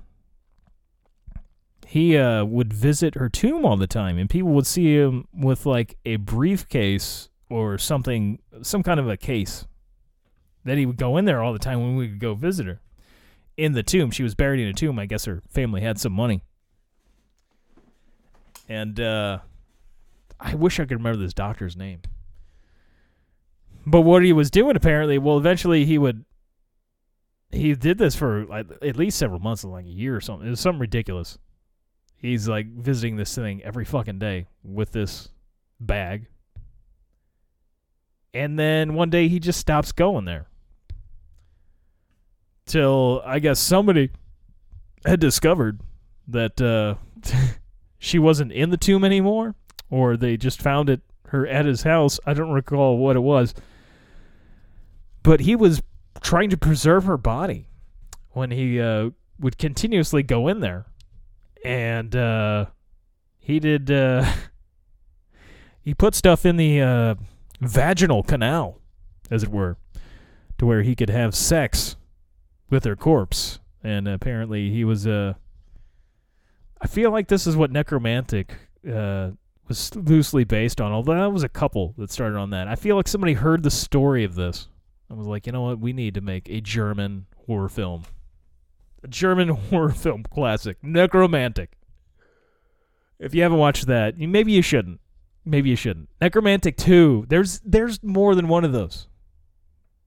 he 1.86 2.16
uh, 2.16 2.44
would 2.44 2.72
visit 2.72 3.14
her 3.14 3.28
tomb 3.28 3.64
all 3.64 3.76
the 3.76 3.86
time, 3.86 4.18
and 4.18 4.28
people 4.28 4.50
would 4.50 4.66
see 4.66 4.96
him 4.96 5.26
with 5.32 5.66
like 5.66 5.96
a 6.04 6.16
briefcase 6.16 7.28
or 7.48 7.78
something, 7.78 8.38
some 8.62 8.82
kind 8.82 8.98
of 8.98 9.08
a 9.08 9.16
case. 9.16 9.66
That 10.64 10.78
he 10.78 10.86
would 10.86 10.96
go 10.96 11.18
in 11.18 11.26
there 11.26 11.42
all 11.42 11.52
the 11.52 11.58
time 11.58 11.80
when 11.80 11.94
we 11.94 12.08
would 12.08 12.18
go 12.18 12.34
visit 12.34 12.66
her. 12.66 12.80
In 13.56 13.72
the 13.72 13.82
tomb, 13.82 14.10
she 14.10 14.22
was 14.22 14.34
buried 14.34 14.60
in 14.60 14.68
a 14.68 14.72
tomb. 14.72 14.98
I 14.98 15.06
guess 15.06 15.26
her 15.26 15.42
family 15.50 15.82
had 15.82 16.00
some 16.00 16.12
money. 16.12 16.40
And 18.68 18.98
uh, 18.98 19.40
I 20.40 20.54
wish 20.54 20.80
I 20.80 20.84
could 20.84 20.96
remember 20.96 21.20
this 21.20 21.34
doctor's 21.34 21.76
name. 21.76 22.00
But 23.86 24.00
what 24.00 24.24
he 24.24 24.32
was 24.32 24.50
doing 24.50 24.74
apparently, 24.74 25.18
well, 25.18 25.36
eventually 25.36 25.84
he 25.84 25.98
would. 25.98 26.24
He 27.50 27.74
did 27.74 27.98
this 27.98 28.16
for 28.16 28.46
like, 28.46 28.66
at 28.82 28.96
least 28.96 29.18
several 29.18 29.38
months, 29.38 29.62
like 29.64 29.84
a 29.84 29.88
year 29.88 30.16
or 30.16 30.20
something. 30.20 30.46
It 30.46 30.50
was 30.50 30.60
something 30.60 30.80
ridiculous. 30.80 31.38
He's 32.24 32.48
like 32.48 32.66
visiting 32.68 33.16
this 33.16 33.34
thing 33.34 33.62
every 33.64 33.84
fucking 33.84 34.18
day 34.18 34.46
with 34.62 34.92
this 34.92 35.28
bag. 35.78 36.26
And 38.32 38.58
then 38.58 38.94
one 38.94 39.10
day 39.10 39.28
he 39.28 39.38
just 39.38 39.60
stops 39.60 39.92
going 39.92 40.24
there. 40.24 40.46
Till 42.64 43.20
I 43.26 43.40
guess 43.40 43.60
somebody 43.60 44.08
had 45.04 45.20
discovered 45.20 45.82
that 46.26 46.62
uh, 46.62 46.94
she 47.98 48.18
wasn't 48.18 48.52
in 48.52 48.70
the 48.70 48.78
tomb 48.78 49.04
anymore, 49.04 49.54
or 49.90 50.16
they 50.16 50.38
just 50.38 50.62
found 50.62 50.88
it 50.88 51.02
her 51.26 51.46
at 51.46 51.66
his 51.66 51.82
house. 51.82 52.18
I 52.24 52.32
don't 52.32 52.52
recall 52.52 52.96
what 52.96 53.16
it 53.16 53.20
was. 53.20 53.52
But 55.22 55.40
he 55.40 55.54
was 55.54 55.82
trying 56.22 56.48
to 56.48 56.56
preserve 56.56 57.04
her 57.04 57.18
body 57.18 57.68
when 58.30 58.50
he 58.50 58.80
uh, 58.80 59.10
would 59.38 59.58
continuously 59.58 60.22
go 60.22 60.48
in 60.48 60.60
there 60.60 60.86
and 61.64 62.14
uh, 62.14 62.66
he 63.38 63.58
did 63.58 63.90
uh, 63.90 64.24
he 65.82 65.94
put 65.94 66.14
stuff 66.14 66.46
in 66.46 66.56
the 66.56 66.80
uh, 66.80 67.14
vaginal 67.60 68.22
canal, 68.22 68.78
as 69.30 69.42
it 69.42 69.50
were, 69.50 69.76
to 70.58 70.66
where 70.66 70.82
he 70.82 70.94
could 70.94 71.10
have 71.10 71.34
sex 71.34 71.96
with 72.70 72.84
her 72.84 72.94
corpse. 72.94 73.58
And 73.82 74.06
apparently, 74.06 74.70
he 74.70 74.84
was. 74.84 75.06
Uh, 75.06 75.34
I 76.80 76.86
feel 76.86 77.10
like 77.10 77.28
this 77.28 77.46
is 77.46 77.56
what 77.56 77.72
Nekromantik 77.72 78.50
uh, 78.90 79.30
was 79.68 79.94
loosely 79.94 80.44
based 80.44 80.80
on. 80.80 80.92
Although 80.92 81.14
that 81.14 81.32
was 81.32 81.42
a 81.42 81.48
couple 81.48 81.94
that 81.98 82.10
started 82.10 82.36
on 82.36 82.50
that. 82.50 82.68
I 82.68 82.76
feel 82.76 82.96
like 82.96 83.08
somebody 83.08 83.34
heard 83.34 83.62
the 83.62 83.70
story 83.70 84.24
of 84.24 84.34
this. 84.34 84.68
I 85.10 85.14
was 85.14 85.26
like, 85.26 85.46
you 85.46 85.52
know 85.52 85.62
what? 85.62 85.78
We 85.78 85.92
need 85.92 86.14
to 86.14 86.20
make 86.20 86.48
a 86.48 86.60
German 86.60 87.26
horror 87.46 87.68
film 87.68 88.04
a 89.04 89.08
German 89.08 89.48
horror 89.70 89.92
film 89.92 90.24
classic, 90.24 90.80
Nekromantik. 90.82 91.68
If 93.20 93.34
you 93.34 93.42
haven't 93.42 93.58
watched 93.58 93.86
that, 93.86 94.18
maybe 94.18 94.52
you 94.52 94.62
shouldn't. 94.62 95.00
Maybe 95.44 95.70
you 95.70 95.76
shouldn't. 95.76 96.08
Nekromantik 96.20 96.76
2, 96.76 97.26
there's 97.28 97.60
there's 97.60 98.02
more 98.02 98.34
than 98.34 98.48
one 98.48 98.64
of 98.64 98.72
those. 98.72 99.08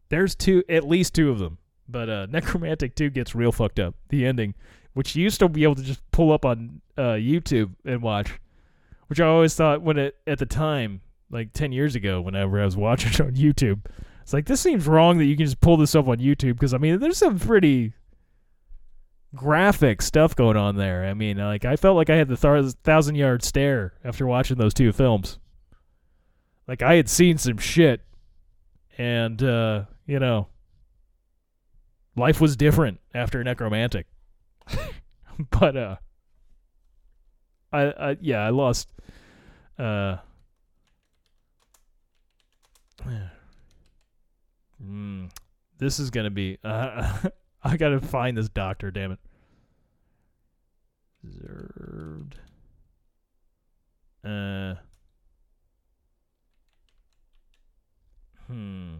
There's 0.09 0.35
two 0.35 0.63
at 0.67 0.87
least 0.87 1.13
two 1.13 1.29
of 1.29 1.39
them. 1.39 1.59
But 1.87 2.09
uh, 2.09 2.27
Nekromantik 2.31 2.95
2 2.95 3.11
gets 3.11 3.35
real 3.35 3.51
fucked 3.51 3.79
up. 3.79 3.95
The 4.09 4.25
ending, 4.25 4.55
which 4.93 5.15
you 5.15 5.23
used 5.23 5.39
to 5.39 5.47
be 5.47 5.63
able 5.63 5.75
to 5.75 5.83
just 5.83 6.01
pull 6.11 6.31
up 6.31 6.43
on 6.43 6.81
uh, 6.97 7.13
YouTube 7.13 7.75
and 7.85 8.01
watch, 8.01 8.39
which 9.07 9.21
I 9.21 9.27
always 9.27 9.55
thought 9.55 9.81
when 9.81 9.97
it 9.97 10.15
at 10.25 10.39
the 10.39 10.45
time, 10.45 11.01
like 11.29 11.53
10 11.53 11.71
years 11.71 11.95
ago 11.95 12.19
whenever 12.21 12.59
I 12.61 12.65
was 12.65 12.75
watching 12.75 13.11
it 13.13 13.21
on 13.21 13.33
YouTube, 13.35 13.85
it's 14.21 14.33
like 14.33 14.47
this 14.47 14.59
seems 14.59 14.87
wrong 14.87 15.17
that 15.19 15.25
you 15.25 15.37
can 15.37 15.45
just 15.45 15.61
pull 15.61 15.77
this 15.77 15.95
up 15.95 16.07
on 16.07 16.17
YouTube 16.17 16.53
because 16.53 16.73
I 16.73 16.77
mean, 16.77 16.99
there's 16.99 17.17
some 17.17 17.39
pretty 17.39 17.93
graphic 19.35 20.01
stuff 20.01 20.35
going 20.35 20.57
on 20.57 20.75
there. 20.75 21.05
I 21.05 21.13
mean, 21.13 21.37
like 21.37 21.65
I 21.65 21.75
felt 21.75 21.95
like 21.95 22.09
I 22.09 22.15
had 22.15 22.27
the 22.27 22.35
th- 22.35 22.73
thousand 22.83 23.15
yard 23.15 23.43
stare 23.43 23.93
after 24.03 24.25
watching 24.25 24.57
those 24.57 24.73
two 24.73 24.91
films. 24.91 25.39
Like 26.67 26.81
I 26.81 26.95
had 26.95 27.09
seen 27.09 27.37
some 27.37 27.57
shit, 27.57 28.01
and 28.97 29.41
uh, 29.41 29.83
you 30.05 30.19
know, 30.19 30.47
life 32.15 32.41
was 32.41 32.57
different 32.57 32.99
after 33.13 33.43
Nekromantik. 33.43 34.05
but 35.49 35.77
uh, 35.77 35.95
I, 37.71 37.81
I 37.83 38.17
yeah, 38.21 38.39
I 38.39 38.49
lost. 38.49 38.89
Uh, 39.79 40.17
mm, 44.83 45.29
this 45.77 45.99
is 45.99 46.09
gonna 46.09 46.31
be. 46.31 46.57
Uh, 46.63 47.29
I 47.67 47.75
gotta 47.75 47.99
find 47.99 48.37
this 48.37 48.47
doctor. 48.47 48.91
Damn 48.91 49.11
it. 49.11 49.19
Reserved. 51.21 52.39
Uh. 54.23 54.75
Hmm. 58.47 58.99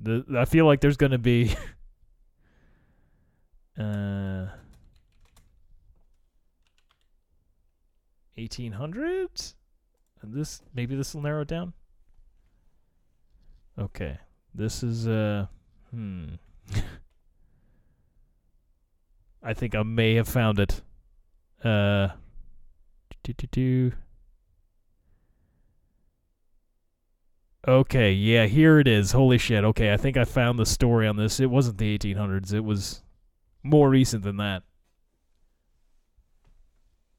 The 0.00 0.24
I 0.36 0.46
feel 0.46 0.66
like 0.66 0.80
there's 0.80 0.96
gonna 0.96 1.18
be. 1.18 1.54
uh. 3.78 4.46
1800s? 8.36 9.54
And 10.22 10.34
this 10.34 10.60
maybe 10.74 10.96
this 10.96 11.14
will 11.14 11.22
narrow 11.22 11.42
it 11.42 11.48
down. 11.48 11.72
Okay. 13.78 14.18
This 14.54 14.82
is 14.82 15.06
uh 15.06 15.46
hmm. 15.92 16.30
I 19.42 19.54
think 19.54 19.74
I 19.74 19.82
may 19.82 20.14
have 20.14 20.28
found 20.28 20.58
it. 20.58 20.82
Uh. 21.64 22.08
Okay, 27.66 28.12
yeah, 28.12 28.46
here 28.46 28.80
it 28.80 28.88
is. 28.88 29.12
Holy 29.12 29.38
shit. 29.38 29.64
Okay, 29.64 29.92
I 29.92 29.96
think 29.96 30.16
I 30.16 30.24
found 30.24 30.58
the 30.58 30.66
story 30.66 31.06
on 31.06 31.16
this. 31.16 31.38
It 31.38 31.50
wasn't 31.50 31.78
the 31.78 31.96
1800s. 31.96 32.52
It 32.52 32.64
was 32.64 33.02
more 33.62 33.88
recent 33.88 34.24
than 34.24 34.38
that. 34.38 34.64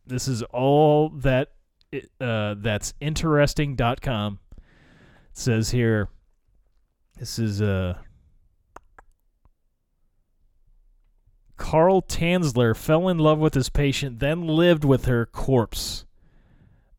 This 0.06 0.28
is 0.28 0.44
all 0.44 1.10
that 1.10 1.54
uh 2.20 2.56
that's 2.58 2.94
interesting.com. 3.00 4.40
It 4.52 4.60
says 5.32 5.70
here 5.70 6.10
this 7.18 7.40
is 7.40 7.62
uh 7.62 7.98
Carl 11.58 12.02
Tanzler 12.02 12.76
fell 12.76 13.08
in 13.08 13.18
love 13.18 13.40
with 13.40 13.54
his 13.54 13.70
patient, 13.70 14.20
then 14.20 14.48
lived 14.48 14.84
with 14.84 15.06
her 15.06 15.26
corpse. 15.26 16.06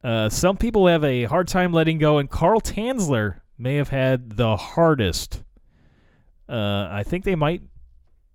Uh, 0.03 0.29
some 0.29 0.57
people 0.57 0.87
have 0.87 1.03
a 1.03 1.25
hard 1.25 1.49
time 1.49 1.73
letting 1.73 1.99
go, 1.99 2.19
and 2.19 2.31
Carl 2.31 2.61
Tanzler 2.61 3.41
may 3.57 3.77
have 3.77 3.89
had 3.89 4.37
the 4.37 4.57
hardest. 4.57 5.43
Uh, 6.49 6.89
I 6.91 7.03
think 7.05 7.25
they 7.25 7.35
might 7.35 7.63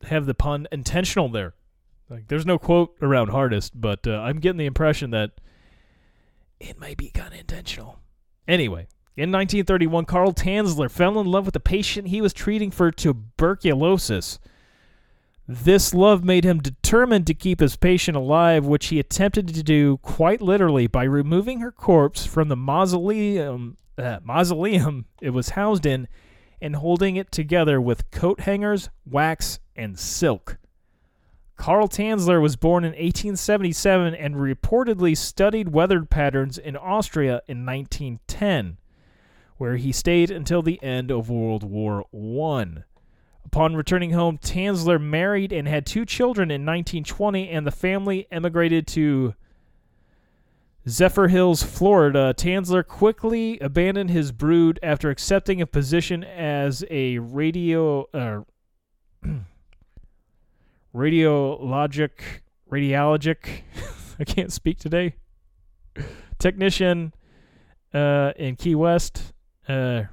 have 0.03 0.25
the 0.25 0.33
pun 0.33 0.67
intentional 0.71 1.29
there. 1.29 1.53
Like, 2.09 2.27
there's 2.27 2.45
no 2.45 2.57
quote 2.57 2.95
around 3.01 3.29
hardest, 3.29 3.79
but 3.79 4.07
uh, 4.07 4.19
I'm 4.19 4.39
getting 4.39 4.57
the 4.57 4.65
impression 4.65 5.11
that 5.11 5.31
it 6.59 6.79
might 6.79 6.97
be 6.97 7.09
kind 7.09 7.33
of 7.33 7.39
intentional. 7.39 7.99
Anyway, 8.47 8.87
in 9.15 9.31
1931, 9.31 10.05
Carl 10.05 10.33
Tanzler 10.33 10.89
fell 10.89 11.19
in 11.19 11.27
love 11.27 11.45
with 11.45 11.55
a 11.55 11.59
patient 11.59 12.07
he 12.07 12.21
was 12.21 12.33
treating 12.33 12.71
for 12.71 12.91
tuberculosis. 12.91 14.39
This 15.51 15.95
love 15.95 16.23
made 16.23 16.43
him 16.43 16.59
determined 16.59 17.25
to 17.25 17.33
keep 17.33 17.59
his 17.59 17.75
patient 17.75 18.15
alive, 18.15 18.67
which 18.67 18.89
he 18.89 18.99
attempted 18.99 19.47
to 19.47 19.63
do 19.63 19.97
quite 20.03 20.43
literally 20.43 20.85
by 20.85 21.05
removing 21.05 21.59
her 21.61 21.71
corpse 21.71 22.23
from 22.23 22.49
the 22.49 22.55
mausoleum, 22.55 23.75
uh, 23.97 24.19
mausoleum 24.23 25.05
it 25.23 25.31
was 25.31 25.49
housed 25.49 25.87
in 25.87 26.07
and 26.61 26.75
holding 26.75 27.15
it 27.15 27.31
together 27.31 27.81
with 27.81 28.11
coat 28.11 28.41
hangers, 28.41 28.91
wax, 29.07 29.57
and 29.75 29.97
silk. 29.97 30.59
Carl 31.55 31.87
Tanzler 31.87 32.39
was 32.39 32.55
born 32.55 32.83
in 32.83 32.91
1877 32.91 34.13
and 34.13 34.35
reportedly 34.35 35.17
studied 35.17 35.69
weather 35.69 36.05
patterns 36.05 36.59
in 36.59 36.77
Austria 36.77 37.41
in 37.47 37.65
1910, 37.65 38.77
where 39.57 39.77
he 39.77 39.91
stayed 39.91 40.29
until 40.29 40.61
the 40.61 40.79
end 40.83 41.09
of 41.09 41.27
World 41.27 41.63
War 41.63 42.05
I. 42.13 42.83
Upon 43.51 43.75
returning 43.75 44.11
home, 44.11 44.37
Tanzler 44.37 45.01
married 45.01 45.51
and 45.51 45.67
had 45.67 45.83
two 45.83 46.05
children 46.05 46.51
in 46.51 46.67
1920, 46.67 47.49
and 47.49 47.65
the 47.65 47.71
family 47.71 48.27
emigrated 48.29 48.85
to 48.89 49.33
Zephyrhills, 50.87 51.63
Florida. 51.63 52.31
Tanzler 52.37 52.85
quickly 52.85 53.57
abandoned 53.57 54.11
his 54.11 54.31
brood 54.31 54.79
after 54.83 55.09
accepting 55.09 55.61
a 55.61 55.65
position 55.65 56.23
as 56.23 56.85
a 56.91 57.17
radio 57.17 58.03
uh, 58.13 58.41
radiologic 60.95 62.11
radiologic 62.71 63.61
I 64.19 64.25
can't 64.25 64.53
speak 64.53 64.77
today 64.77 65.15
technician 66.37 67.15
uh, 67.95 68.33
in 68.35 68.57
Key 68.57 68.75
West. 68.75 69.33
Uh, 69.67 70.03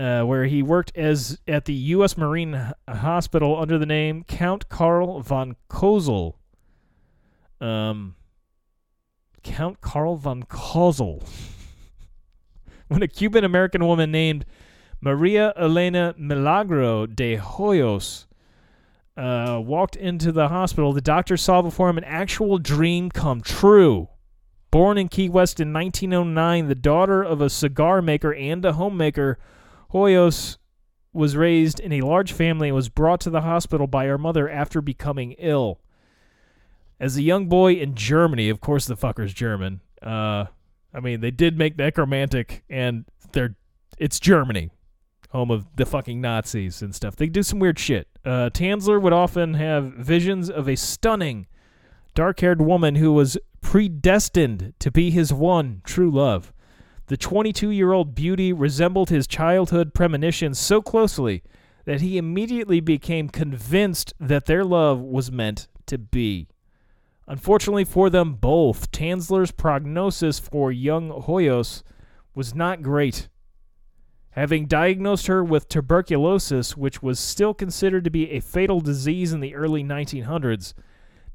uh, 0.00 0.22
where 0.22 0.46
he 0.46 0.62
worked 0.62 0.96
as 0.96 1.38
at 1.46 1.66
the 1.66 1.74
U.S. 1.74 2.16
Marine 2.16 2.72
Hospital 2.88 3.60
under 3.60 3.76
the 3.76 3.84
name 3.84 4.24
Count 4.24 4.70
Karl 4.70 5.20
von 5.20 5.56
Cosel. 5.68 6.38
Um, 7.60 8.14
Count 9.42 9.82
Karl 9.82 10.16
von 10.16 10.44
Cosel. 10.44 11.22
when 12.88 13.02
a 13.02 13.08
Cuban 13.08 13.44
American 13.44 13.84
woman 13.86 14.10
named 14.10 14.46
Maria 15.02 15.52
Elena 15.54 16.14
Milagro 16.16 17.04
de 17.04 17.36
Hoyos 17.36 18.24
uh, 19.18 19.60
walked 19.62 19.96
into 19.96 20.32
the 20.32 20.48
hospital, 20.48 20.94
the 20.94 21.02
doctor 21.02 21.36
saw 21.36 21.60
before 21.60 21.90
him 21.90 21.98
an 21.98 22.04
actual 22.04 22.56
dream 22.56 23.10
come 23.10 23.42
true. 23.42 24.08
Born 24.70 24.96
in 24.96 25.08
Key 25.08 25.28
West 25.28 25.60
in 25.60 25.74
1909, 25.74 26.68
the 26.68 26.74
daughter 26.74 27.22
of 27.22 27.42
a 27.42 27.50
cigar 27.50 28.00
maker 28.00 28.32
and 28.32 28.64
a 28.64 28.72
homemaker, 28.72 29.38
Hoyos 29.92 30.58
was 31.12 31.36
raised 31.36 31.80
in 31.80 31.92
a 31.92 32.00
large 32.02 32.32
family 32.32 32.68
and 32.68 32.76
was 32.76 32.88
brought 32.88 33.20
to 33.20 33.30
the 33.30 33.40
hospital 33.40 33.86
by 33.86 34.06
her 34.06 34.18
mother 34.18 34.48
after 34.48 34.80
becoming 34.80 35.32
ill. 35.32 35.80
As 37.00 37.16
a 37.16 37.22
young 37.22 37.48
boy 37.48 37.74
in 37.74 37.94
Germany, 37.94 38.48
of 38.48 38.60
course 38.60 38.86
the 38.86 38.96
fucker's 38.96 39.34
German. 39.34 39.80
Uh, 40.02 40.46
I 40.94 41.00
mean, 41.00 41.20
they 41.20 41.30
did 41.30 41.58
make 41.58 41.76
Nekromantik, 41.76 42.60
and 42.68 43.04
they're 43.32 43.56
it's 43.98 44.20
Germany, 44.20 44.70
home 45.30 45.50
of 45.50 45.66
the 45.76 45.86
fucking 45.86 46.20
Nazis 46.20 46.80
and 46.82 46.94
stuff. 46.94 47.16
They 47.16 47.26
do 47.26 47.42
some 47.42 47.58
weird 47.58 47.78
shit. 47.78 48.08
Uh, 48.24 48.50
Tanzler 48.50 49.00
would 49.00 49.12
often 49.12 49.54
have 49.54 49.92
visions 49.92 50.48
of 50.48 50.68
a 50.68 50.76
stunning, 50.76 51.46
dark-haired 52.14 52.60
woman 52.60 52.96
who 52.96 53.12
was 53.12 53.36
predestined 53.60 54.74
to 54.78 54.90
be 54.90 55.10
his 55.10 55.32
one 55.32 55.82
true 55.84 56.10
love. 56.10 56.52
The 57.10 57.16
22 57.16 57.70
year 57.70 57.90
old 57.90 58.14
beauty 58.14 58.52
resembled 58.52 59.10
his 59.10 59.26
childhood 59.26 59.94
premonitions 59.94 60.60
so 60.60 60.80
closely 60.80 61.42
that 61.84 62.00
he 62.00 62.18
immediately 62.18 62.78
became 62.78 63.28
convinced 63.28 64.14
that 64.20 64.46
their 64.46 64.64
love 64.64 65.00
was 65.00 65.32
meant 65.32 65.66
to 65.86 65.98
be. 65.98 66.46
Unfortunately 67.26 67.82
for 67.82 68.10
them 68.10 68.34
both, 68.34 68.92
Tanzler's 68.92 69.50
prognosis 69.50 70.38
for 70.38 70.70
young 70.70 71.10
Hoyos 71.10 71.82
was 72.36 72.54
not 72.54 72.80
great. 72.80 73.28
Having 74.34 74.66
diagnosed 74.66 75.26
her 75.26 75.42
with 75.42 75.68
tuberculosis, 75.68 76.76
which 76.76 77.02
was 77.02 77.18
still 77.18 77.54
considered 77.54 78.04
to 78.04 78.10
be 78.10 78.30
a 78.30 78.38
fatal 78.38 78.80
disease 78.80 79.32
in 79.32 79.40
the 79.40 79.56
early 79.56 79.82
1900s, 79.82 80.74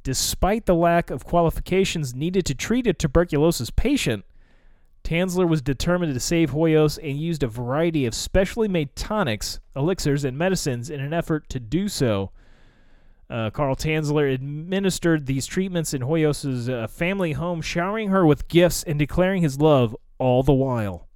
despite 0.03 0.67
the 0.67 0.73
lack 0.73 1.09
of 1.09 1.26
qualifications 1.26 2.15
needed 2.15 2.45
to 2.45 2.55
treat 2.55 2.88
a 2.88 2.93
tuberculosis 2.93 3.71
patient, 3.71 4.23
Tanzler 5.05 5.47
was 5.47 5.61
determined 5.61 6.13
to 6.15 6.19
save 6.19 6.51
Hoyos 6.51 6.97
and 7.01 7.19
used 7.19 7.43
a 7.43 7.47
variety 7.47 8.07
of 8.07 8.15
specially 8.15 8.67
made 8.67 8.95
tonics, 8.95 9.59
elixirs, 9.75 10.25
and 10.25 10.35
medicines 10.35 10.89
in 10.89 10.99
an 10.99 11.13
effort 11.13 11.47
to 11.49 11.59
do 11.59 11.87
so. 11.87 12.31
Uh, 13.29 13.51
Carl 13.51 13.75
Tanzler 13.75 14.33
administered 14.33 15.27
these 15.27 15.45
treatments 15.45 15.93
in 15.93 16.01
Hoyos' 16.01 16.67
uh, 16.67 16.87
family 16.87 17.33
home, 17.33 17.61
showering 17.61 18.09
her 18.09 18.25
with 18.25 18.47
gifts 18.47 18.83
and 18.83 18.97
declaring 18.97 19.43
his 19.43 19.59
love 19.59 19.95
all 20.17 20.41
the 20.41 20.53
while. 20.53 21.07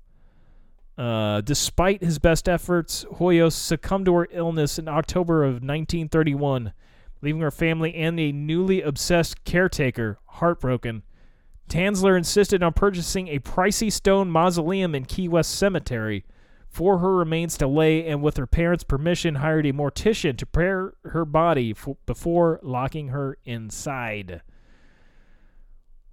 Uh, 0.95 1.41
despite 1.41 2.03
his 2.03 2.19
best 2.19 2.47
efforts, 2.47 3.05
Hoyos 3.15 3.53
succumbed 3.53 4.05
to 4.05 4.13
her 4.15 4.27
illness 4.31 4.77
in 4.77 4.87
October 4.87 5.43
of 5.43 5.55
1931, 5.55 6.73
leaving 7.21 7.41
her 7.41 7.51
family 7.51 7.95
and 7.95 8.19
a 8.19 8.31
newly 8.31 8.81
obsessed 8.83 9.43
caretaker 9.45 10.19
heartbroken. 10.25 11.01
Tanzler 11.70 12.17
insisted 12.17 12.61
on 12.63 12.74
purchasing 12.74 13.28
a 13.28 13.39
pricey 13.39 13.91
stone 13.91 14.30
mausoleum 14.30 14.95
in 14.95 15.05
Key 15.05 15.28
West 15.28 15.55
Cemetery 15.55 16.26
for 16.70 16.99
her 16.99 17.15
remains 17.15 17.57
to 17.57 17.67
lay, 17.67 18.05
and 18.07 18.22
with 18.22 18.38
her 18.38 18.47
parents' 18.47 18.84
permission, 18.84 19.36
hired 19.36 19.65
a 19.65 19.74
mortician 19.74 20.38
to 20.38 20.45
prepare 20.45 20.93
her 21.03 21.26
body 21.26 21.72
f- 21.72 21.95
before 22.05 22.59
locking 22.61 23.09
her 23.09 23.38
inside. 23.43 24.41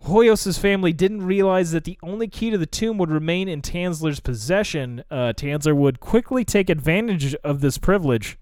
Hoyos' 0.04 0.58
family 0.58 0.92
didn't 0.92 1.26
realize 1.26 1.72
that 1.72 1.84
the 1.84 1.98
only 2.02 2.26
key 2.26 2.50
to 2.50 2.58
the 2.58 2.66
tomb 2.66 2.96
would 2.98 3.10
remain 3.10 3.48
in 3.48 3.60
Tanzler's 3.60 4.20
possession. 4.20 5.04
Uh, 5.10 5.32
Tanzler 5.36 5.76
would 5.76 6.00
quickly 6.00 6.44
take 6.44 6.70
advantage 6.70 7.34
of 7.36 7.60
this 7.60 7.76
privilege, 7.76 8.38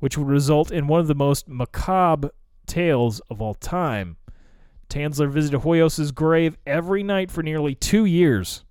which 0.00 0.16
would 0.16 0.28
result 0.28 0.70
in 0.70 0.86
one 0.86 1.00
of 1.00 1.06
the 1.06 1.14
most 1.14 1.48
macabre 1.48 2.30
tales 2.66 3.20
of 3.30 3.42
all 3.42 3.54
time. 3.54 4.16
Tanzler 4.88 5.30
visited 5.30 5.60
Hoyos' 5.60 6.14
grave 6.14 6.56
every 6.66 7.02
night 7.02 7.30
for 7.30 7.42
nearly 7.42 7.74
two 7.74 8.04
years, 8.04 8.64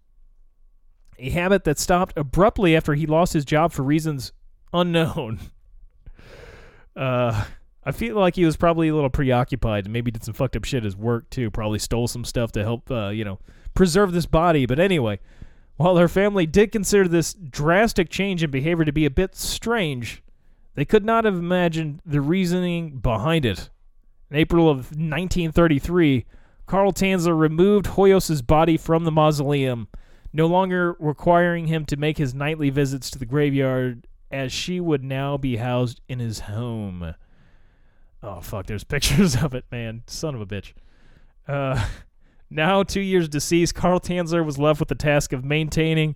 a 1.19 1.29
habit 1.29 1.63
that 1.65 1.79
stopped 1.79 2.17
abruptly 2.17 2.75
after 2.75 2.93
he 2.93 3.05
lost 3.05 3.33
his 3.33 3.45
job 3.45 3.71
for 3.71 3.83
reasons 3.83 4.31
unknown. 4.73 5.39
Uh, 6.95 7.45
I 7.83 7.91
feel 7.91 8.15
like 8.15 8.35
he 8.35 8.43
was 8.43 8.57
probably 8.57 8.87
a 8.87 8.95
little 8.95 9.11
preoccupied 9.11 9.85
and 9.85 9.93
maybe 9.93 10.09
did 10.09 10.23
some 10.23 10.33
fucked 10.33 10.55
up 10.55 10.65
shit 10.65 10.79
at 10.79 10.83
his 10.83 10.97
work 10.97 11.29
too. 11.29 11.51
Probably 11.51 11.77
stole 11.77 12.07
some 12.07 12.25
stuff 12.25 12.51
to 12.53 12.63
help, 12.63 12.89
uh, 12.89 13.09
you 13.09 13.23
know, 13.23 13.37
preserve 13.75 14.11
this 14.11 14.25
body. 14.25 14.65
But 14.65 14.79
anyway, 14.79 15.19
while 15.77 15.95
her 15.97 16.07
family 16.07 16.45
did 16.45 16.71
consider 16.71 17.07
this 17.07 17.33
drastic 17.33 18.09
change 18.09 18.43
in 18.43 18.49
behavior 18.49 18.83
to 18.83 18.91
be 18.91 19.05
a 19.05 19.11
bit 19.11 19.35
strange, 19.35 20.23
they 20.73 20.85
could 20.85 21.05
not 21.05 21.23
have 21.23 21.35
imagined 21.35 22.01
the 22.05 22.19
reasoning 22.19 22.97
behind 22.97 23.45
it. 23.45 23.69
In 24.29 24.37
April 24.37 24.69
of 24.69 24.91
1933, 24.91 26.25
Carl 26.65 26.91
Tanzler 26.91 27.37
removed 27.37 27.87
Hoyos's 27.87 28.41
body 28.41 28.75
from 28.75 29.05
the 29.05 29.11
mausoleum, 29.11 29.87
no 30.33 30.47
longer 30.47 30.97
requiring 30.99 31.67
him 31.67 31.85
to 31.85 31.95
make 31.95 32.17
his 32.17 32.33
nightly 32.33 32.69
visits 32.69 33.09
to 33.09 33.19
the 33.19 33.25
graveyard, 33.25 34.05
as 34.29 34.51
she 34.51 34.81
would 34.81 35.03
now 35.03 35.37
be 35.37 35.55
housed 35.55 36.01
in 36.09 36.19
his 36.19 36.41
home. 36.41 37.15
Oh, 38.21 38.41
fuck, 38.41 38.65
there's 38.65 38.83
pictures 38.85 39.35
of 39.41 39.53
it, 39.53 39.63
man. 39.71 40.03
Son 40.07 40.35
of 40.35 40.41
a 40.41 40.45
bitch. 40.45 40.73
Uh, 41.47 41.85
now, 42.49 42.83
two 42.83 43.01
years 43.01 43.29
deceased, 43.29 43.75
Carl 43.75 44.01
Tanzler 44.01 44.45
was 44.45 44.57
left 44.57 44.81
with 44.81 44.89
the 44.89 44.95
task 44.95 45.31
of 45.31 45.45
maintaining 45.45 46.15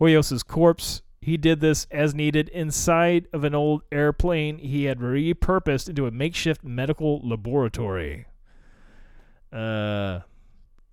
Hoyos's 0.00 0.44
corpse. 0.44 1.02
He 1.20 1.36
did 1.36 1.60
this 1.60 1.86
as 1.90 2.14
needed 2.14 2.48
inside 2.50 3.26
of 3.32 3.44
an 3.44 3.54
old 3.54 3.82
airplane 3.90 4.58
he 4.58 4.84
had 4.84 4.98
repurposed 4.98 5.88
into 5.88 6.06
a 6.06 6.10
makeshift 6.10 6.62
medical 6.62 7.20
laboratory. 7.26 8.26
Uh, 9.52 10.20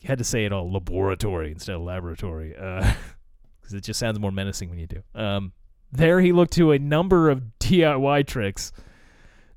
had 0.06 0.18
to 0.18 0.24
say 0.24 0.46
it 0.46 0.54
all 0.54 0.72
laboratory 0.72 1.52
instead 1.52 1.76
of 1.76 1.82
laboratory, 1.82 2.56
uh, 2.56 2.94
because 3.62 3.74
it 3.74 3.82
just 3.82 4.00
sounds 4.00 4.20
more 4.20 4.32
menacing 4.32 4.70
when 4.70 4.80
you 4.80 4.88
do. 4.88 5.04
Um, 5.14 5.52
there 5.92 6.22
he 6.22 6.32
looked 6.32 6.54
to 6.54 6.72
a 6.72 6.80
number 6.80 7.30
of 7.30 7.44
DIY 7.60 8.28
tricks 8.28 8.72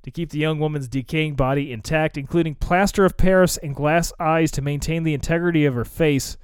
to 0.02 0.10
keep 0.10 0.30
the 0.30 0.38
young 0.38 0.58
woman's 0.58 0.88
decaying 0.88 1.34
body 1.34 1.72
intact, 1.72 2.16
including 2.16 2.54
plaster 2.54 3.04
of 3.04 3.16
Paris 3.16 3.56
and 3.58 3.74
glass 3.74 4.12
eyes 4.18 4.50
to 4.52 4.62
maintain 4.62 5.02
the 5.02 5.14
integrity 5.14 5.64
of 5.64 5.74
her 5.74 5.84
face, 5.84 6.36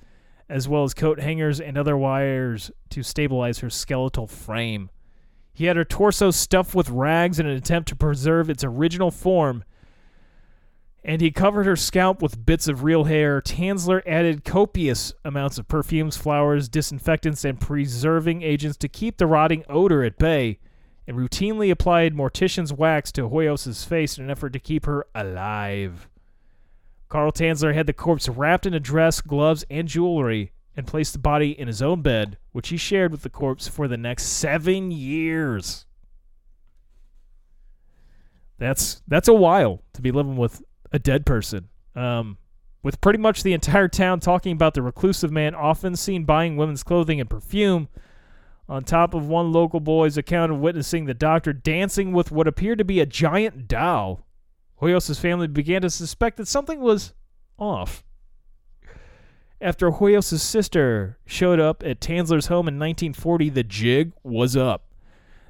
as 0.48 0.68
well 0.68 0.84
as 0.84 0.94
coat 0.94 1.20
hangers 1.20 1.60
and 1.60 1.78
other 1.78 1.96
wires 1.96 2.70
to 2.90 3.02
stabilize 3.02 3.58
her 3.58 3.70
skeletal 3.70 4.26
frame. 4.26 4.90
He 5.52 5.66
had 5.66 5.76
her 5.76 5.84
torso 5.84 6.30
stuffed 6.30 6.74
with 6.74 6.90
rags 6.90 7.38
in 7.38 7.46
an 7.46 7.56
attempt 7.56 7.88
to 7.90 7.96
preserve 7.96 8.50
its 8.50 8.64
original 8.64 9.10
form, 9.10 9.64
and 11.04 11.20
he 11.20 11.30
covered 11.30 11.66
her 11.66 11.76
scalp 11.76 12.22
with 12.22 12.44
bits 12.44 12.66
of 12.66 12.82
real 12.82 13.04
hair. 13.04 13.40
Tanzler 13.40 14.02
added 14.06 14.44
copious 14.44 15.12
amounts 15.24 15.58
of 15.58 15.68
perfumes, 15.68 16.16
flowers, 16.16 16.68
disinfectants, 16.68 17.44
and 17.44 17.60
preserving 17.60 18.42
agents 18.42 18.76
to 18.78 18.88
keep 18.88 19.18
the 19.18 19.26
rotting 19.26 19.64
odor 19.68 20.02
at 20.02 20.18
bay, 20.18 20.58
and 21.06 21.16
routinely 21.16 21.70
applied 21.70 22.14
mortician's 22.14 22.72
wax 22.72 23.12
to 23.12 23.28
Hoyos' 23.28 23.86
face 23.86 24.18
in 24.18 24.24
an 24.24 24.30
effort 24.30 24.52
to 24.54 24.58
keep 24.58 24.86
her 24.86 25.06
alive. 25.14 26.08
Carl 27.14 27.30
Tanzler 27.30 27.74
had 27.74 27.86
the 27.86 27.92
corpse 27.92 28.28
wrapped 28.28 28.66
in 28.66 28.74
a 28.74 28.80
dress, 28.80 29.20
gloves, 29.20 29.64
and 29.70 29.86
jewelry, 29.86 30.50
and 30.76 30.84
placed 30.84 31.12
the 31.12 31.20
body 31.20 31.56
in 31.56 31.68
his 31.68 31.80
own 31.80 32.02
bed, 32.02 32.38
which 32.50 32.70
he 32.70 32.76
shared 32.76 33.12
with 33.12 33.22
the 33.22 33.30
corpse 33.30 33.68
for 33.68 33.86
the 33.86 33.96
next 33.96 34.24
seven 34.24 34.90
years. 34.90 35.86
That's 38.58 39.00
that's 39.06 39.28
a 39.28 39.32
while 39.32 39.80
to 39.92 40.02
be 40.02 40.10
living 40.10 40.36
with 40.36 40.60
a 40.90 40.98
dead 40.98 41.24
person. 41.24 41.68
Um, 41.94 42.36
with 42.82 43.00
pretty 43.00 43.20
much 43.20 43.44
the 43.44 43.52
entire 43.52 43.86
town 43.86 44.18
talking 44.18 44.50
about 44.50 44.74
the 44.74 44.82
reclusive 44.82 45.30
man 45.30 45.54
often 45.54 45.94
seen 45.94 46.24
buying 46.24 46.56
women's 46.56 46.82
clothing 46.82 47.20
and 47.20 47.30
perfume, 47.30 47.88
on 48.68 48.82
top 48.82 49.14
of 49.14 49.28
one 49.28 49.52
local 49.52 49.78
boy's 49.78 50.16
account 50.16 50.50
of 50.50 50.58
witnessing 50.58 51.04
the 51.04 51.14
doctor 51.14 51.52
dancing 51.52 52.10
with 52.10 52.32
what 52.32 52.48
appeared 52.48 52.78
to 52.78 52.84
be 52.84 52.98
a 52.98 53.06
giant 53.06 53.68
doll, 53.68 54.23
Hoyos' 54.80 55.18
family 55.18 55.46
began 55.46 55.82
to 55.82 55.90
suspect 55.90 56.36
that 56.36 56.48
something 56.48 56.80
was 56.80 57.12
off. 57.58 58.04
After 59.60 59.92
Hoyos' 59.92 60.40
sister 60.40 61.18
showed 61.24 61.60
up 61.60 61.82
at 61.84 62.00
Tanzler's 62.00 62.46
home 62.46 62.68
in 62.68 62.78
1940, 62.78 63.50
the 63.50 63.62
jig 63.62 64.12
was 64.22 64.56
up. 64.56 64.84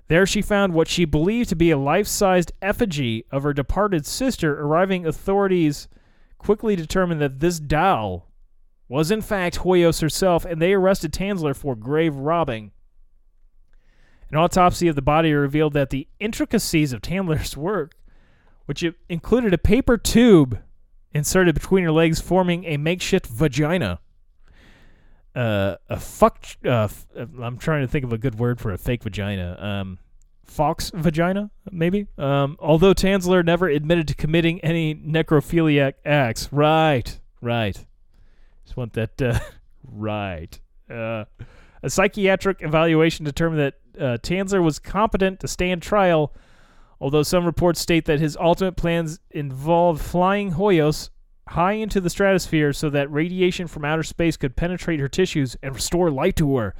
There 0.09 0.27
she 0.27 0.43
found 0.43 0.75
what 0.75 0.89
she 0.89 1.05
believed 1.05 1.49
to 1.49 1.57
be 1.57 1.71
a 1.71 1.79
life 1.79 2.07
sized 2.07 2.53
effigy 2.61 3.25
of 3.31 3.43
her 3.43 3.55
departed 3.55 4.05
sister. 4.05 4.61
Arriving 4.61 5.07
authorities 5.07 5.89
quickly 6.39 6.77
determined 6.77 7.21
that 7.23 7.41
this 7.41 7.59
doll 7.59 8.31
was 8.89 9.11
in 9.11 9.23
fact 9.23 9.61
Hoyos 9.61 10.03
herself, 10.03 10.45
and 10.45 10.61
they 10.61 10.75
arrested 10.75 11.13
Tanzler 11.13 11.57
for 11.57 11.75
grave 11.75 12.15
robbing. 12.15 12.73
An 14.31 14.37
autopsy 14.37 14.89
of 14.89 14.95
the 14.95 15.03
body 15.03 15.33
revealed 15.33 15.73
that 15.73 15.91
the 15.91 16.07
intricacies 16.21 16.93
of 16.93 17.01
Tanzler's 17.01 17.57
work, 17.57 17.95
which 18.67 18.85
included 19.09 19.53
a 19.53 19.59
paper 19.59 19.97
tube 19.97 20.61
inserted 21.13 21.55
between 21.55 21.85
her 21.85 21.93
legs, 21.93 22.21
forming 22.21 22.65
a 22.65 22.77
makeshift 22.77 23.27
vagina. 23.27 24.01
Uh, 25.35 25.77
a 25.89 25.99
fuck. 25.99 26.45
Uh, 26.65 26.85
f- 26.85 27.07
uh, 27.19 27.27
I'm 27.43 27.59
trying 27.59 27.83
to 27.83 27.89
think 27.89 28.05
of 28.05 28.13
a 28.13 28.19
good 28.19 28.39
word 28.39 28.61
for 28.61 28.73
a 28.73 28.79
fake 28.79 29.03
vagina. 29.03 29.57
Um, 29.61 29.99
fox 30.45 30.91
vagina, 30.95 31.51
maybe. 31.71 32.07
Um, 32.17 32.57
although 32.61 32.95
Tanzler 32.95 33.45
never 33.45 33.69
admitted 33.69 34.07
to 34.09 34.15
committing 34.15 34.61
any 34.61 34.95
necrophiliac 34.95 35.95
acts. 36.05 36.53
Right, 36.53 37.19
right. 37.41 37.85
Just 38.65 38.77
want 38.77 38.93
that. 38.93 39.21
Uh, 39.21 39.39
right. 39.85 40.61
Uh, 40.89 41.25
a 41.83 41.91
psychiatric 41.91 42.59
evaluation 42.61 43.25
determined 43.25 43.61
that 43.61 43.75
uh, 44.01 44.19
Tanzler 44.19 44.63
was 44.63 44.79
competent 44.79 45.41
to 45.41 45.49
stand 45.49 45.83
trial, 45.83 46.33
although 47.05 47.23
some 47.23 47.45
reports 47.45 47.81
state 47.81 48.07
that 48.07 48.19
his 48.19 48.35
ultimate 48.39 48.77
plans 48.77 49.21
involved 49.31 50.01
flying 50.01 50.53
Hoyos 50.53 51.11
high 51.49 51.75
into 51.75 52.01
the 52.01 52.09
stratosphere 52.09 52.73
so 52.73 52.89
that 52.89 53.13
radiation 53.13 53.67
from 53.67 53.85
outer 53.85 54.03
space 54.03 54.39
could 54.39 54.57
penetrate 54.57 55.01
her 55.01 55.09
tissues 55.09 55.55
and 55.63 55.75
restore 55.75 56.11
life 56.11 56.35
to 56.37 56.57
her. 56.57 56.75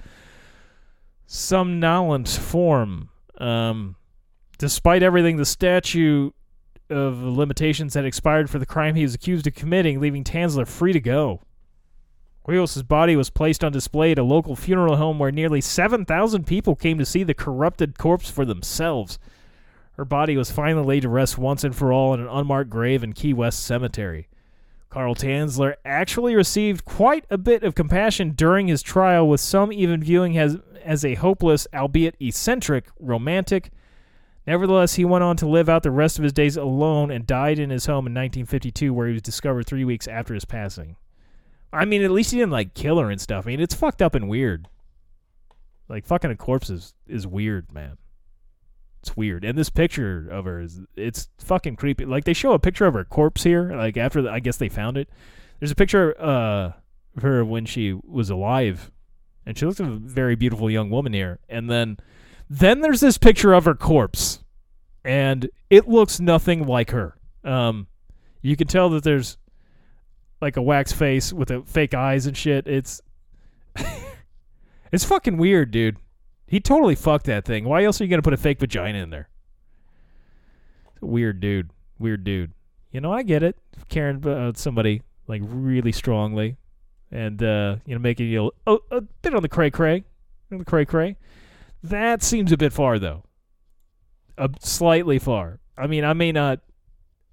Somnolent 1.27 2.27
form. 2.39 3.11
Um, 3.37 3.97
despite 4.57 5.03
everything, 5.03 5.37
the 5.37 5.45
statute 5.45 6.35
of 6.89 7.23
limitations 7.23 7.93
had 7.93 8.07
expired 8.07 8.49
for 8.49 8.59
the 8.59 8.65
crime 8.65 8.95
he 8.95 9.03
was 9.03 9.15
accused 9.15 9.47
of 9.47 9.55
committing, 9.55 10.01
leaving 10.01 10.25
Tanzler 10.25 10.67
free 10.67 10.95
to 10.95 11.01
go. 11.01 11.43
Hoyos' 12.49 12.89
body 12.89 13.15
was 13.15 13.29
placed 13.29 13.63
on 13.63 13.73
display 13.73 14.13
at 14.13 14.19
a 14.19 14.23
local 14.23 14.57
funeral 14.57 14.97
home 14.97 15.19
where 15.19 15.31
nearly 15.31 15.61
7,000 15.61 16.47
people 16.47 16.75
came 16.75 16.97
to 16.97 17.05
see 17.05 17.25
the 17.25 17.35
corrupted 17.35 17.99
corpse 17.99 18.31
for 18.31 18.47
themselves. 18.47 19.19
Her 19.97 20.05
body 20.05 20.37
was 20.37 20.51
finally 20.51 20.85
laid 20.85 21.03
to 21.03 21.09
rest 21.09 21.39
once 21.39 21.63
and 21.65 21.75
for 21.75 21.93
all 21.93 22.15
in 22.15 22.21
an 22.21 22.29
unmarked 22.29 22.71
grave 22.71 23.05
in 23.05 23.13
Key 23.13 23.33
West 23.33 23.65
Cemetery. 23.65 24.29
Carl 24.91 25.15
Tanzler 25.15 25.75
actually 25.85 26.35
received 26.37 26.85
quite 26.85 27.25
a 27.31 27.39
bit 27.39 27.63
of 27.65 27.75
compassion 27.75 28.31
during 28.31 28.69
his 28.69 28.83
trial, 28.83 29.29
with 29.29 29.41
some 29.41 29.73
even 29.73 30.03
viewing 30.03 30.39
as 30.39 30.57
as 30.85 31.05
a 31.05 31.15
hopeless, 31.15 31.67
albeit 31.75 32.15
eccentric, 32.21 32.87
romantic. 33.01 33.71
Nevertheless, 34.47 34.95
he 34.95 35.05
went 35.05 35.25
on 35.25 35.37
to 35.39 35.49
live 35.49 35.69
out 35.69 35.83
the 35.83 35.91
rest 35.91 36.19
of 36.19 36.23
his 36.23 36.33
days 36.33 36.57
alone 36.57 37.11
and 37.11 37.27
died 37.27 37.59
in 37.59 37.71
his 37.71 37.87
home 37.87 38.07
in 38.07 38.13
1952, 38.13 38.93
where 38.93 39.07
he 39.07 39.15
was 39.15 39.23
discovered 39.23 39.67
three 39.67 39.85
weeks 39.85 40.07
after 40.07 40.35
his 40.35 40.45
passing. 40.45 40.97
I 41.73 41.87
mean, 41.87 42.03
at 42.03 42.11
least 42.11 42.31
he 42.31 42.39
didn't 42.39 42.53
like 42.53 42.75
kill 42.75 42.99
her 42.99 43.11
and 43.11 43.21
stuff. 43.21 43.47
I 43.47 43.49
mean, 43.49 43.61
it's 43.61 43.75
fucked 43.75 44.03
up 44.03 44.15
and 44.15 44.29
weird. 44.29 44.69
Like 45.89 46.07
fucking 46.07 46.31
a 46.31 46.37
corpse 46.37 46.71
is, 46.71 46.95
is 47.09 47.27
weird, 47.27 47.73
man. 47.73 47.97
It's 49.05 49.19
weird. 49.19 49.45
And 49.45 49.59
this 49.59 49.69
picture 49.69 50.27
of 50.31 50.47
her 50.47 50.63
is 50.63 50.81
it's 50.97 51.29
fucking 51.37 51.77
creepy. 51.77 52.07
Like 52.07 52.25
they 52.25 52.33
show 52.33 52.53
a 52.53 52.59
picture 52.59 52.87
of 52.87 52.95
her 52.95 53.05
corpse 53.05 53.43
here, 53.43 53.77
like 53.77 53.99
after 53.99 54.23
the, 54.23 54.31
I 54.31 54.41
guess 54.41 54.57
they 54.57 54.71
found 54.71 54.97
it. 54.97 55.11
There's 55.61 55.71
a 55.71 55.75
picture 55.75 56.19
uh 56.19 56.73
of 57.15 57.23
her 57.23 57.45
when 57.45 57.67
she 57.67 57.93
was 57.93 58.31
alive. 58.31 58.91
And 59.45 59.59
she 59.59 59.67
looks 59.67 59.79
like 59.79 59.91
a 59.91 59.97
very 59.97 60.37
beautiful 60.37 60.71
young 60.71 60.89
woman 60.89 61.13
here. 61.13 61.39
And 61.51 61.69
then 61.69 61.99
then 62.49 62.81
there's 62.81 63.01
this 63.01 63.19
picture 63.19 63.53
of 63.53 63.67
her 63.67 63.75
corpse. 63.75 64.43
And 65.05 65.51
it 65.69 65.87
looks 65.87 66.19
nothing 66.19 66.67
like 66.67 66.91
her. 66.91 67.19
Um 67.45 67.89
you 68.41 68.57
can 68.57 68.69
tell 68.69 68.89
that 68.89 69.05
there's 69.05 69.37
like 70.41 70.57
a 70.57 70.63
wax 70.63 70.93
face 70.93 71.31
with 71.31 71.51
a 71.51 71.63
fake 71.65 71.93
eyes 71.93 72.25
and 72.25 72.35
shit. 72.35 72.67
It's 72.67 73.03
it's 74.93 75.05
fucking 75.05 75.37
weird, 75.37 75.73
dude. 75.73 75.99
He 76.47 76.61
totally 76.61 76.95
fucked 76.95 77.27
that 77.27 77.45
thing. 77.45 77.65
Why 77.65 77.85
else 77.85 78.01
are 78.01 78.05
you 78.05 78.11
gonna 78.11 78.23
put 78.23 78.35
a 78.35 78.39
fake 78.39 78.61
vagina 78.61 78.99
in 78.99 79.11
there? 79.11 79.29
Weird 81.01 81.41
dude. 81.41 81.71
Weird 81.99 82.25
dude. 82.25 82.53
You 82.91 83.01
know, 83.01 83.13
I 83.13 83.23
get 83.23 83.43
it. 83.43 83.57
Caring 83.89 84.17
about 84.17 84.57
somebody 84.57 85.03
like 85.27 85.43
really 85.45 85.93
strongly, 85.93 86.57
and 87.11 87.43
uh, 87.43 87.77
you 87.87 87.95
know, 87.95 88.01
making 88.01 88.29
you 88.29 88.53
a, 88.67 88.77
a 88.91 89.01
bit 89.01 89.35
on 89.35 89.43
the 89.43 89.49
cray 89.49 89.71
cray, 89.71 90.05
on 90.53 90.59
the 90.59 90.65
cray 90.65 90.85
cray. 90.85 91.17
That 91.83 92.23
seems 92.23 92.53
a 92.53 92.57
bit 92.57 92.73
far, 92.73 92.99
though. 92.99 93.25
A 94.39 94.51
slightly 94.61 95.19
far. 95.19 95.61
I 95.77 95.87
mean, 95.87 96.05
I 96.05 96.13
may 96.13 96.33
not, 96.33 96.61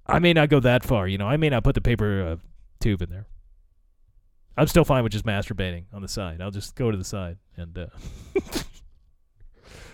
I 0.06 0.18
may 0.18 0.32
not 0.32 0.48
go 0.50 0.60
that 0.60 0.84
far. 0.84 1.08
You 1.08 1.16
know, 1.16 1.26
I 1.26 1.36
may 1.36 1.48
not 1.48 1.64
put 1.64 1.74
the 1.74 1.80
paper 1.80 2.22
uh, 2.22 2.36
tube 2.80 3.02
in 3.02 3.10
there. 3.10 3.26
I'm 4.56 4.66
still 4.66 4.84
fine 4.84 5.02
with 5.02 5.12
just 5.12 5.24
masturbating 5.24 5.84
on 5.92 6.02
the 6.02 6.08
side. 6.08 6.42
I'll 6.42 6.50
just 6.50 6.74
go 6.74 6.90
to 6.90 6.96
the 6.96 7.04
side 7.04 7.38
and. 7.56 7.76
Uh, 7.78 7.86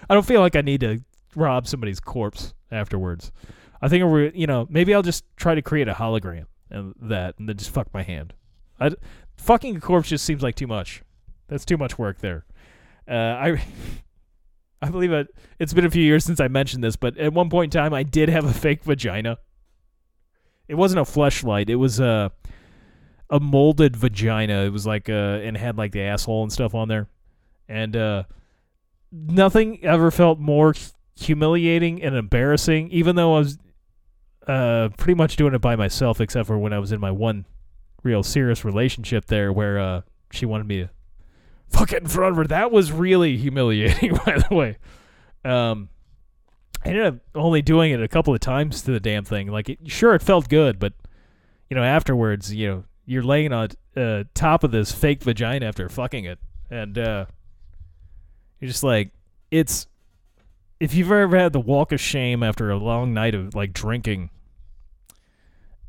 I 0.08 0.14
don't 0.14 0.26
feel 0.26 0.40
like 0.40 0.56
I 0.56 0.62
need 0.62 0.80
to 0.80 1.00
rob 1.34 1.66
somebody's 1.66 2.00
corpse 2.00 2.54
afterwards. 2.70 3.32
I 3.80 3.88
think 3.88 4.04
we're, 4.04 4.30
you 4.30 4.46
know, 4.46 4.66
maybe 4.70 4.94
I'll 4.94 5.02
just 5.02 5.24
try 5.36 5.54
to 5.54 5.62
create 5.62 5.88
a 5.88 5.94
hologram 5.94 6.46
and 6.70 6.94
that, 7.02 7.38
and 7.38 7.48
then 7.48 7.56
just 7.56 7.70
fuck 7.70 7.92
my 7.94 8.02
hand. 8.02 8.34
I, 8.80 8.90
fucking 9.36 9.76
a 9.76 9.80
corpse 9.80 10.08
just 10.08 10.24
seems 10.24 10.42
like 10.42 10.54
too 10.54 10.66
much. 10.66 11.02
That's 11.48 11.64
too 11.64 11.76
much 11.76 11.98
work 11.98 12.18
there. 12.18 12.44
Uh, 13.08 13.14
I, 13.14 13.62
I 14.82 14.90
believe 14.90 15.12
it. 15.12 15.28
It's 15.58 15.72
been 15.72 15.86
a 15.86 15.90
few 15.90 16.02
years 16.02 16.24
since 16.24 16.40
I 16.40 16.48
mentioned 16.48 16.82
this, 16.84 16.96
but 16.96 17.16
at 17.18 17.32
one 17.32 17.50
point 17.50 17.74
in 17.74 17.80
time, 17.80 17.94
I 17.94 18.02
did 18.02 18.28
have 18.28 18.44
a 18.44 18.52
fake 18.52 18.84
vagina. 18.84 19.38
It 20.68 20.74
wasn't 20.74 21.00
a 21.00 21.10
fleshlight. 21.10 21.70
It 21.70 21.76
was 21.76 21.98
a, 21.98 22.30
a 23.30 23.40
molded 23.40 23.96
vagina. 23.96 24.64
It 24.64 24.72
was 24.72 24.86
like, 24.86 25.08
uh, 25.08 25.40
and 25.42 25.56
had 25.56 25.78
like 25.78 25.92
the 25.92 26.02
asshole 26.02 26.42
and 26.42 26.52
stuff 26.52 26.74
on 26.74 26.88
there, 26.88 27.08
and 27.68 27.96
uh 27.96 28.24
nothing 29.12 29.84
ever 29.84 30.10
felt 30.10 30.38
more 30.38 30.74
humiliating 31.16 32.02
and 32.02 32.14
embarrassing, 32.14 32.90
even 32.90 33.16
though 33.16 33.34
I 33.34 33.38
was 33.38 33.58
uh, 34.46 34.88
pretty 34.96 35.14
much 35.14 35.36
doing 35.36 35.54
it 35.54 35.60
by 35.60 35.76
myself, 35.76 36.20
except 36.20 36.46
for 36.46 36.58
when 36.58 36.72
I 36.72 36.78
was 36.78 36.92
in 36.92 37.00
my 37.00 37.10
one 37.10 37.46
real 38.02 38.22
serious 38.22 38.64
relationship 38.64 39.26
there 39.26 39.52
where 39.52 39.78
uh, 39.78 40.00
she 40.30 40.46
wanted 40.46 40.66
me 40.66 40.82
to 40.82 40.90
fuck 41.68 41.92
it 41.92 42.02
in 42.02 42.08
front 42.08 42.32
of 42.32 42.36
her. 42.36 42.46
That 42.46 42.70
was 42.70 42.92
really 42.92 43.36
humiliating, 43.36 44.14
by 44.26 44.38
the 44.48 44.54
way. 44.54 44.78
Um, 45.44 45.88
I 46.84 46.90
ended 46.90 47.06
up 47.06 47.14
only 47.34 47.62
doing 47.62 47.92
it 47.92 48.02
a 48.02 48.08
couple 48.08 48.32
of 48.32 48.40
times 48.40 48.82
to 48.82 48.92
the 48.92 49.00
damn 49.00 49.24
thing. 49.24 49.48
Like, 49.48 49.68
it, 49.68 49.78
sure, 49.86 50.14
it 50.14 50.22
felt 50.22 50.48
good, 50.48 50.78
but, 50.78 50.94
you 51.68 51.76
know, 51.76 51.82
afterwards, 51.82 52.54
you 52.54 52.68
know, 52.68 52.84
you're 53.04 53.22
laying 53.22 53.52
on 53.52 53.68
uh, 53.96 54.24
top 54.34 54.64
of 54.64 54.70
this 54.70 54.92
fake 54.92 55.22
vagina 55.22 55.66
after 55.66 55.88
fucking 55.88 56.24
it. 56.24 56.38
And, 56.70 56.96
uh, 56.96 57.26
you're 58.60 58.68
just 58.68 58.82
like, 58.82 59.10
it's. 59.50 59.86
If 60.80 60.94
you've 60.94 61.10
ever 61.10 61.36
had 61.36 61.52
the 61.52 61.60
walk 61.60 61.90
of 61.90 62.00
shame 62.00 62.44
after 62.44 62.70
a 62.70 62.76
long 62.76 63.12
night 63.12 63.34
of 63.34 63.54
like 63.54 63.72
drinking, 63.72 64.30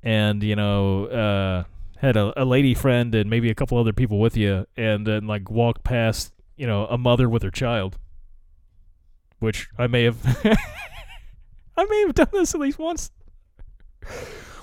and 0.01 0.41
you 0.41 0.55
know, 0.55 1.05
uh, 1.05 1.63
had 1.99 2.15
a, 2.15 2.41
a 2.41 2.45
lady 2.45 2.73
friend 2.73 3.13
and 3.13 3.29
maybe 3.29 3.49
a 3.49 3.55
couple 3.55 3.77
other 3.77 3.93
people 3.93 4.19
with 4.19 4.37
you, 4.37 4.65
and 4.77 5.05
then 5.05 5.27
like 5.27 5.49
walked 5.49 5.83
past, 5.83 6.33
you 6.55 6.65
know, 6.65 6.85
a 6.87 6.97
mother 6.97 7.29
with 7.29 7.43
her 7.43 7.51
child, 7.51 7.97
which 9.39 9.69
I 9.77 9.87
may 9.87 10.03
have, 10.03 10.17
I 11.77 11.85
may 11.85 12.01
have 12.01 12.15
done 12.15 12.29
this 12.31 12.55
at 12.55 12.61
least 12.61 12.79
once. 12.79 13.11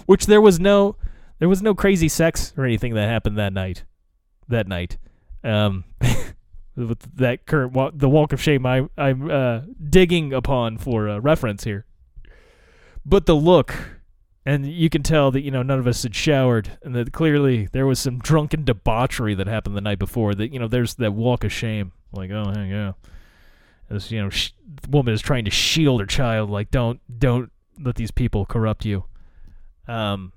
Which 0.06 0.26
there 0.26 0.40
was 0.40 0.58
no, 0.58 0.96
there 1.38 1.48
was 1.48 1.62
no 1.62 1.74
crazy 1.74 2.08
sex 2.08 2.52
or 2.56 2.64
anything 2.64 2.94
that 2.94 3.08
happened 3.08 3.36
that 3.38 3.52
night, 3.52 3.84
that 4.48 4.66
night. 4.66 4.98
Um, 5.44 5.84
with 6.76 7.16
that 7.16 7.46
current 7.46 7.72
walk, 7.72 7.92
the 7.96 8.08
walk 8.08 8.32
of 8.32 8.42
shame 8.42 8.66
I, 8.66 8.88
I'm 8.98 9.30
uh, 9.30 9.60
digging 9.88 10.32
upon 10.32 10.78
for 10.78 11.08
uh, 11.08 11.18
reference 11.18 11.64
here. 11.64 11.86
But 13.04 13.26
the 13.26 13.34
look, 13.34 13.74
and 14.44 14.66
you 14.66 14.90
can 14.90 15.02
tell 15.02 15.30
that 15.30 15.40
you 15.40 15.50
know 15.50 15.62
none 15.62 15.78
of 15.78 15.86
us 15.86 16.02
had 16.02 16.14
showered, 16.14 16.78
and 16.82 16.94
that 16.94 17.12
clearly 17.12 17.66
there 17.72 17.86
was 17.86 17.98
some 17.98 18.18
drunken 18.18 18.64
debauchery 18.64 19.34
that 19.34 19.46
happened 19.46 19.76
the 19.76 19.80
night 19.80 19.98
before. 19.98 20.34
That 20.34 20.52
you 20.52 20.58
know 20.58 20.68
there's 20.68 20.94
that 20.94 21.14
walk 21.14 21.44
of 21.44 21.52
shame, 21.52 21.92
like 22.12 22.30
oh 22.30 22.52
hey, 22.54 22.68
yeah, 22.68 22.92
this 23.88 24.10
you 24.10 24.22
know 24.22 24.30
sh- 24.30 24.52
woman 24.88 25.14
is 25.14 25.22
trying 25.22 25.44
to 25.46 25.50
shield 25.50 26.00
her 26.00 26.06
child, 26.06 26.50
like 26.50 26.70
don't 26.70 27.00
don't 27.18 27.50
let 27.80 27.94
these 27.94 28.10
people 28.10 28.44
corrupt 28.44 28.84
you. 28.84 29.04
Um, 29.88 30.32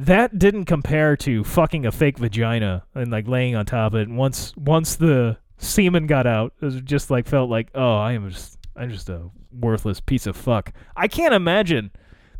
that 0.00 0.38
didn't 0.38 0.66
compare 0.66 1.16
to 1.16 1.44
fucking 1.44 1.84
a 1.86 1.92
fake 1.92 2.18
vagina 2.18 2.84
and 2.94 3.10
like 3.10 3.26
laying 3.26 3.56
on 3.56 3.66
top 3.66 3.94
of 3.94 4.00
it. 4.00 4.08
Once 4.08 4.56
once 4.56 4.96
the 4.96 5.38
semen 5.58 6.06
got 6.06 6.26
out, 6.26 6.54
it 6.60 6.64
was 6.64 6.80
just 6.80 7.10
like 7.10 7.26
felt 7.26 7.50
like, 7.50 7.68
oh, 7.74 7.96
I 7.96 8.12
am 8.12 8.30
just 8.30 8.58
I'm 8.76 8.90
just 8.90 9.08
a 9.08 9.30
worthless 9.52 10.00
piece 10.00 10.26
of 10.26 10.36
fuck. 10.36 10.72
I 10.96 11.08
can't 11.08 11.34
imagine 11.34 11.90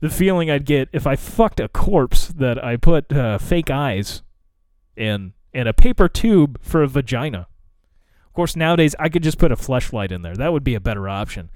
the 0.01 0.09
feeling 0.09 0.51
I'd 0.51 0.65
get 0.65 0.89
if 0.93 1.07
I 1.07 1.17
fucked 1.17 1.61
a 1.61 1.69
corpse 1.69 2.29
that 2.29 2.63
I 2.65 2.77
put 2.77 3.13
uh, 3.13 3.39
fake 3.39 3.71
eyes 3.71 4.23
in 4.97 5.33
and 5.53 5.69
a 5.69 5.73
paper 5.73 6.09
tube 6.09 6.59
for 6.63 6.83
a 6.83 6.89
vagina. 6.89 7.49
Of 8.27 8.33
course, 8.35 8.55
nowadays 8.55 8.95
I 8.99 9.09
could 9.09 9.23
just 9.23 9.39
put 9.39 9.51
a 9.51 9.57
fleshlight 9.57 10.13
in 10.13 10.23
there. 10.23 10.37
That 10.37 10.53
would 10.53 10.65
be 10.65 10.77
a 10.77 10.81
better 10.81 11.09
option. 11.09 11.51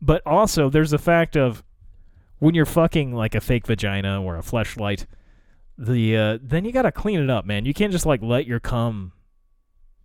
But 0.00 0.22
also, 0.26 0.70
there's 0.70 0.90
the 0.90 0.98
fact 0.98 1.36
of 1.36 1.62
when 2.38 2.54
you're 2.54 2.66
fucking 2.66 3.12
like 3.12 3.34
a 3.34 3.40
fake 3.40 3.66
vagina 3.66 4.22
or 4.22 4.36
a 4.36 4.42
fleshlight, 4.42 5.06
the 5.76 6.16
uh, 6.16 6.38
then 6.40 6.64
you 6.64 6.72
gotta 6.72 6.92
clean 6.92 7.20
it 7.20 7.30
up, 7.30 7.44
man. 7.44 7.66
You 7.66 7.74
can't 7.74 7.92
just 7.92 8.06
like 8.06 8.22
let 8.22 8.46
your 8.46 8.60
cum 8.60 9.12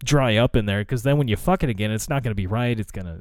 dry 0.04 0.38
up 0.38 0.56
in 0.56 0.66
there 0.66 0.82
because 0.82 1.04
then 1.04 1.18
when 1.18 1.28
you 1.28 1.36
fuck 1.36 1.64
it 1.64 1.70
again, 1.70 1.92
it's 1.92 2.10
not 2.10 2.24
gonna 2.24 2.36
be 2.36 2.48
right. 2.48 2.80
It's 2.80 2.92
gonna, 2.92 3.20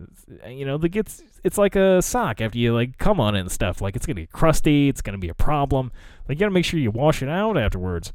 you 0.48 0.64
know, 0.64 0.78
the 0.78 0.88
gets 0.88 1.22
it's 1.44 1.58
like 1.58 1.76
a 1.76 2.00
sock 2.02 2.40
after 2.40 2.58
you 2.58 2.74
like 2.74 2.98
come 2.98 3.20
on 3.20 3.34
it 3.34 3.40
and 3.40 3.52
stuff. 3.52 3.80
Like 3.80 3.96
it's 3.96 4.06
gonna 4.06 4.20
get 4.20 4.32
crusty. 4.32 4.88
It's 4.88 5.00
gonna 5.00 5.18
be 5.18 5.28
a 5.28 5.34
problem. 5.34 5.90
Like 6.28 6.36
you 6.36 6.40
gotta 6.40 6.52
make 6.52 6.64
sure 6.64 6.80
you 6.80 6.90
wash 6.90 7.22
it 7.22 7.28
out 7.28 7.56
afterwards. 7.56 8.12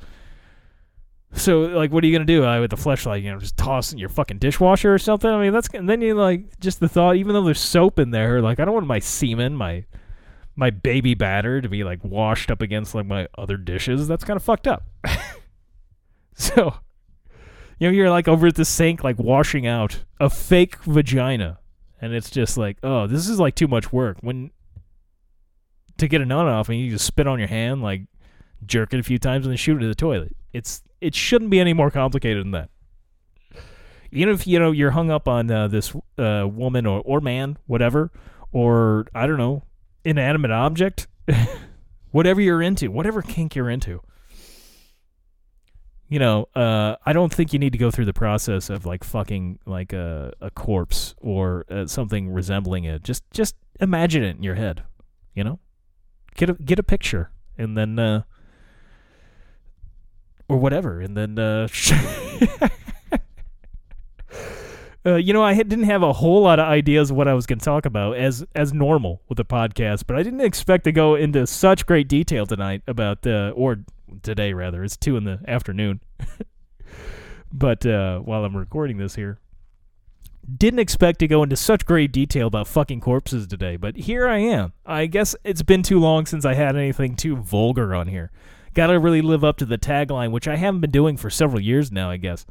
So 1.35 1.61
like, 1.61 1.91
what 1.91 2.03
are 2.03 2.07
you 2.07 2.13
gonna 2.13 2.25
do 2.25 2.45
uh, 2.45 2.61
with 2.61 2.69
the 2.69 2.77
fleshlight? 2.77 3.23
You 3.23 3.33
know, 3.33 3.39
just 3.39 3.57
toss 3.57 3.91
it 3.91 3.93
in 3.93 3.99
your 3.99 4.09
fucking 4.09 4.37
dishwasher 4.37 4.93
or 4.93 4.99
something. 4.99 5.29
I 5.29 5.41
mean, 5.41 5.51
that's 5.51 5.67
and 5.69 5.89
then 5.89 6.01
you 6.01 6.15
like 6.15 6.59
just 6.59 6.79
the 6.79 6.87
thought. 6.87 7.15
Even 7.15 7.33
though 7.33 7.43
there's 7.43 7.59
soap 7.59 7.99
in 7.99 8.11
there, 8.11 8.41
like 8.41 8.59
I 8.59 8.65
don't 8.65 8.73
want 8.73 8.87
my 8.87 8.99
semen, 8.99 9.55
my 9.55 9.85
my 10.55 10.69
baby 10.69 11.15
batter 11.15 11.61
to 11.61 11.69
be 11.69 11.83
like 11.83 12.03
washed 12.03 12.51
up 12.51 12.61
against 12.61 12.93
like 12.93 13.07
my 13.07 13.27
other 13.37 13.57
dishes. 13.57 14.07
That's 14.07 14.23
kind 14.23 14.37
of 14.37 14.43
fucked 14.43 14.67
up. 14.67 14.83
so, 16.35 16.75
you 17.83 17.89
know, 17.89 17.97
you're 17.97 18.09
like 18.09 18.29
over 18.29 18.47
at 18.47 18.55
the 18.55 18.63
sink, 18.63 19.03
like 19.03 19.19
washing 19.19 19.67
out 19.67 20.05
a 20.17 20.29
fake 20.29 20.77
vagina, 20.85 21.59
and 21.99 22.13
it's 22.13 22.29
just 22.29 22.57
like, 22.57 22.77
oh, 22.81 23.07
this 23.07 23.27
is 23.27 23.41
like 23.41 23.55
too 23.55 23.67
much 23.67 23.91
work. 23.91 24.15
When 24.21 24.51
to 25.97 26.07
get 26.07 26.21
a 26.21 26.25
nut 26.25 26.47
off, 26.47 26.69
and 26.69 26.79
you 26.79 26.91
just 26.91 27.05
spit 27.05 27.27
on 27.27 27.39
your 27.39 27.49
hand, 27.49 27.81
like 27.81 28.03
jerk 28.65 28.93
it 28.93 29.01
a 29.01 29.03
few 29.03 29.19
times, 29.19 29.45
and 29.45 29.51
then 29.51 29.57
shoot 29.57 29.75
it 29.75 29.81
to 29.81 29.87
the 29.87 29.95
toilet. 29.95 30.33
It's 30.53 30.81
it 31.01 31.13
shouldn't 31.13 31.51
be 31.51 31.59
any 31.59 31.73
more 31.73 31.91
complicated 31.91 32.45
than 32.45 32.51
that. 32.51 32.69
Even 34.13 34.33
if 34.33 34.47
you 34.47 34.59
know 34.59 34.71
you're 34.71 34.91
hung 34.91 35.11
up 35.11 35.27
on 35.27 35.51
uh, 35.51 35.67
this 35.67 35.93
uh, 36.17 36.47
woman 36.49 36.85
or 36.85 37.01
or 37.03 37.19
man, 37.19 37.57
whatever, 37.67 38.11
or 38.53 39.07
I 39.13 39.27
don't 39.27 39.37
know, 39.37 39.63
inanimate 40.05 40.51
object, 40.51 41.07
whatever 42.11 42.39
you're 42.39 42.61
into, 42.61 42.91
whatever 42.91 43.21
kink 43.21 43.57
you're 43.57 43.69
into. 43.69 44.01
You 46.09 46.19
know, 46.19 46.47
uh, 46.55 46.95
I 47.05 47.13
don't 47.13 47.33
think 47.33 47.53
you 47.53 47.59
need 47.59 47.71
to 47.71 47.77
go 47.79 47.89
through 47.89 48.05
the 48.05 48.13
process 48.13 48.69
of 48.69 48.85
like 48.85 49.03
fucking 49.03 49.59
like 49.65 49.93
a 49.93 50.33
a 50.41 50.51
corpse 50.51 51.15
or 51.19 51.65
uh, 51.71 51.87
something 51.87 52.29
resembling 52.29 52.83
it. 52.83 53.03
Just 53.03 53.23
just 53.31 53.55
imagine 53.79 54.23
it 54.23 54.35
in 54.35 54.43
your 54.43 54.55
head. 54.55 54.83
You 55.33 55.43
know, 55.43 55.59
get 56.35 56.49
a 56.49 56.53
get 56.53 56.77
a 56.77 56.83
picture 56.83 57.31
and 57.57 57.77
then 57.77 57.97
uh, 57.97 58.23
or 60.47 60.57
whatever, 60.57 61.01
and 61.01 61.17
then 61.17 61.39
uh, 61.39 61.67
Uh, 65.05 65.15
you 65.15 65.33
know, 65.33 65.43
I 65.43 65.53
didn't 65.53 65.83
have 65.83 66.01
a 66.01 66.13
whole 66.13 66.43
lot 66.43 66.59
of 66.59 66.65
ideas 66.65 67.11
of 67.11 67.17
what 67.17 67.27
I 67.27 67.33
was 67.33 67.45
going 67.45 67.59
to 67.59 67.65
talk 67.65 67.85
about 67.85 68.15
as 68.15 68.45
as 68.55 68.73
normal 68.73 69.21
with 69.27 69.35
the 69.37 69.43
podcast, 69.43 70.05
but 70.07 70.15
I 70.15 70.23
didn't 70.23 70.41
expect 70.41 70.85
to 70.85 70.93
go 70.93 71.15
into 71.15 71.45
such 71.45 71.85
great 71.85 72.07
detail 72.07 72.45
tonight 72.45 72.83
about 72.87 73.27
uh, 73.27 73.51
or 73.53 73.79
today 74.21 74.53
rather. 74.53 74.83
It's 74.83 74.97
two 74.97 75.17
in 75.17 75.23
the 75.23 75.39
afternoon, 75.47 76.01
but 77.51 77.85
uh, 77.85 78.19
while 78.19 78.45
I'm 78.45 78.55
recording 78.55 78.97
this 78.97 79.15
here, 79.15 79.39
didn't 80.57 80.79
expect 80.79 81.19
to 81.19 81.27
go 81.27 81.43
into 81.43 81.55
such 81.55 81.85
great 81.85 82.11
detail 82.11 82.47
about 82.47 82.67
fucking 82.67 83.01
corpses 83.01 83.47
today. 83.47 83.77
But 83.77 83.95
here 83.95 84.27
I 84.27 84.39
am. 84.39 84.73
I 84.85 85.05
guess 85.05 85.35
it's 85.43 85.63
been 85.63 85.83
too 85.83 85.99
long 85.99 86.25
since 86.25 86.45
I 86.45 86.53
had 86.53 86.75
anything 86.75 87.15
too 87.15 87.37
vulgar 87.37 87.95
on 87.95 88.07
here. 88.07 88.31
Got 88.73 88.87
to 88.87 88.99
really 88.99 89.21
live 89.21 89.43
up 89.43 89.57
to 89.57 89.65
the 89.65 89.77
tagline, 89.77 90.31
which 90.31 90.47
I 90.47 90.55
haven't 90.55 90.81
been 90.81 90.91
doing 90.91 91.17
for 91.17 91.29
several 91.29 91.61
years 91.61 91.91
now. 91.91 92.09
I 92.09 92.17
guess. 92.17 92.45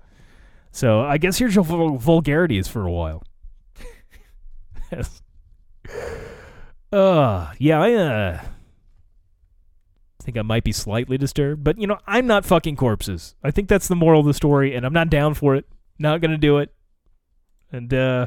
So 0.70 1.00
I 1.02 1.18
guess 1.18 1.38
here's 1.38 1.54
your 1.54 1.64
vul- 1.64 1.98
vulgarities 1.98 2.68
for 2.68 2.86
a 2.86 2.92
while. 2.92 3.22
Uh, 6.92 7.50
yeah, 7.58 7.80
I 7.80 7.94
uh, 7.94 8.40
think 10.23 10.37
I 10.37 10.43
might 10.43 10.64
be 10.64 10.73
slightly 10.73 11.18
disturbed, 11.18 11.64
but 11.64 11.79
you 11.79 11.87
know, 11.87 11.99
I'm 12.07 12.27
not 12.27 12.45
fucking 12.45 12.77
corpses. 12.77 13.35
I 13.43 13.51
think 13.51 13.68
that's 13.68 13.89
the 13.89 13.97
moral 13.97 14.20
of 14.20 14.27
the 14.27 14.35
story, 14.35 14.75
and 14.75 14.87
I'm 14.87 14.93
not 14.93 15.11
down 15.11 15.35
for 15.35 15.55
it. 15.55 15.66
Not 15.99 16.20
gonna 16.20 16.39
do 16.39 16.59
it. 16.59 16.73
And 17.70 17.93
uh, 17.93 18.27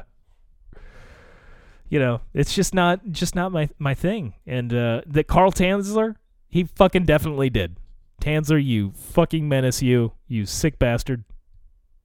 you 1.89 1.99
know, 1.99 2.21
it's 2.33 2.53
just 2.53 2.73
not 2.73 3.01
just 3.11 3.35
not 3.35 3.51
my 3.51 3.69
my 3.79 3.93
thing. 3.93 4.33
And 4.45 4.73
uh, 4.73 5.01
that 5.05 5.27
Carl 5.27 5.51
Tanzler, 5.51 6.15
he 6.49 6.63
fucking 6.63 7.05
definitely 7.05 7.49
did. 7.49 7.77
Tanzler, 8.21 8.63
you 8.63 8.91
fucking 8.91 9.47
menace, 9.47 9.81
you 9.81 10.13
you 10.27 10.45
sick 10.45 10.79
bastard. 10.79 11.23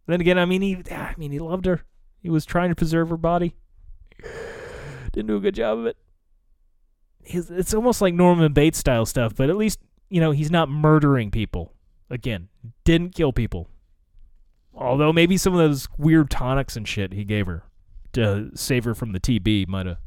Then 0.07 0.21
again, 0.21 0.39
I 0.39 0.45
mean, 0.45 0.63
he, 0.63 0.83
I 0.91 1.15
mean, 1.17 1.31
he 1.31 1.39
loved 1.39 1.67
her. 1.67 1.83
He 2.21 2.29
was 2.29 2.45
trying 2.45 2.71
to 2.71 2.75
preserve 2.75 3.11
her 3.11 3.17
body. 3.17 3.55
Didn't 5.13 5.29
do 5.29 5.37
a 5.37 5.41
good 5.41 5.55
job 5.55 5.79
of 5.79 5.87
it. 5.87 5.97
His, 7.23 7.51
it's 7.51 7.75
almost 7.75 8.01
like 8.01 8.15
Norman 8.15 8.53
Bates 8.53 8.79
style 8.79 9.07
stuff, 9.07 9.35
but 9.37 9.51
at 9.51 9.57
least 9.57 9.79
you 10.09 10.21
know 10.21 10.31
he's 10.31 10.51
not 10.51 10.69
murdering 10.69 11.31
people. 11.31 11.73
Again, 12.09 12.49
didn't 12.85 13.15
kill 13.15 13.33
people. 13.33 13.69
Although 14.75 15.13
maybe 15.13 15.37
some 15.37 15.53
of 15.53 15.59
those 15.59 15.89
weird 15.99 16.31
tonics 16.31 16.77
and 16.77 16.87
shit 16.87 17.13
he 17.13 17.25
gave 17.25 17.47
her 17.47 17.65
to 18.13 18.51
save 18.55 18.85
her 18.85 18.95
from 18.95 19.13
the 19.13 19.21
TB 19.21 19.69
might 19.69 19.87
have 19.87 19.99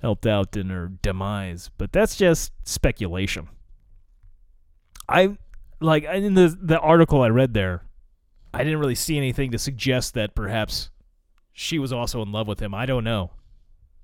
helped 0.00 0.26
out 0.26 0.56
in 0.56 0.70
her 0.70 0.88
demise, 1.02 1.70
but 1.78 1.92
that's 1.92 2.16
just 2.16 2.52
speculation. 2.64 3.48
I 5.08 5.36
like 5.80 6.04
in 6.04 6.34
the 6.34 6.56
the 6.60 6.78
article 6.78 7.22
I 7.22 7.28
read 7.28 7.54
there, 7.54 7.84
I 8.54 8.64
didn't 8.64 8.78
really 8.78 8.94
see 8.94 9.16
anything 9.16 9.50
to 9.52 9.58
suggest 9.58 10.14
that 10.14 10.34
perhaps 10.34 10.90
she 11.52 11.78
was 11.78 11.92
also 11.92 12.22
in 12.22 12.32
love 12.32 12.48
with 12.48 12.60
him. 12.60 12.74
I 12.74 12.86
don't 12.86 13.04
know. 13.04 13.32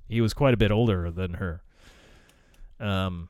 He 0.09 0.20
was 0.20 0.35
quite 0.35 0.55
a 0.55 0.59
bit 0.59 0.70
older 0.70 1.11
than 1.11 1.35
her. 1.35 1.62
Um, 2.81 3.29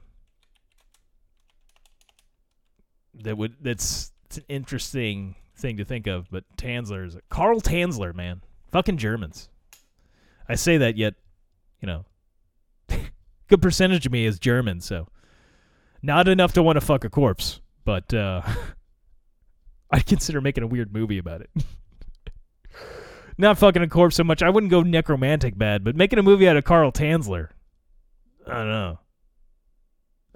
that 3.15 3.37
would 3.37 3.57
that's 3.61 4.13
it's 4.27 4.39
an 4.39 4.45
interesting 4.49 5.35
thing 5.57 5.77
to 5.79 5.85
think 5.85 6.07
of. 6.07 6.31
But 6.31 6.45
Tanzler 6.57 7.07
is 7.07 7.15
a, 7.17 7.21
Carl 7.31 7.61
Tanzler, 7.61 8.15
man, 8.15 8.43
fucking 8.73 8.99
Germans. 8.99 9.49
I 10.49 10.55
say 10.55 10.79
that 10.79 10.97
yet, 10.97 11.15
you 11.81 11.87
know, 11.87 12.05
good 13.49 13.63
percentage 13.63 14.07
of 14.07 14.13
me 14.13 14.25
is 14.25 14.39
German, 14.39 14.81
so 14.81 15.09
not 16.03 16.29
enough 16.29 16.53
to 16.55 16.63
want 16.63 16.77
to 16.77 16.81
fuck 16.81 17.05
a 17.05 17.11
corpse, 17.11 17.61
but 17.85 18.13
uh, 18.15 18.43
I'd 19.91 20.07
consider 20.07 20.41
making 20.41 20.65
a 20.65 20.69
weird 20.69 20.93
movie 20.93 21.19
about 21.19 21.43
it. 21.43 21.51
Not 23.41 23.57
fucking 23.57 23.83
a 23.83 23.89
corpse 23.89 24.17
so 24.17 24.25
much. 24.25 24.43
I 24.43 24.51
wouldn't 24.51 24.71
go 24.71 24.83
Nekromantik 24.83 25.57
bad, 25.57 25.85
but 25.85 25.95
making 25.95 26.19
a 26.19 26.25
movie 26.25 26.49
out 26.49 26.57
of 26.57 26.65
Carl 26.65 26.91
Tanzler. 26.91 27.51
I 28.47 28.55
don't 28.55 28.69
know. 28.69 28.99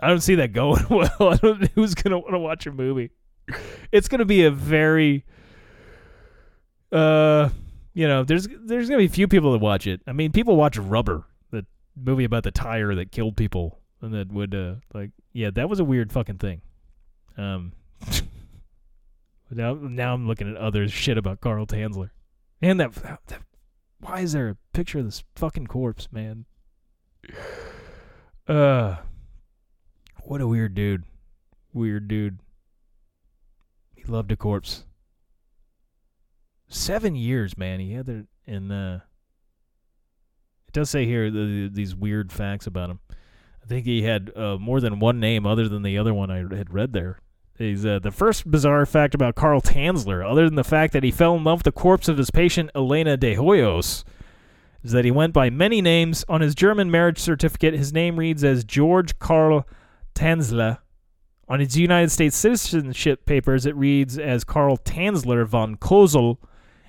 I 0.02 0.08
don't 0.08 0.20
see 0.20 0.34
that 0.34 0.52
going 0.52 0.84
well. 0.90 1.08
I 1.20 1.36
don't 1.36 1.70
who's 1.76 1.94
gonna 1.94 2.18
want 2.18 2.32
to 2.32 2.38
watch 2.38 2.66
a 2.66 2.72
movie. 2.72 3.12
It's 3.92 4.08
gonna 4.08 4.24
be 4.24 4.44
a 4.44 4.50
very 4.50 5.24
uh 6.90 7.50
you 7.94 8.08
know, 8.08 8.24
there's 8.24 8.48
there's 8.64 8.88
gonna 8.88 8.98
be 8.98 9.08
few 9.08 9.28
people 9.28 9.52
that 9.52 9.58
watch 9.58 9.86
it. 9.86 10.02
I 10.06 10.12
mean 10.12 10.32
people 10.32 10.56
watch 10.56 10.76
Rubber, 10.76 11.24
the 11.52 11.64
movie 11.96 12.24
about 12.24 12.42
the 12.42 12.50
tire 12.50 12.96
that 12.96 13.12
killed 13.12 13.36
people 13.36 13.78
and 14.00 14.12
that 14.12 14.32
would 14.32 14.54
uh 14.56 14.74
like 14.92 15.10
yeah, 15.32 15.50
that 15.54 15.70
was 15.70 15.78
a 15.78 15.84
weird 15.84 16.12
fucking 16.12 16.38
thing. 16.38 16.62
Um 17.38 17.72
now 19.52 19.74
now 19.74 20.14
I'm 20.14 20.26
looking 20.26 20.50
at 20.50 20.56
other 20.56 20.88
shit 20.88 21.16
about 21.16 21.40
Carl 21.40 21.64
Tanzler. 21.64 22.10
And 22.60 22.80
that, 22.80 22.92
that 23.28 23.42
why 24.00 24.20
is 24.20 24.32
there 24.32 24.48
a 24.48 24.56
picture 24.72 24.98
of 24.98 25.04
this 25.04 25.22
fucking 25.36 25.68
corpse, 25.68 26.08
man? 26.10 26.46
Uh 28.48 28.96
what 30.24 30.40
a 30.40 30.46
weird 30.46 30.74
dude. 30.74 31.04
Weird 31.72 32.08
dude. 32.08 32.38
He 33.94 34.04
loved 34.04 34.32
a 34.32 34.36
corpse. 34.36 34.84
Seven 36.68 37.14
years, 37.14 37.56
man. 37.56 37.80
He 37.80 37.92
had 37.92 38.08
it 38.08 38.26
in 38.46 38.70
uh 38.70 39.00
it 40.68 40.72
does 40.72 40.90
say 40.90 41.04
here 41.04 41.30
the, 41.30 41.68
these 41.72 41.94
weird 41.94 42.32
facts 42.32 42.66
about 42.66 42.90
him. 42.90 43.00
I 43.62 43.66
think 43.66 43.86
he 43.86 44.02
had 44.02 44.32
uh, 44.34 44.56
more 44.58 44.80
than 44.80 44.98
one 44.98 45.20
name 45.20 45.46
other 45.46 45.68
than 45.68 45.82
the 45.82 45.98
other 45.98 46.14
one 46.14 46.30
I 46.30 46.38
had 46.38 46.72
read 46.72 46.92
there. 46.92 47.20
He's 47.58 47.84
uh, 47.84 47.98
the 47.98 48.10
first 48.10 48.50
bizarre 48.50 48.86
fact 48.86 49.14
about 49.14 49.34
Carl 49.34 49.60
Tanzler, 49.60 50.28
other 50.28 50.46
than 50.46 50.56
the 50.56 50.64
fact 50.64 50.92
that 50.94 51.04
he 51.04 51.10
fell 51.10 51.36
in 51.36 51.44
love 51.44 51.58
with 51.58 51.64
the 51.64 51.72
corpse 51.72 52.08
of 52.08 52.16
his 52.16 52.30
patient 52.30 52.70
Elena 52.74 53.16
de 53.16 53.36
Hoyos, 53.36 54.02
is 54.82 54.92
that 54.92 55.04
he 55.04 55.10
went 55.10 55.32
by 55.32 55.50
many 55.50 55.80
names. 55.80 56.24
On 56.28 56.40
his 56.40 56.54
German 56.54 56.90
marriage 56.90 57.18
certificate, 57.18 57.74
his 57.74 57.92
name 57.92 58.18
reads 58.18 58.42
as 58.42 58.64
George 58.64 59.18
Karl 59.18 59.66
Tanzler. 60.14 60.78
On 61.48 61.60
his 61.60 61.76
United 61.76 62.10
States 62.10 62.36
citizenship 62.36 63.26
papers, 63.26 63.66
it 63.66 63.76
reads 63.76 64.18
as 64.18 64.44
Karl 64.44 64.78
Tanzler 64.78 65.46
von 65.46 65.76
Cosel. 65.76 66.38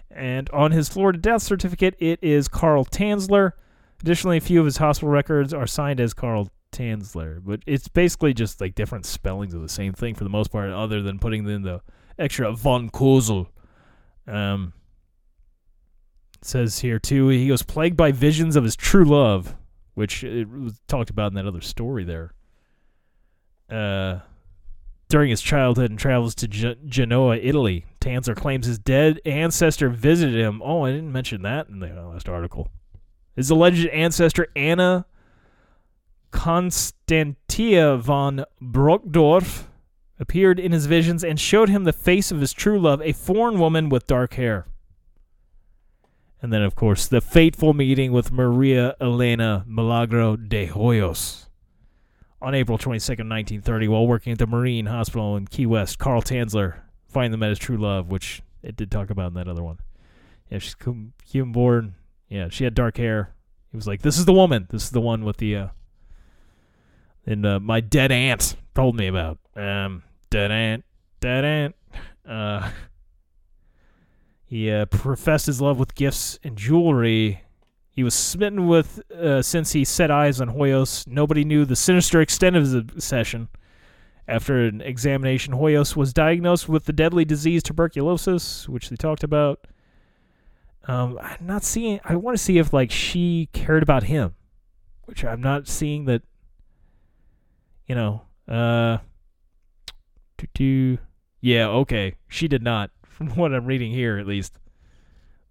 And 0.09 0.49
on 0.51 0.71
his 0.71 0.89
Florida 0.89 1.17
death 1.17 1.41
certificate, 1.41 1.95
it 1.99 2.19
is 2.21 2.47
Karl 2.47 2.85
Tanzler. 2.85 3.53
Additionally, 4.01 4.37
a 4.37 4.41
few 4.41 4.59
of 4.59 4.65
his 4.65 4.77
hospital 4.77 5.09
records 5.09 5.53
are 5.53 5.67
signed 5.67 5.99
as 5.99 6.13
Karl 6.13 6.49
Tanzler, 6.73 7.39
but 7.43 7.61
it's 7.65 7.87
basically 7.87 8.33
just 8.33 8.59
like 8.59 8.75
different 8.75 9.05
spellings 9.05 9.53
of 9.53 9.61
the 9.61 9.69
same 9.69 9.93
thing 9.93 10.15
for 10.15 10.23
the 10.23 10.29
most 10.29 10.51
part, 10.51 10.69
other 10.71 11.01
than 11.01 11.19
putting 11.19 11.47
in 11.47 11.61
the 11.61 11.81
extra 12.19 12.51
von 12.51 12.89
Cosel. 12.89 13.47
Um, 14.27 14.73
says 16.41 16.79
here 16.79 16.99
too, 16.99 17.29
he 17.29 17.49
was 17.49 17.63
plagued 17.63 17.95
by 17.95 18.11
visions 18.11 18.55
of 18.55 18.63
his 18.63 18.75
true 18.75 19.05
love, 19.05 19.55
which 19.93 20.23
it 20.23 20.49
was 20.49 20.81
talked 20.87 21.09
about 21.09 21.31
in 21.31 21.35
that 21.35 21.47
other 21.47 21.61
story 21.61 22.03
there. 22.03 22.33
Uh, 23.73 24.19
during 25.09 25.29
his 25.29 25.41
childhood 25.41 25.89
and 25.89 25.99
travels 25.99 26.33
to 26.33 26.47
Ge- 26.47 26.77
Genoa, 26.87 27.37
Italy. 27.37 27.85
Tanzler 27.99 28.35
claims 28.35 28.65
his 28.65 28.79
dead 28.79 29.19
ancestor 29.25 29.89
visited 29.89 30.39
him. 30.39 30.61
Oh, 30.63 30.85
I 30.85 30.91
didn't 30.91 31.11
mention 31.11 31.43
that 31.43 31.69
in 31.69 31.79
the 31.79 31.87
last 31.87 32.27
article. 32.27 32.69
His 33.35 33.49
alleged 33.49 33.87
ancestor, 33.87 34.47
Anna 34.55 35.05
Constantia 36.31 37.97
von 37.97 38.45
Brockdorf, 38.61 39.65
appeared 40.19 40.59
in 40.59 40.71
his 40.71 40.87
visions 40.87 41.23
and 41.23 41.39
showed 41.39 41.69
him 41.69 41.83
the 41.83 41.93
face 41.93 42.31
of 42.31 42.41
his 42.41 42.53
true 42.53 42.79
love, 42.79 43.01
a 43.01 43.13
foreign 43.13 43.59
woman 43.59 43.89
with 43.89 44.07
dark 44.07 44.33
hair. 44.33 44.65
And 46.41 46.51
then, 46.51 46.61
of 46.61 46.75
course, 46.75 47.07
the 47.07 47.21
fateful 47.21 47.73
meeting 47.73 48.11
with 48.11 48.31
Maria 48.31 48.95
Elena 48.99 49.63
Milagro 49.67 50.35
de 50.35 50.67
Hoyos. 50.67 51.45
On 52.43 52.53
April 52.53 52.77
22nd, 52.77 53.29
1930, 53.29 53.87
while 53.87 54.05
working 54.05 54.33
at 54.33 54.37
the 54.37 54.45
Marine 54.45 54.87
Hospital 54.87 55.37
in 55.37 55.47
Key 55.47 55.65
West, 55.65 55.97
Carl 55.97 56.21
Tanzler 56.21 56.81
finally 57.07 57.37
met 57.37 57.47
his 57.47 57.57
true 57.57 57.77
love, 57.77 58.09
which 58.09 58.41
it 58.61 58.75
did 58.75 58.91
talk 58.91 59.09
about 59.09 59.27
in 59.27 59.33
that 59.35 59.47
other 59.47 59.63
one. 59.63 59.79
Yeah, 60.51 60.57
she's 60.57 60.75
human 61.25 61.53
born. 61.53 61.95
Yeah, 62.27 62.49
she 62.49 62.65
had 62.65 62.73
dark 62.73 62.97
hair. 62.97 63.33
He 63.71 63.77
was 63.77 63.87
like, 63.87 64.01
"This 64.01 64.17
is 64.17 64.25
the 64.25 64.33
woman. 64.33 64.67
This 64.69 64.83
is 64.83 64.89
the 64.91 64.99
one 64.99 65.23
with 65.23 65.37
the." 65.37 65.55
uh 65.55 65.67
And 67.25 67.45
uh, 67.45 67.61
my 67.61 67.79
dead 67.79 68.11
aunt 68.11 68.57
told 68.75 68.97
me 68.97 69.07
about. 69.07 69.39
Um, 69.55 70.03
dead 70.29 70.51
aunt, 70.51 70.83
dead 71.21 71.45
aunt. 71.45 71.75
Uh, 72.27 72.71
he 74.45 74.69
uh, 74.69 74.85
professed 74.87 75.45
his 75.45 75.61
love 75.61 75.79
with 75.79 75.95
gifts 75.95 76.39
and 76.43 76.57
jewelry. 76.57 77.42
He 77.93 78.03
was 78.03 78.15
smitten 78.15 78.67
with 78.67 79.01
uh, 79.11 79.43
since 79.43 79.71
he 79.71 79.85
set 79.85 80.09
eyes 80.09 80.41
on 80.41 80.49
Hoyos. 80.49 81.05
Nobody 81.07 81.45
knew 81.45 81.63
the 81.63 81.75
sinister 81.75 82.21
extent 82.21 82.55
of 82.55 82.63
his 82.63 82.73
obsession. 82.73 83.49
After 84.27 84.65
an 84.65 84.81
examination, 84.81 85.53
Hoyos 85.53 85.95
was 85.95 86.11
diagnosed 86.11 86.67
with 86.67 86.85
the 86.85 86.93
deadly 86.93 87.23
disease 87.23 87.61
tuberculosis, 87.61 88.67
which 88.67 88.89
they 88.89 88.95
talked 88.95 89.23
about. 89.23 89.67
Um, 90.85 91.19
I'm 91.21 91.45
not 91.45 91.63
seeing. 91.63 91.99
I 92.03 92.15
want 92.15 92.35
to 92.35 92.43
see 92.43 92.57
if 92.57 92.73
like 92.73 92.89
she 92.89 93.49
cared 93.53 93.83
about 93.83 94.03
him, 94.03 94.33
which 95.05 95.23
I'm 95.23 95.41
not 95.41 95.67
seeing 95.67 96.05
that. 96.05 96.23
You 97.87 97.95
know, 97.95 98.21
uh, 98.47 98.97
do. 100.53 100.97
Yeah, 101.41 101.67
okay, 101.67 102.15
she 102.27 102.47
did 102.47 102.63
not. 102.63 102.91
From 103.05 103.29
what 103.35 103.53
I'm 103.53 103.65
reading 103.65 103.91
here, 103.91 104.17
at 104.17 104.25
least. 104.25 104.57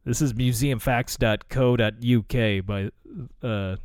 This 0.04 0.20
is 0.20 0.32
museumfacts.co.uk 0.32 2.66
by 2.66 2.90
uh, 3.46 3.76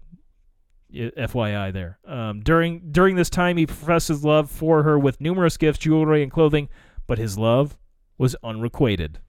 FYI 0.94 1.74
there. 1.74 2.00
Um, 2.06 2.42
during 2.42 2.92
during 2.92 3.16
this 3.16 3.30
time, 3.30 3.58
he 3.58 3.68
professed 3.68 4.08
his 4.08 4.24
love 4.24 4.50
for 4.50 4.84
her 4.84 4.98
with 4.98 5.22
numerous 5.22 5.58
gifts, 5.58 5.80
jewelry, 5.80 6.24
and 6.24 6.32
clothing, 6.32 6.70
but 7.06 7.18
his 7.18 7.38
love 7.38 7.78
was 8.18 8.36
unrequited. 8.44 9.20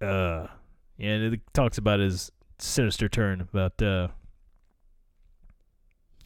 Uh, 0.00 0.48
and 0.98 1.34
it 1.34 1.40
talks 1.54 1.78
about 1.78 2.00
his 2.00 2.30
sinister 2.58 3.08
turn. 3.08 3.40
About 3.40 3.80
uh, 3.80 4.08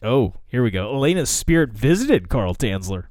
oh, 0.03 0.33
here 0.47 0.63
we 0.63 0.71
go. 0.71 0.93
Elena's 0.93 1.29
spirit 1.29 1.71
visited 1.71 2.27
Carl 2.27 2.53
Tanzler. 2.53 3.05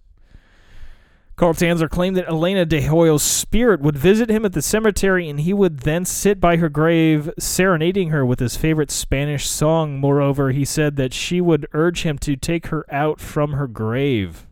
Carl 1.39 1.55
Tanzler 1.55 1.89
claimed 1.89 2.17
that 2.17 2.29
Elena 2.29 2.67
de 2.67 2.81
Hoyo's 2.83 3.23
spirit 3.23 3.81
would 3.81 3.97
visit 3.97 4.29
him 4.29 4.45
at 4.45 4.55
the 4.55 4.61
cemetery 4.61 5.29
and 5.29 5.39
he 5.39 5.53
would 5.53 5.81
then 5.81 6.05
sit 6.05 6.41
by 6.41 6.57
her 6.57 6.69
grave, 6.69 7.31
serenading 7.39 8.11
her 8.11 8.27
with 8.27 8.41
his 8.41 8.57
favorite 8.57 8.91
Spanish 8.91 9.47
song. 9.49 10.01
Moreover, 10.01 10.51
he 10.51 10.65
said 10.65 10.97
that 10.97 11.15
she 11.15 11.41
would 11.41 11.69
urge 11.73 12.03
him 12.03 12.19
to 12.19 12.35
take 12.35 12.67
her 12.67 12.85
out 12.93 13.21
from 13.21 13.53
her 13.53 13.69
grave. 13.69 14.49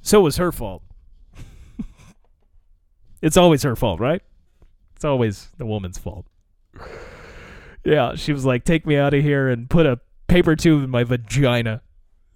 So 0.00 0.20
it 0.20 0.22
was 0.22 0.38
her 0.38 0.50
fault. 0.50 0.82
it's 3.20 3.36
always 3.36 3.62
her 3.62 3.76
fault, 3.76 4.00
right? 4.00 4.22
It's 4.96 5.04
always 5.04 5.50
the 5.58 5.66
woman's 5.66 5.98
fault. 5.98 6.24
Yeah, 7.84 8.14
she 8.14 8.32
was 8.32 8.46
like, 8.46 8.64
take 8.64 8.86
me 8.86 8.96
out 8.96 9.12
of 9.12 9.22
here 9.22 9.50
and 9.50 9.68
put 9.68 9.84
a 9.84 10.00
paper 10.26 10.56
tube 10.56 10.84
in 10.84 10.88
my 10.88 11.04
vagina. 11.04 11.82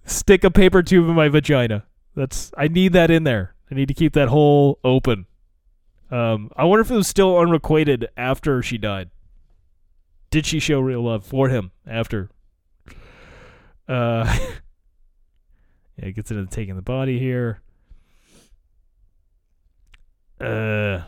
Stick 0.04 0.44
a 0.44 0.50
paper 0.50 0.82
tube 0.82 1.08
in 1.08 1.14
my 1.14 1.30
vagina. 1.30 1.86
That's 2.16 2.50
I 2.56 2.66
need 2.66 2.94
that 2.94 3.10
in 3.10 3.24
there. 3.24 3.54
I 3.70 3.74
need 3.74 3.88
to 3.88 3.94
keep 3.94 4.14
that 4.14 4.28
hole 4.28 4.78
open. 4.82 5.26
Um, 6.10 6.50
I 6.56 6.64
wonder 6.64 6.80
if 6.80 6.90
it 6.90 6.94
was 6.94 7.06
still 7.06 7.38
unrequited 7.38 8.08
after 8.16 8.62
she 8.62 8.78
died. 8.78 9.10
Did 10.30 10.46
she 10.46 10.58
show 10.58 10.80
real 10.80 11.02
love 11.02 11.24
for 11.24 11.48
him 11.48 11.72
after? 11.86 12.30
Uh, 13.88 14.24
yeah, 15.96 16.06
it 16.08 16.12
gets 16.12 16.30
into 16.30 16.46
taking 16.46 16.76
the 16.76 16.82
body 16.82 17.18
here. 17.18 17.60
Uh, 20.40 21.02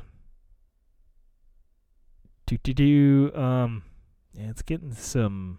do 2.47 2.59
do 2.63 2.75
do. 2.75 3.35
Um, 3.35 3.83
yeah, 4.35 4.51
it's 4.51 4.63
getting 4.63 4.93
some. 4.93 5.59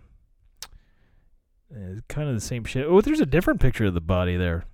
Uh, 1.72 2.02
kind 2.08 2.28
of 2.28 2.36
the 2.36 2.42
same 2.42 2.66
shit. 2.66 2.86
Oh, 2.88 3.02
there's 3.02 3.20
a 3.20 3.28
different 3.28 3.60
picture 3.60 3.86
of 3.86 3.94
the 3.94 4.02
body 4.02 4.38
there. 4.38 4.66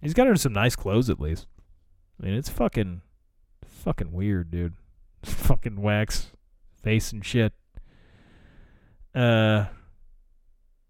He's 0.00 0.14
got 0.14 0.26
her 0.26 0.32
in 0.32 0.38
some 0.38 0.52
nice 0.52 0.76
clothes 0.76 1.10
at 1.10 1.20
least. 1.20 1.46
I 2.20 2.26
mean, 2.26 2.34
it's 2.34 2.48
fucking, 2.48 3.02
fucking 3.64 4.12
weird, 4.12 4.50
dude. 4.50 4.74
fucking 5.22 5.80
wax 5.80 6.32
face 6.82 7.12
and 7.12 7.24
shit. 7.24 7.52
Uh, 9.14 9.66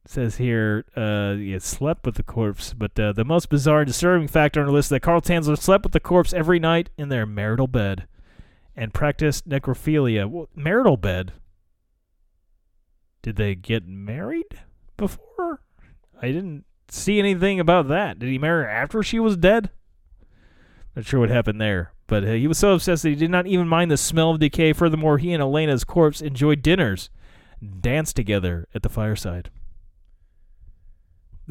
says 0.04 0.36
here, 0.36 0.84
uh, 0.96 1.34
he 1.34 1.59
slept 1.59 2.06
with 2.06 2.16
the 2.16 2.22
corpse, 2.22 2.72
but 2.72 2.98
uh, 2.98 3.12
the 3.12 3.24
most 3.24 3.48
bizarre 3.50 3.80
and 3.80 3.86
disturbing 3.86 4.28
factor 4.28 4.61
on 4.61 4.66
the 4.66 4.72
list 4.72 4.86
is 4.86 4.90
that 4.90 5.00
Carl 5.00 5.20
Tanzler 5.20 5.59
slept 5.59 5.84
with 5.84 5.92
the 5.92 6.00
corpse 6.00 6.32
every 6.32 6.59
night 6.59 6.90
in 6.96 7.09
their 7.09 7.26
marital 7.26 7.66
bed, 7.66 8.06
and 8.74 8.94
practiced 8.94 9.48
necrophilia. 9.48 10.28
Well, 10.28 10.48
marital 10.54 10.96
bed. 10.96 11.32
Did 13.22 13.36
they 13.36 13.54
get 13.54 13.86
married 13.86 14.61
before? 14.96 15.61
I 16.22 16.28
didn't 16.28 16.64
see 16.91 17.18
anything 17.18 17.61
about 17.61 17.89
that. 17.89 18.18
Did 18.18 18.28
he 18.28 18.39
marry 18.39 18.64
her 18.64 18.70
after 18.70 19.03
she 19.03 19.18
was 19.18 19.36
dead? 19.36 19.70
Not 20.95 21.07
sure 21.07 21.20
what 21.20 21.30
happened 21.30 21.61
there. 21.61 21.93
But 22.07 22.24
uh, 22.24 22.32
he 22.32 22.49
was 22.49 22.59
so 22.59 22.72
obsessed 22.72 23.03
that 23.03 23.11
he 23.11 23.14
did 23.14 23.30
not 23.30 23.47
even 23.47 23.68
mind 23.68 23.91
the 23.91 23.97
smell 23.97 24.30
of 24.30 24.41
decay. 24.41 24.72
Furthermore, 24.72 25.18
he 25.18 25.32
and 25.32 25.43
Elena's 25.43 25.84
corpse 25.84 26.20
enjoyed 26.20 26.62
dinners, 26.62 27.11
danced 27.80 28.16
together 28.16 28.66
at 28.74 28.82
the 28.82 28.89
fireside. 28.89 29.51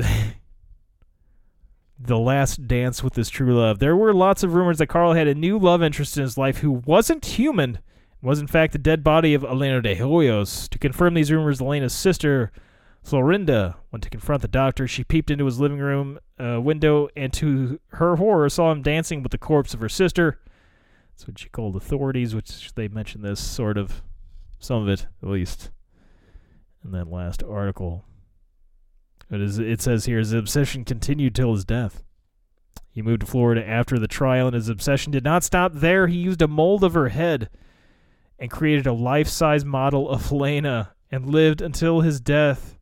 the 2.00 2.18
last 2.18 2.68
dance 2.68 3.04
with 3.04 3.16
his 3.16 3.30
true 3.30 3.58
love. 3.58 3.80
There 3.80 3.96
were 3.96 4.14
lots 4.14 4.44
of 4.44 4.54
rumors 4.54 4.80
that 4.80 4.88
Carl 4.88 5.14
had 5.14 5.28
a 5.28 5.36
new 5.36 5.58
love 5.58 5.82
interest 5.82 6.18
in 6.18 6.24
his 6.24 6.38
life 6.38 6.58
who 6.58 6.72
wasn't 6.72 7.26
human, 7.26 7.80
was 8.22 8.40
in 8.40 8.48
fact 8.48 8.74
the 8.74 8.80
dead 8.80 9.04
body 9.04 9.34
of 9.34 9.44
Elena 9.44 9.82
de 9.82 9.96
Hoyos. 9.96 10.68
To 10.70 10.80
confirm 10.80 11.14
these 11.14 11.32
rumors, 11.32 11.62
Elena's 11.62 11.94
sister, 11.94 12.52
Florinda 13.08 13.76
went 13.89 14.03
to 14.03 14.10
confront 14.10 14.41
the 14.41 14.49
doctor. 14.49 14.86
She 14.86 15.05
peeped 15.05 15.32
into 15.32 15.45
his 15.45 15.62
living 15.62 15.80
room 15.80 16.20
uh, 16.38 16.60
window 16.60 17.08
and, 17.16 17.32
to 17.34 17.80
her 17.93 18.18
horror, 18.18 18.49
saw 18.49 18.70
him 18.70 18.82
dancing 18.82 19.24
with 19.24 19.32
the 19.32 19.38
corpse 19.38 19.74
of 19.74 19.80
her 19.80 19.88
sister. 19.88 20.41
That's 21.12 21.26
what 21.26 21.39
she 21.39 21.47
called 21.47 21.78
authorities, 21.78 22.36
which 22.36 22.74
they 22.76 22.89
mentioned 22.89 23.24
this 23.24 23.39
sort 23.39 23.78
of, 23.78 24.01
some 24.60 24.84
of 24.84 24.89
it 24.89 25.08
at 25.24 25.30
least, 25.30 25.72
in 26.84 26.91
that 26.91 27.08
last 27.08 27.41
article. 27.43 28.03
It, 29.32 29.41
is, 29.41 29.58
it 29.58 29.82
says 29.82 30.03
here 30.03 30.20
his 30.20 30.34
obsession 30.34 30.84
continued 30.84 31.34
till 31.34 31.53
his 31.53 31.64
death. 31.64 32.03
He 32.91 33.01
moved 33.01 33.22
to 33.22 33.28
Florida 33.28 33.66
after 33.66 33.97
the 33.97 34.10
trial, 34.10 34.47
and 34.47 34.55
his 34.55 34.68
obsession 34.68 35.14
did 35.14 35.24
not 35.24 35.45
stop 35.45 35.72
there. 35.74 36.08
He 36.08 36.18
used 36.18 36.41
a 36.41 36.47
mold 36.47 36.84
of 36.84 36.93
her 36.93 37.08
head 37.08 37.49
and 38.38 38.51
created 38.51 38.86
a 38.86 38.91
life 38.91 39.30
size 39.30 39.64
model 39.64 40.10
of 40.10 40.28
Helena 40.28 40.93
and 41.10 41.26
lived 41.26 41.62
until 41.62 42.01
his 42.01 42.20
death 42.20 42.77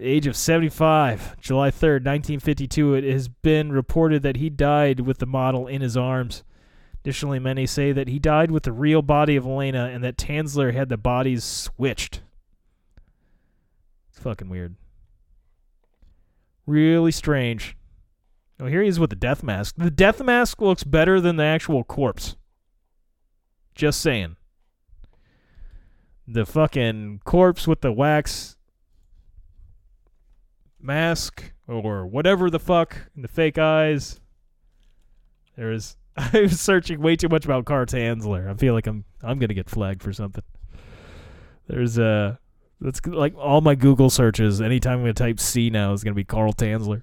age 0.00 0.26
of 0.26 0.36
75, 0.36 1.40
July 1.40 1.70
3rd, 1.70 2.04
1952, 2.04 2.94
it 2.94 3.04
has 3.04 3.28
been 3.28 3.72
reported 3.72 4.22
that 4.22 4.36
he 4.36 4.50
died 4.50 5.00
with 5.00 5.18
the 5.18 5.26
model 5.26 5.66
in 5.66 5.80
his 5.80 5.96
arms. 5.96 6.44
Additionally, 7.02 7.38
many 7.38 7.66
say 7.66 7.92
that 7.92 8.08
he 8.08 8.18
died 8.18 8.50
with 8.50 8.64
the 8.64 8.72
real 8.72 9.02
body 9.02 9.36
of 9.36 9.46
Elena 9.46 9.86
and 9.86 10.02
that 10.04 10.16
Tanzler 10.16 10.74
had 10.74 10.88
the 10.88 10.96
bodies 10.96 11.44
switched. 11.44 12.22
It's 14.10 14.18
fucking 14.18 14.48
weird. 14.48 14.74
Really 16.66 17.12
strange. 17.12 17.76
Oh, 18.60 18.66
here 18.66 18.82
he 18.82 18.88
is 18.88 19.00
with 19.00 19.10
the 19.10 19.16
death 19.16 19.42
mask. 19.42 19.76
The 19.78 19.90
death 19.90 20.22
mask 20.22 20.60
looks 20.60 20.84
better 20.84 21.20
than 21.20 21.36
the 21.36 21.44
actual 21.44 21.84
corpse. 21.84 22.36
Just 23.74 24.00
saying. 24.00 24.36
The 26.26 26.44
fucking 26.44 27.22
corpse 27.24 27.66
with 27.66 27.80
the 27.80 27.92
wax 27.92 28.57
mask 30.80 31.52
or 31.66 32.06
whatever 32.06 32.50
the 32.50 32.58
fuck 32.58 32.96
and 33.14 33.24
the 33.24 33.28
fake 33.28 33.58
eyes. 33.58 34.20
There's 35.56 35.96
I'm 36.16 36.48
searching 36.48 37.00
way 37.00 37.16
too 37.16 37.28
much 37.28 37.44
about 37.44 37.64
Carl 37.64 37.86
Tanzler. 37.86 38.48
I 38.48 38.54
feel 38.54 38.74
like 38.74 38.86
I'm 38.86 39.04
I'm 39.22 39.38
gonna 39.38 39.54
get 39.54 39.70
flagged 39.70 40.02
for 40.02 40.12
something. 40.12 40.44
There's 41.66 41.98
uh 41.98 42.36
that's 42.80 43.04
like 43.06 43.36
all 43.36 43.60
my 43.60 43.74
Google 43.74 44.10
searches. 44.10 44.60
Anytime 44.60 44.98
I'm 44.98 45.02
gonna 45.02 45.14
type 45.14 45.40
C 45.40 45.70
now 45.70 45.92
is 45.92 46.04
gonna 46.04 46.14
be 46.14 46.24
Carl 46.24 46.52
Tanzler. 46.52 47.02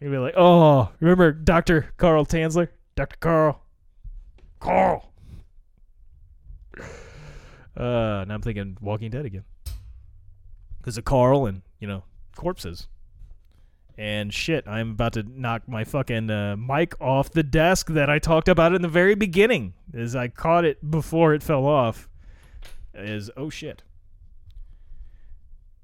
I'm 0.00 0.08
gonna 0.08 0.16
be 0.16 0.18
like, 0.18 0.34
oh, 0.36 0.90
remember 1.00 1.32
Doctor 1.32 1.92
Carl 1.96 2.24
Tanzler, 2.26 2.68
Doctor 2.96 3.16
Carl. 3.20 3.62
Carl. 4.60 5.12
Uh, 7.74 8.22
now 8.28 8.34
I'm 8.34 8.42
thinking 8.42 8.76
Walking 8.82 9.10
Dead 9.10 9.24
again. 9.24 9.44
Because 10.76 10.98
of 10.98 11.06
Carl 11.06 11.46
and, 11.46 11.62
you 11.80 11.88
know, 11.88 12.04
corpses. 12.36 12.86
And 13.98 14.32
shit, 14.32 14.66
I'm 14.66 14.92
about 14.92 15.12
to 15.14 15.22
knock 15.22 15.68
my 15.68 15.84
fucking 15.84 16.30
uh, 16.30 16.56
mic 16.56 16.94
off 17.00 17.30
the 17.30 17.42
desk 17.42 17.88
that 17.88 18.08
I 18.08 18.18
talked 18.18 18.48
about 18.48 18.74
in 18.74 18.82
the 18.82 18.88
very 18.88 19.14
beginning. 19.14 19.74
As 19.94 20.16
I 20.16 20.28
caught 20.28 20.64
it 20.64 20.90
before 20.90 21.34
it 21.34 21.42
fell 21.42 21.66
off. 21.66 22.08
Is, 22.94 23.30
oh 23.36 23.50
shit. 23.50 23.82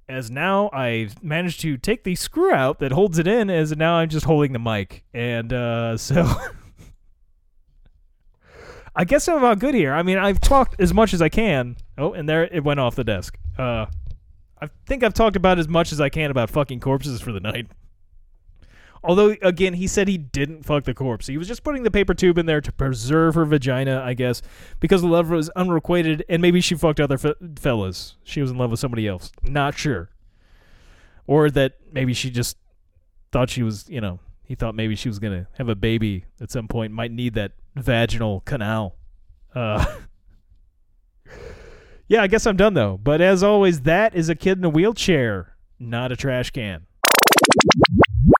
As 0.08 0.30
now 0.30 0.70
I've 0.72 1.22
managed 1.22 1.60
to 1.60 1.76
take 1.76 2.04
the 2.04 2.14
screw 2.14 2.52
out 2.52 2.78
that 2.78 2.92
holds 2.92 3.18
it 3.18 3.28
in, 3.28 3.50
as 3.50 3.76
now 3.76 3.96
I'm 3.96 4.08
just 4.08 4.24
holding 4.24 4.52
the 4.52 4.58
mic. 4.58 5.04
And 5.12 5.52
uh, 5.52 5.96
so. 5.98 6.26
I 8.96 9.04
guess 9.04 9.28
I'm 9.28 9.36
about 9.36 9.60
good 9.60 9.74
here. 9.74 9.92
I 9.92 10.02
mean, 10.02 10.18
I've 10.18 10.40
talked 10.40 10.80
as 10.80 10.92
much 10.92 11.14
as 11.14 11.22
I 11.22 11.28
can. 11.28 11.76
Oh, 11.96 12.14
and 12.14 12.28
there 12.28 12.44
it 12.44 12.64
went 12.64 12.80
off 12.80 12.96
the 12.96 13.04
desk. 13.04 13.38
Uh, 13.56 13.86
I 14.60 14.68
think 14.86 15.04
I've 15.04 15.14
talked 15.14 15.36
about 15.36 15.58
as 15.58 15.68
much 15.68 15.92
as 15.92 16.00
I 16.00 16.08
can 16.08 16.32
about 16.32 16.50
fucking 16.50 16.80
corpses 16.80 17.20
for 17.20 17.30
the 17.30 17.38
night. 17.38 17.68
Although, 19.04 19.36
again, 19.42 19.74
he 19.74 19.86
said 19.86 20.08
he 20.08 20.18
didn't 20.18 20.64
fuck 20.64 20.84
the 20.84 20.94
corpse. 20.94 21.26
He 21.26 21.38
was 21.38 21.46
just 21.46 21.62
putting 21.62 21.82
the 21.82 21.90
paper 21.90 22.14
tube 22.14 22.38
in 22.38 22.46
there 22.46 22.60
to 22.60 22.72
preserve 22.72 23.34
her 23.36 23.44
vagina, 23.44 24.02
I 24.04 24.14
guess, 24.14 24.42
because 24.80 25.02
the 25.02 25.08
love 25.08 25.30
was 25.30 25.48
unrequited, 25.50 26.24
and 26.28 26.42
maybe 26.42 26.60
she 26.60 26.74
fucked 26.74 27.00
other 27.00 27.18
fe- 27.18 27.34
fellas. 27.56 28.16
She 28.24 28.40
was 28.40 28.50
in 28.50 28.58
love 28.58 28.70
with 28.70 28.80
somebody 28.80 29.06
else. 29.06 29.30
Not 29.42 29.78
sure. 29.78 30.10
Or 31.26 31.50
that 31.50 31.74
maybe 31.92 32.12
she 32.12 32.30
just 32.30 32.56
thought 33.30 33.50
she 33.50 33.62
was, 33.62 33.88
you 33.88 34.00
know, 34.00 34.18
he 34.42 34.54
thought 34.54 34.74
maybe 34.74 34.96
she 34.96 35.08
was 35.08 35.18
going 35.18 35.44
to 35.44 35.46
have 35.58 35.68
a 35.68 35.74
baby 35.74 36.24
at 36.40 36.50
some 36.50 36.68
point, 36.68 36.92
might 36.92 37.12
need 37.12 37.34
that 37.34 37.52
vaginal 37.76 38.40
canal. 38.40 38.96
Uh, 39.54 39.84
yeah, 42.08 42.22
I 42.22 42.26
guess 42.26 42.46
I'm 42.46 42.56
done, 42.56 42.74
though. 42.74 42.96
But 42.96 43.20
as 43.20 43.42
always, 43.42 43.82
that 43.82 44.14
is 44.14 44.28
a 44.28 44.34
kid 44.34 44.58
in 44.58 44.64
a 44.64 44.70
wheelchair, 44.70 45.54
not 45.78 46.10
a 46.10 46.16
trash 46.16 46.50
can. 46.50 46.86